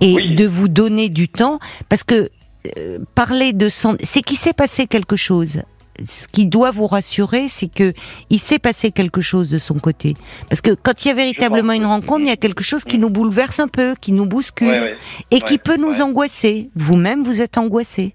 et 0.00 0.14
Oui. 0.14 0.34
de 0.34 0.46
vous 0.46 0.68
donner 0.68 1.08
du 1.08 1.28
temps 1.28 1.58
parce 1.88 2.04
que 2.04 2.30
euh, 2.76 2.98
parler 3.14 3.52
de 3.52 3.68
son 3.68 3.96
c'est 4.02 4.22
qu'il 4.22 4.36
s'est 4.36 4.52
passé 4.52 4.86
quelque 4.86 5.16
chose 5.16 5.62
ce 6.04 6.28
qui 6.28 6.46
doit 6.46 6.70
vous 6.70 6.86
rassurer, 6.86 7.48
c'est 7.48 7.66
que 7.66 7.92
il 8.30 8.38
s'est 8.38 8.60
passé 8.60 8.92
quelque 8.92 9.20
chose 9.20 9.50
de 9.50 9.58
son 9.58 9.74
côté. 9.80 10.14
Parce 10.48 10.60
que 10.60 10.70
quand 10.70 11.04
il 11.04 11.08
y 11.08 11.10
a 11.10 11.14
véritablement 11.14 11.72
une 11.72 11.86
rencontre, 11.86 12.20
il 12.20 12.28
y 12.28 12.30
a 12.30 12.36
quelque 12.36 12.62
chose 12.62 12.84
qui 12.84 12.98
nous 12.98 13.10
bouleverse 13.10 13.58
un 13.58 13.66
peu, 13.66 13.96
qui 14.00 14.12
nous 14.12 14.24
bouscule, 14.24 14.68
Ouais, 14.68 14.80
ouais. 14.80 14.96
et 15.32 15.40
qui 15.40 15.58
peut 15.58 15.76
nous 15.76 16.00
angoisser. 16.00 16.70
Vous-même, 16.76 17.24
vous 17.24 17.40
êtes 17.40 17.58
angoissé. 17.58 18.14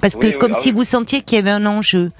Parce 0.00 0.14
que 0.14 0.26
Oui, 0.28 0.38
comme 0.38 0.52
ah 0.54 0.58
si 0.60 0.68
oui. 0.68 0.74
vous 0.74 0.84
sentiez 0.84 1.22
qu'il 1.22 1.36
y 1.36 1.38
avait 1.40 1.50
un 1.50 1.66
enjeu. 1.66 2.12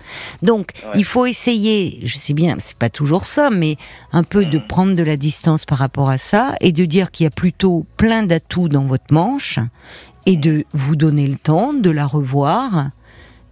Donc, 0.42 0.72
Ouais. 0.84 0.92
il 0.96 1.04
faut 1.04 1.26
essayer, 1.26 2.00
je 2.04 2.16
sais 2.18 2.32
bien, 2.34 2.56
c'est 2.58 2.76
pas 2.76 2.90
toujours 2.90 3.24
ça, 3.24 3.50
mais 3.50 3.76
un 4.12 4.24
peu 4.24 4.44
de 4.44 4.58
Mhm. 4.58 4.66
prendre 4.66 4.94
de 4.96 5.02
la 5.02 5.16
distance 5.16 5.64
par 5.64 5.78
rapport 5.78 6.10
à 6.10 6.18
ça 6.18 6.54
et 6.60 6.72
de 6.72 6.84
dire 6.84 7.10
qu'il 7.10 7.24
y 7.24 7.26
a 7.26 7.30
plutôt 7.30 7.86
plein 7.96 8.22
d'atouts 8.24 8.68
dans 8.68 8.84
votre 8.84 9.12
manche 9.12 9.58
et 10.26 10.36
de 10.36 10.64
vous 10.72 10.96
donner 10.96 11.26
le 11.26 11.36
temps 11.36 11.72
de 11.72 11.90
la 11.90 12.04
revoir 12.06 12.90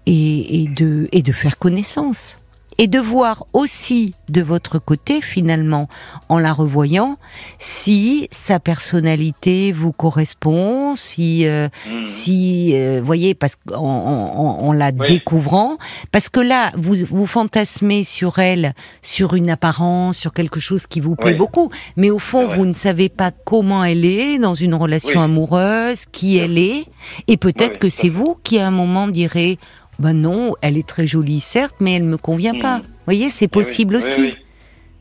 et, 0.06 0.62
et 0.62 0.68
de, 0.68 1.08
et 1.12 1.22
de 1.22 1.32
faire 1.32 1.58
connaissance. 1.58 2.36
Et 2.78 2.88
de 2.88 2.98
voir 2.98 3.46
aussi 3.54 4.14
de 4.28 4.42
votre 4.42 4.78
côté, 4.78 5.22
finalement, 5.22 5.88
en 6.28 6.38
la 6.38 6.52
revoyant, 6.52 7.16
si 7.58 8.28
sa 8.30 8.60
personnalité 8.60 9.72
vous 9.72 9.92
correspond, 9.92 10.94
si, 10.94 11.46
euh, 11.46 11.68
Mmh. 11.86 12.04
si, 12.04 12.72
euh, 12.74 13.00
voyez, 13.02 13.34
parce 13.34 13.56
qu'en 13.56 13.76
en, 13.76 14.38
en- 14.38 14.68
en 14.68 14.72
la 14.72 14.90
Oui. 14.90 15.06
découvrant, 15.08 15.78
parce 16.12 16.28
que 16.28 16.40
là, 16.40 16.70
vous 16.76 16.96
vous 17.08 17.26
fantasmez 17.26 18.04
sur 18.04 18.38
elle, 18.38 18.74
sur 19.00 19.34
une 19.34 19.48
apparence, 19.50 20.18
sur 20.18 20.32
quelque 20.34 20.60
chose 20.60 20.86
qui 20.86 21.00
vous 21.00 21.16
plaît 21.16 21.32
Oui. 21.32 21.38
beaucoup, 21.38 21.70
mais 21.96 22.10
au 22.10 22.18
fond, 22.18 22.46
vous 22.46 22.66
ne 22.66 22.74
savez 22.74 23.08
pas 23.08 23.30
comment 23.30 23.84
elle 23.84 24.04
est 24.04 24.38
dans 24.38 24.54
une 24.54 24.74
relation 24.74 25.20
Oui. 25.20 25.24
amoureuse, 25.24 26.04
qui 26.12 26.36
elle 26.36 26.58
est, 26.58 26.84
et 27.28 27.36
peut-être 27.38 27.78
que 27.78 27.88
c'est 27.88 28.10
vous 28.10 28.36
qui 28.44 28.58
à 28.58 28.66
un 28.66 28.70
moment 28.70 29.08
direz, 29.08 29.58
ben 29.98 30.12
non, 30.12 30.54
elle 30.62 30.76
est 30.76 30.86
très 30.86 31.06
jolie 31.06 31.40
certes, 31.40 31.76
mais 31.80 31.94
elle 31.94 32.04
me 32.04 32.16
convient 32.18 32.52
Mhm. 32.54 32.60
pas. 32.62 32.78
Vous 32.78 32.88
voyez, 33.06 33.30
c'est 33.30 33.46
Eh 33.46 33.48
possible 33.48 33.96
oui, 33.96 34.02
aussi. 34.02 34.20
oui. 34.20 34.36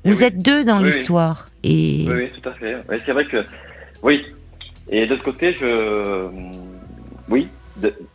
Eh 0.03 0.09
Vous 0.09 0.23
êtes 0.23 0.37
deux 0.37 0.63
dans 0.63 0.79
l'histoire, 0.79 1.49
et 1.63 2.05
Oui, 2.07 2.29
tout 2.39 2.47
à 2.49 2.53
fait. 2.53 2.75
Oui, 2.89 2.97
c'est 3.05 3.11
vrai 3.11 3.25
que. 3.25 3.43
Oui. 4.03 4.21
Et 4.89 5.05
de 5.05 5.09
l'autre 5.11 5.23
côté, 5.23 5.51
je. 5.53 6.27
Oui. 7.29 7.47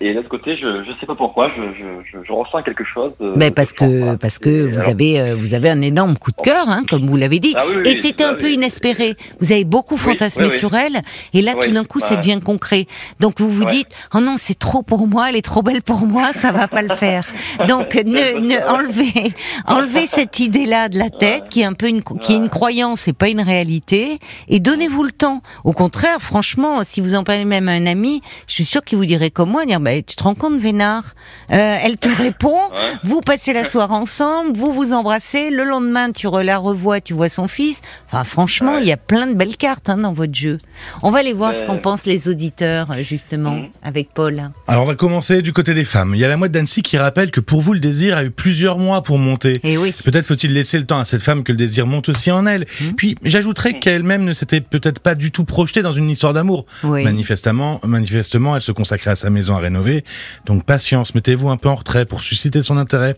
Et 0.01 0.11
de 0.13 0.17
l'autre 0.17 0.29
côté, 0.31 0.57
je 0.57 0.67
ne 0.67 0.97
sais 0.99 1.07
pas 1.07 1.15
pourquoi, 1.15 1.51
je, 1.55 1.63
je, 1.79 1.85
je, 2.19 2.25
je 2.27 2.33
ressens 2.33 2.63
quelque 2.63 2.85
chose. 2.85 3.13
de- 3.21 3.33
Ben 3.37 3.51
de 3.51 3.55
parce 3.55 3.73
que 3.75 4.15
parce 4.17 4.39
que 4.39 4.49
Et 4.49 4.67
vous 4.67 4.79
alors- 4.79 4.89
avez 4.91 5.21
euh, 5.21 5.37
vous 5.37 5.53
avez 5.53 5.69
un 5.69 5.83
énorme 5.83 6.17
coup 6.17 6.31
de 6.31 6.41
cœur, 6.43 6.69
hein, 6.69 6.83
comme 6.89 7.07
vous 7.07 7.17
l'avez 7.17 7.41
dit. 7.41 7.53
Ah 7.57 7.65
oui, 7.69 7.75
oui, 7.77 7.83
et 7.85 7.95
oui, 7.95 8.01
c'était 8.01 8.25
un 8.25 8.35
peu 8.35 8.51
inespéré. 8.51 9.15
Vous 9.41 9.53
avez 9.53 9.65
beaucoup 9.65 9.99
fantasmé 9.99 10.49
sur 10.49 10.75
elle, 10.75 11.03
et 11.35 11.43
là 11.43 11.55
tout 11.61 11.71
d'un 11.71 11.85
coup 11.85 12.01
ça 12.01 12.13
ouais. 12.13 12.17
devient 12.17 12.41
concret. 12.43 12.87
Donc 13.21 13.41
vous 13.41 13.51
vous 13.51 13.65
Ouais. 13.65 13.71
dites 13.73 13.89
oh 14.15 14.21
non 14.21 14.37
c'est 14.39 14.59
trop 14.59 14.83
pour 14.83 15.07
moi, 15.07 15.29
elle 15.29 15.37
est 15.37 15.43
trop 15.45 15.63
belle 15.63 15.83
pour 15.83 16.07
moi, 16.07 16.33
ça 16.33 16.53
va 16.53 16.67
pas 16.67 16.81
le 16.81 16.95
faire. 16.97 17.27
Donc 17.69 17.95
ne, 18.07 18.39
ne 18.39 18.57
enlevez 18.67 19.33
enlevez 19.67 20.07
cette 20.07 20.41
idée 20.41 20.65
là 20.65 20.89
de 20.89 20.99
la 20.99 21.11
tête 21.11 21.51
qui 21.51 21.61
est 21.61 21.65
un 21.65 21.75
peu 21.75 21.89
une 21.89 22.03
qui 22.03 22.33
est 22.33 22.37
une 22.37 22.49
croyance 22.49 23.09
et 23.09 23.13
pas 23.13 23.29
une 23.29 23.43
réalité, 23.43 24.19
et 24.49 24.59
donnez-vous 24.59 25.03
le 25.05 25.13
temps. 25.13 25.43
Au 25.65 25.73
contraire, 25.73 26.21
franchement, 26.21 26.79
si 26.83 27.03
vous 27.03 27.15
en 27.15 27.25
parlez 27.25 27.45
même 27.45 27.69
à 27.69 27.73
un 27.73 27.85
ami, 27.87 28.23
je 28.47 28.55
suis 28.55 28.65
sûr 28.65 28.83
qu'il 28.83 28.97
vous 28.97 29.05
dirait 29.05 29.31
comme 29.31 29.50
moi, 29.51 29.67
dire 29.67 29.81
bah, 29.81 30.01
tu 30.03 30.17
te 30.17 30.23
rends 30.23 30.35
compte 30.35 30.59
Vénard, 30.59 31.15
Euh, 31.53 31.77
elle 31.85 31.97
te 31.97 32.09
répond. 32.17 32.55
Ouais. 32.71 32.79
Vous 33.05 33.21
passez 33.21 33.53
la 33.53 33.65
soirée 33.65 33.95
ensemble, 33.95 34.57
vous 34.57 34.73
vous 34.73 34.93
embrassez, 34.93 35.51
le 35.51 35.65
lendemain 35.65 36.13
tu 36.13 36.27
re- 36.29 36.43
la 36.45 36.59
revois, 36.59 37.01
tu 37.01 37.13
vois 37.13 37.29
son 37.29 37.49
fils. 37.49 37.81
Enfin 38.07 38.25
franchement, 38.25 38.75
Ouais. 38.77 38.83
il 38.83 38.87
y 38.89 38.93
a 38.93 38.97
plein 38.97 39.27
de 39.27 39.35
belles 39.35 39.57
cartes 39.57 39.89
hein, 39.89 39.99
dans 39.99 40.13
votre 40.13 40.35
jeu. 40.35 40.59
On 41.03 41.11
va 41.11 41.19
aller 41.19 41.33
voir 41.33 41.55
ce 41.55 41.63
qu'en 41.65 41.79
pensent 41.79 42.07
les 42.07 42.29
auditeurs 42.29 42.91
euh, 42.93 43.03
justement 43.03 43.51
Mhm. 43.57 43.69
avec 43.83 44.15
Paul. 44.15 44.51
Alors 44.69 44.85
on 44.85 44.87
va 44.87 44.95
commencer 44.95 45.43
du 45.43 45.53
côté 45.53 45.75
des 45.75 45.85
femmes. 45.85 46.15
Il 46.15 46.21
y 46.21 46.25
a 46.25 46.29
la 46.29 46.37
mouette 46.37 46.53
d'Annecy 46.53 46.83
qui 46.83 46.97
rappelle 46.99 47.31
que 47.33 47.41
pour 47.41 47.61
vous 47.61 47.73
le 47.73 47.81
désir 47.81 48.17
a 48.17 48.23
eu 48.25 48.31
plusieurs 48.31 48.79
mois 48.79 49.03
pour 49.03 49.19
monter. 49.19 49.61
Et 49.65 49.77
oui. 49.77 49.93
Peut-être 50.05 50.27
faut-il 50.27 50.53
laisser 50.55 50.79
le 50.79 50.87
temps 50.87 51.01
à 51.01 51.05
cette 51.05 51.23
femme 51.23 51.43
que 51.43 51.51
le 51.53 51.59
désir 51.59 51.87
monte 51.87 52.09
aussi 52.09 52.31
en 52.31 52.47
elle. 52.47 52.67
Mhm. 52.81 52.93
Puis 52.95 53.17
j'ajouterais 53.25 53.81
qu'elle-même 53.81 54.25
ne 54.25 54.33
s'était 54.33 54.61
peut-être 54.61 55.01
pas 55.01 55.15
du 55.17 55.33
tout 55.33 55.45
projetée 55.45 55.83
dans 55.83 55.93
une 55.93 56.09
histoire 56.11 56.33
d'amour. 56.33 56.65
Oui. 56.85 57.03
Manifestement, 57.03 57.81
manifestement, 57.85 58.55
elle 58.57 58.63
se 58.63 58.73
consacrait 58.73 59.11
à 59.11 59.17
sa 59.17 59.31
maison 59.31 59.40
à 59.49 59.59
rénover. 59.59 60.05
Donc 60.47 60.65
patience, 60.65 61.15
mettez-vous 61.15 61.49
un 61.49 61.57
peu 61.57 61.69
en 61.69 61.75
retrait 61.75 62.05
pour 62.05 62.23
susciter 62.23 62.63
son 62.63 62.77
intérêt. 62.77 63.17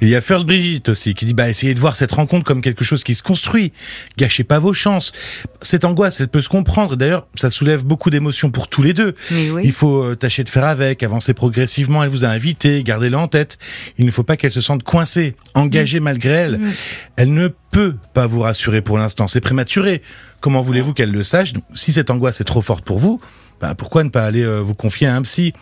Il 0.00 0.08
y 0.08 0.16
a 0.16 0.20
First 0.20 0.46
Brigitte 0.46 0.88
aussi 0.88 1.14
qui 1.14 1.24
dit 1.24 1.34
bah 1.34 1.48
essayez 1.48 1.74
de 1.74 1.80
voir 1.80 1.96
cette 1.96 2.12
rencontre 2.12 2.44
comme 2.44 2.62
quelque 2.62 2.84
chose 2.84 3.04
qui 3.04 3.14
se 3.14 3.22
construit. 3.22 3.72
Gâchez 4.16 4.44
pas 4.44 4.58
vos 4.58 4.72
chances. 4.72 5.12
Cette 5.62 5.84
angoisse, 5.84 6.20
elle 6.20 6.28
peut 6.28 6.40
se 6.40 6.48
comprendre. 6.48 6.96
D'ailleurs, 6.96 7.26
ça 7.34 7.50
soulève 7.50 7.82
beaucoup 7.82 8.10
d'émotions 8.10 8.50
pour 8.50 8.68
tous 8.68 8.82
les 8.82 8.92
deux. 8.92 9.14
Il 9.30 9.72
faut 9.72 10.02
euh, 10.02 10.14
tâcher 10.16 10.44
de 10.44 10.48
faire 10.48 10.64
avec, 10.64 11.02
avancer 11.02 11.34
progressivement. 11.34 12.02
Elle 12.02 12.10
vous 12.10 12.24
a 12.24 12.28
invité, 12.28 12.82
gardez-le 12.82 13.16
en 13.16 13.28
tête. 13.28 13.58
Il 13.98 14.06
ne 14.06 14.10
faut 14.10 14.22
pas 14.22 14.36
qu'elle 14.36 14.50
se 14.50 14.60
sente 14.60 14.82
coincée, 14.82 15.34
engagée 15.54 16.00
malgré 16.00 16.32
elle. 16.32 16.58
Mm. 16.58 16.72
Elle 17.16 17.34
ne 17.34 17.48
peut 17.70 17.96
pas 18.14 18.26
vous 18.26 18.40
rassurer 18.40 18.82
pour 18.82 18.98
l'instant. 18.98 19.26
C'est 19.26 19.40
prématuré. 19.40 20.02
Comment 20.40 20.62
voulez-vous 20.62 20.94
qu'elle 20.94 21.12
le 21.12 21.24
sache? 21.24 21.52
Donc, 21.52 21.64
Si 21.74 21.92
cette 21.92 22.10
angoisse 22.10 22.40
est 22.40 22.44
trop 22.44 22.62
forte 22.62 22.84
pour 22.84 22.98
vous, 22.98 23.20
bah, 23.60 23.74
pourquoi 23.76 24.04
ne 24.04 24.08
pas 24.08 24.24
aller 24.24 24.42
euh, 24.42 24.60
vous 24.60 24.74
confier 24.74 25.06
à 25.06 25.14
un 25.14 25.22
psy? 25.22 25.52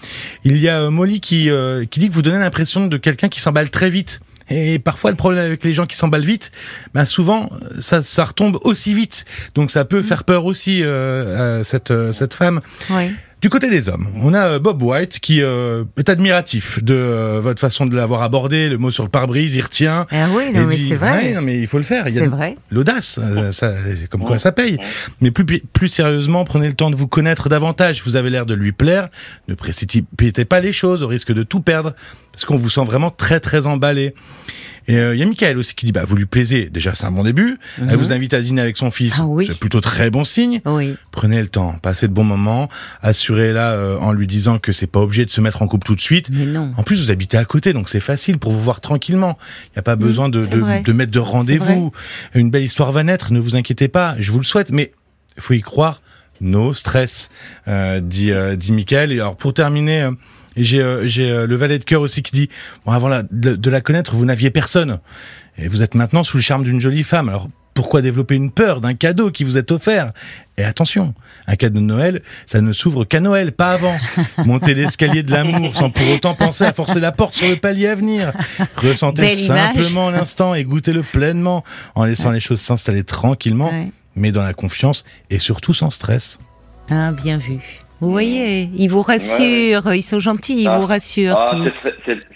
Il 0.44 0.56
y 0.58 0.68
a 0.68 0.80
euh, 0.80 0.90
Molly 0.90 1.20
qui, 1.20 1.50
euh, 1.50 1.84
qui 1.84 2.00
dit 2.00 2.08
que 2.08 2.14
vous 2.14 2.22
donnez 2.22 2.38
l'impression 2.38 2.86
de 2.86 2.96
quelqu'un 2.96 3.28
qui 3.28 3.40
s'emballe 3.40 3.70
très 3.70 3.90
vite. 3.90 4.20
Et 4.48 4.78
parfois, 4.78 5.10
le 5.10 5.16
problème 5.16 5.44
avec 5.44 5.64
les 5.64 5.72
gens 5.72 5.86
qui 5.86 5.96
s'emballent 5.96 6.24
vite, 6.24 6.52
bah 6.94 7.04
souvent, 7.04 7.50
euh, 7.50 7.80
ça, 7.80 8.02
ça 8.02 8.24
retombe 8.24 8.58
aussi 8.62 8.94
vite. 8.94 9.24
Donc, 9.54 9.70
ça 9.70 9.84
peut 9.84 10.02
faire 10.02 10.22
peur 10.22 10.44
aussi 10.44 10.82
euh, 10.84 11.60
à 11.60 11.64
cette, 11.64 11.92
cette 12.12 12.34
femme. 12.34 12.60
Oui. 12.90 13.10
Du 13.42 13.50
côté 13.50 13.68
des 13.68 13.90
hommes, 13.90 14.06
on 14.22 14.32
a 14.32 14.46
euh, 14.46 14.58
Bob 14.58 14.82
White 14.82 15.18
qui 15.20 15.42
euh, 15.42 15.84
est 15.98 16.08
admiratif 16.08 16.82
de 16.82 16.94
euh, 16.94 17.40
votre 17.42 17.60
façon 17.60 17.84
de 17.84 17.94
l'avoir 17.94 18.22
abordé. 18.22 18.70
Le 18.70 18.78
mot 18.78 18.90
sur 18.90 19.04
le 19.04 19.10
pare-brise, 19.10 19.54
il 19.54 19.60
retient. 19.60 20.06
Ah 20.10 20.28
oui, 20.34 20.44
non, 20.54 20.64
mais 20.64 20.78
c'est 20.78 20.94
vrai. 20.94 21.10
Ouais, 21.10 21.34
non, 21.34 21.42
mais 21.42 21.58
il 21.58 21.66
faut 21.66 21.76
le 21.76 21.82
faire. 21.82 22.06
C'est 22.10 22.26
vrai. 22.26 22.56
l'audace, 22.70 23.20
euh, 23.22 23.52
ça, 23.52 23.74
comme 24.10 24.24
quoi 24.24 24.38
ça 24.38 24.52
paye. 24.52 24.78
Mais 25.20 25.30
plus, 25.30 25.44
plus 25.60 25.88
sérieusement, 25.88 26.44
prenez 26.44 26.66
le 26.66 26.72
temps 26.72 26.90
de 26.90 26.96
vous 26.96 27.08
connaître 27.08 27.50
davantage. 27.50 28.02
Vous 28.04 28.16
avez 28.16 28.30
l'air 28.30 28.46
de 28.46 28.54
lui 28.54 28.72
plaire. 28.72 29.08
Ne 29.48 29.54
précipitez 29.54 30.46
pas 30.46 30.60
les 30.60 30.72
choses 30.72 31.02
au 31.02 31.06
risque 31.06 31.32
de 31.32 31.42
tout 31.42 31.60
perdre, 31.60 31.94
parce 32.32 32.46
qu'on 32.46 32.56
vous 32.56 32.70
sent 32.70 32.84
vraiment 32.84 33.10
très 33.10 33.38
très 33.38 33.66
emballé. 33.66 34.14
Et 34.88 34.96
euh, 34.98 35.14
il 35.14 35.18
y 35.18 35.22
a 35.22 35.26
Michael 35.26 35.58
aussi 35.58 35.74
qui 35.74 35.84
dit, 35.86 35.92
bah, 35.92 36.04
vous 36.06 36.14
lui 36.16 36.26
plaisez. 36.26 36.70
Déjà, 36.70 36.94
c'est 36.94 37.06
un 37.06 37.10
bon 37.10 37.24
début. 37.24 37.58
Elle 37.78 37.86
Mhm. 37.86 37.96
vous 37.96 38.12
invite 38.12 38.34
à 38.34 38.40
dîner 38.40 38.62
avec 38.62 38.76
son 38.76 38.90
fils. 38.90 39.16
Ah 39.20 39.26
oui. 39.26 39.46
C'est 39.48 39.58
plutôt 39.58 39.80
très 39.80 40.10
bon 40.10 40.24
signe. 40.24 40.60
Oui. 40.64 40.94
Prenez 41.10 41.40
le 41.40 41.48
temps, 41.48 41.76
passez 41.82 42.06
de 42.08 42.12
bons 42.12 42.24
moments, 42.24 42.68
assurez-la 43.02 43.72
euh, 43.72 43.98
en 43.98 44.12
lui 44.12 44.26
disant 44.26 44.58
que 44.58 44.72
c'est 44.72 44.86
pas 44.86 45.00
obligé 45.00 45.24
de 45.24 45.30
se 45.30 45.40
mettre 45.40 45.62
en 45.62 45.66
couple 45.68 45.86
tout 45.86 45.94
de 45.94 46.00
suite. 46.00 46.28
Mais 46.32 46.46
non. 46.46 46.72
En 46.76 46.82
plus, 46.82 47.04
vous 47.04 47.10
habitez 47.10 47.36
à 47.36 47.44
côté, 47.44 47.72
donc 47.72 47.88
c'est 47.88 48.00
facile 48.00 48.38
pour 48.38 48.52
vous 48.52 48.60
voir 48.60 48.80
tranquillement. 48.80 49.38
Il 49.66 49.70
n'y 49.76 49.80
a 49.80 49.82
pas 49.82 49.96
besoin 49.96 50.28
de, 50.28 50.40
de, 50.40 50.82
de 50.82 50.92
mettre 50.92 51.12
de 51.12 51.18
rendez-vous. 51.18 51.92
Une 52.34 52.50
belle 52.50 52.64
histoire 52.64 52.92
va 52.92 53.02
naître, 53.02 53.32
ne 53.32 53.40
vous 53.40 53.56
inquiétez 53.56 53.88
pas, 53.88 54.14
je 54.18 54.30
vous 54.32 54.38
le 54.38 54.44
souhaite, 54.44 54.70
mais 54.70 54.92
il 55.36 55.42
faut 55.42 55.54
y 55.54 55.60
croire, 55.60 56.00
no 56.40 56.72
stress, 56.74 57.28
euh, 57.68 58.00
dit, 58.00 58.30
euh, 58.30 58.56
dit 58.56 58.72
Michael. 58.72 59.10
Et 59.12 59.20
alors 59.20 59.36
pour 59.36 59.52
terminer, 59.54 60.08
j'ai 60.62 60.80
euh, 60.80 61.06
euh, 61.18 61.46
le 61.46 61.56
valet 61.56 61.78
de 61.78 61.84
cœur 61.84 62.00
aussi 62.00 62.22
qui 62.22 62.32
dit, 62.32 62.48
bon 62.84 62.92
avant 62.92 63.08
la- 63.08 63.22
de, 63.30 63.54
de 63.56 63.70
la 63.70 63.80
connaître, 63.80 64.14
vous 64.14 64.24
n'aviez 64.24 64.50
personne. 64.50 65.00
Et 65.58 65.68
vous 65.68 65.82
êtes 65.82 65.94
maintenant 65.94 66.22
sous 66.22 66.36
le 66.36 66.42
charme 66.42 66.64
d'une 66.64 66.80
jolie 66.80 67.02
femme. 67.02 67.28
Alors 67.28 67.48
pourquoi 67.72 68.00
développer 68.00 68.34
une 68.36 68.50
peur 68.50 68.80
d'un 68.80 68.94
cadeau 68.94 69.30
qui 69.30 69.44
vous 69.44 69.58
est 69.58 69.70
offert? 69.70 70.12
Et 70.56 70.64
attention, 70.64 71.14
un 71.46 71.56
cadeau 71.56 71.80
de 71.80 71.84
Noël, 71.84 72.22
ça 72.46 72.60
ne 72.62 72.72
s'ouvre 72.72 73.04
qu'à 73.04 73.20
Noël, 73.20 73.52
pas 73.52 73.72
avant. 73.72 73.94
Montez 74.46 74.72
l'escalier 74.74 75.22
de 75.22 75.30
l'amour 75.30 75.76
sans 75.76 75.90
pour 75.90 76.08
autant 76.10 76.34
penser 76.34 76.64
à 76.64 76.72
forcer 76.72 77.00
la 77.00 77.12
porte 77.12 77.34
sur 77.34 77.48
le 77.48 77.56
palier 77.56 77.88
à 77.88 77.94
venir. 77.94 78.32
Ressentez 78.76 79.22
Belle 79.22 79.36
simplement 79.36 80.08
l'instant 80.10 80.54
et 80.54 80.64
goûtez-le 80.64 81.02
pleinement 81.02 81.64
en 81.94 82.04
laissant 82.04 82.30
les 82.30 82.40
choses 82.40 82.60
s'installer 82.60 83.04
tranquillement, 83.04 83.68
Ouais. 83.70 83.90
mais 84.14 84.32
dans 84.32 84.42
la 84.42 84.54
confiance 84.54 85.04
et 85.28 85.38
surtout 85.38 85.74
sans 85.74 85.90
stress. 85.90 86.38
Ah, 86.90 87.12
bien 87.12 87.36
vu. 87.36 87.58
Vous 88.00 88.10
voyez, 88.10 88.68
ils 88.76 88.88
vous 88.88 89.00
rassurent, 89.02 89.94
ils 89.94 90.02
sont 90.02 90.20
gentils, 90.20 90.62
ils 90.62 90.68
Ah. 90.68 90.78
vous 90.78 90.86
rassurent 90.86 91.36
Ah, 91.38 91.54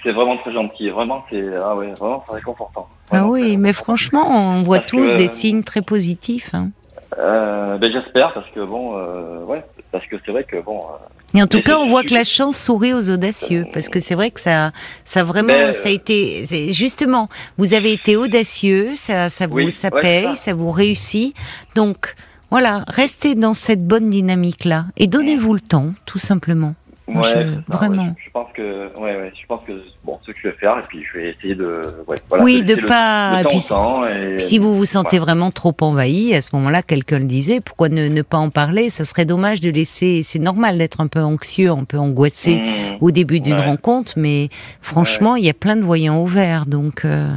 c'est 0.03 0.13
vraiment 0.13 0.39
très 0.39 0.53
gentil. 0.53 0.89
Vraiment, 0.89 1.25
c'est 1.31 1.45
ah 1.63 1.77
ouais, 1.77 1.93
vraiment 1.99 2.25
c'est 2.27 2.35
réconfortant. 2.37 2.89
Ah 3.11 3.19
Vraiment, 3.19 3.29
oui, 3.33 3.51
c'est- 3.51 3.57
mais 3.57 3.73
franchement, 3.75 4.27
on 4.59 4.63
voit 4.63 4.79
Parce 4.79 4.91
tous 4.91 5.07
que- 5.07 5.17
des 5.19 5.29
signes 5.29 5.63
très 5.63 5.83
positifs. 5.83 6.51
hein. 6.55 6.71
Euh, 7.19 7.77
ben 7.77 7.91
j'espère 7.93 8.33
parce 8.33 8.49
que 8.55 8.65
bon, 8.65 8.97
euh, 8.97 9.45
ouais, 9.45 9.63
parce 9.91 10.07
que 10.07 10.17
c'est 10.25 10.31
vrai 10.33 10.45
que 10.45 10.63
bon. 10.63 10.79
euh, 10.79 11.39
Et 11.39 11.43
en 11.43 11.47
tout 11.49 11.61
cas, 11.61 11.77
on 11.79 11.89
voit 11.89 12.03
que 12.05 12.15
la 12.15 12.25
chance 12.25 12.57
sourit 12.57 12.95
aux 12.95 13.11
audacieux, 13.11 13.67
parce 13.73 13.89
que 13.89 14.01
c'est 14.01 14.15
vrai 14.15 14.31
que 14.31 14.41
ça, 14.41 14.71
ça 15.05 15.23
vraiment, 15.25 15.73
ça 15.73 15.89
a 15.89 15.93
été, 15.93 16.45
c'est- 16.45 16.73
justement, 16.73 17.29
vous 17.59 17.75
avez 17.75 17.93
été 17.93 18.17
audacieux, 18.17 18.91
ça, 18.95 19.29
ça 19.29 19.47
vous, 19.49 19.57
Oui, 19.57 19.71
ça 19.73 19.91
ouais, 19.93 20.01
paye, 20.01 20.29
c'est 20.37 20.51
ça. 20.51 20.55
vous 20.55 20.71
réussit. 20.71 21.35
Donc, 21.75 22.15
voilà, 22.51 22.85
restez 22.89 23.35
dans 23.35 23.55
cette 23.55 23.87
bonne 23.87 24.11
dynamique-là 24.11 24.87
et 24.97 25.07
donnez-vous 25.07 25.55
le 25.55 25.61
temps, 25.61 25.93
tout 26.07 26.19
simplement. 26.19 26.75
Moi, 27.09 27.23
ouais, 27.23 27.45
je- 27.69 27.73
vraiment. 27.73 28.05
ouais, 28.05 28.13
je, 28.21 28.25
je 28.27 28.31
pense 28.31 28.47
que, 28.55 28.87
ouais, 29.01 29.17
ouais, 29.17 29.33
je 29.35 29.45
pense 29.49 29.61
que 29.67 29.73
bon, 30.05 30.17
ce 30.25 30.31
que 30.31 30.39
je 30.45 30.49
vais 30.49 30.55
faire 30.55 30.79
et 30.79 30.83
puis 30.89 31.03
je 31.13 31.19
vais 31.19 31.31
essayer 31.31 31.57
de, 31.57 31.83
ouais, 32.07 32.17
voilà, 32.29 32.45
oui, 32.45 32.63
de 32.63 32.77
pas. 32.87 33.39
le 33.39 33.43
temps 33.43 33.49
puis 33.49 33.59
temps 33.69 34.07
et- 34.07 34.39
si 34.39 34.59
vous 34.61 34.77
vous 34.77 34.85
sentez 34.85 35.19
vraiment 35.19 35.51
trop 35.51 35.75
envahi, 35.81 36.33
à 36.37 36.41
ce 36.41 36.51
moment-là, 36.55 36.83
quelqu'un 36.83 37.19
le 37.19 37.25
disait, 37.25 37.61
pourquoi 37.61 37.89
ne, 37.89 38.07
ne 38.07 38.23
pas 38.23 38.39
en 38.39 38.51
parler? 38.51 38.91
Ça 38.91 39.03
serait 39.05 39.25
dommage 39.25 39.59
de 39.59 39.71
laisser. 39.71 40.21
C'est 40.23 40.39
normal 40.39 40.79
d'être 40.79 41.01
un 41.01 41.09
peu 41.09 41.21
anxieux, 41.21 41.71
un 41.73 41.83
peu 41.85 41.99
angoissé 41.99 42.59
Mmh. 42.61 42.65
au 43.01 43.11
début 43.11 43.41
d'une 43.41 43.59
rencontre, 43.59 44.13
mais 44.17 44.49
franchement, 44.81 45.35
il 45.35 45.45
y 45.45 45.51
a 45.51 45.55
plein 45.55 45.75
de 45.75 45.83
voyants 45.83 46.21
ouverts, 46.23 46.67
donc 46.67 47.05
euh, 47.05 47.29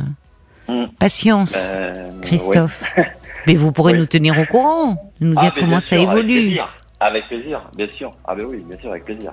Mm. 0.70 0.86
patience, 1.00 1.74
Euh, 1.76 2.12
Christophe. 2.22 2.84
Mais 3.48 3.56
vous 3.56 3.72
pourrez 3.72 3.94
Oui. 3.94 4.00
nous 4.00 4.06
tenir 4.06 4.38
au 4.40 4.46
courant, 4.46 4.98
nous 5.20 5.34
Ah, 5.38 5.42
dire 5.44 5.52
mais 5.56 5.62
comment 5.62 5.80
ça 5.80 5.98
sûr, 5.98 6.02
évolue. 6.12 6.60
avec 7.00 7.28
plaisir, 7.28 7.60
bien 7.76 7.88
sûr. 7.92 8.12
Ah 8.26 8.34
ben 8.36 8.46
oui, 8.46 8.64
bien 8.68 8.78
sûr, 8.80 8.90
avec 8.92 9.04
plaisir. 9.04 9.32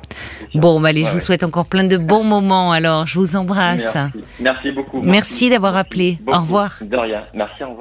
Sûr. 0.51 0.61
Bon, 0.61 0.81
bah, 0.81 0.89
allez, 0.89 1.05
je 1.05 1.09
vous 1.09 1.15
ouais. 1.15 1.21
souhaite 1.21 1.45
encore 1.45 1.67
plein 1.67 1.85
de 1.85 1.97
bons 1.97 2.25
moments. 2.25 2.73
Alors, 2.73 3.07
je 3.07 3.19
vous 3.19 3.37
embrasse. 3.37 3.95
Merci, 3.95 4.19
merci 4.41 4.71
beaucoup. 4.73 5.01
Merci 5.03 5.51
d'avoir 5.51 5.77
appelé. 5.77 6.19
Au 6.27 6.39
revoir. 6.41 6.79
De 6.83 6.97
rien. 6.97 7.23
Merci, 7.35 7.63
au 7.63 7.69
revoir. 7.71 7.79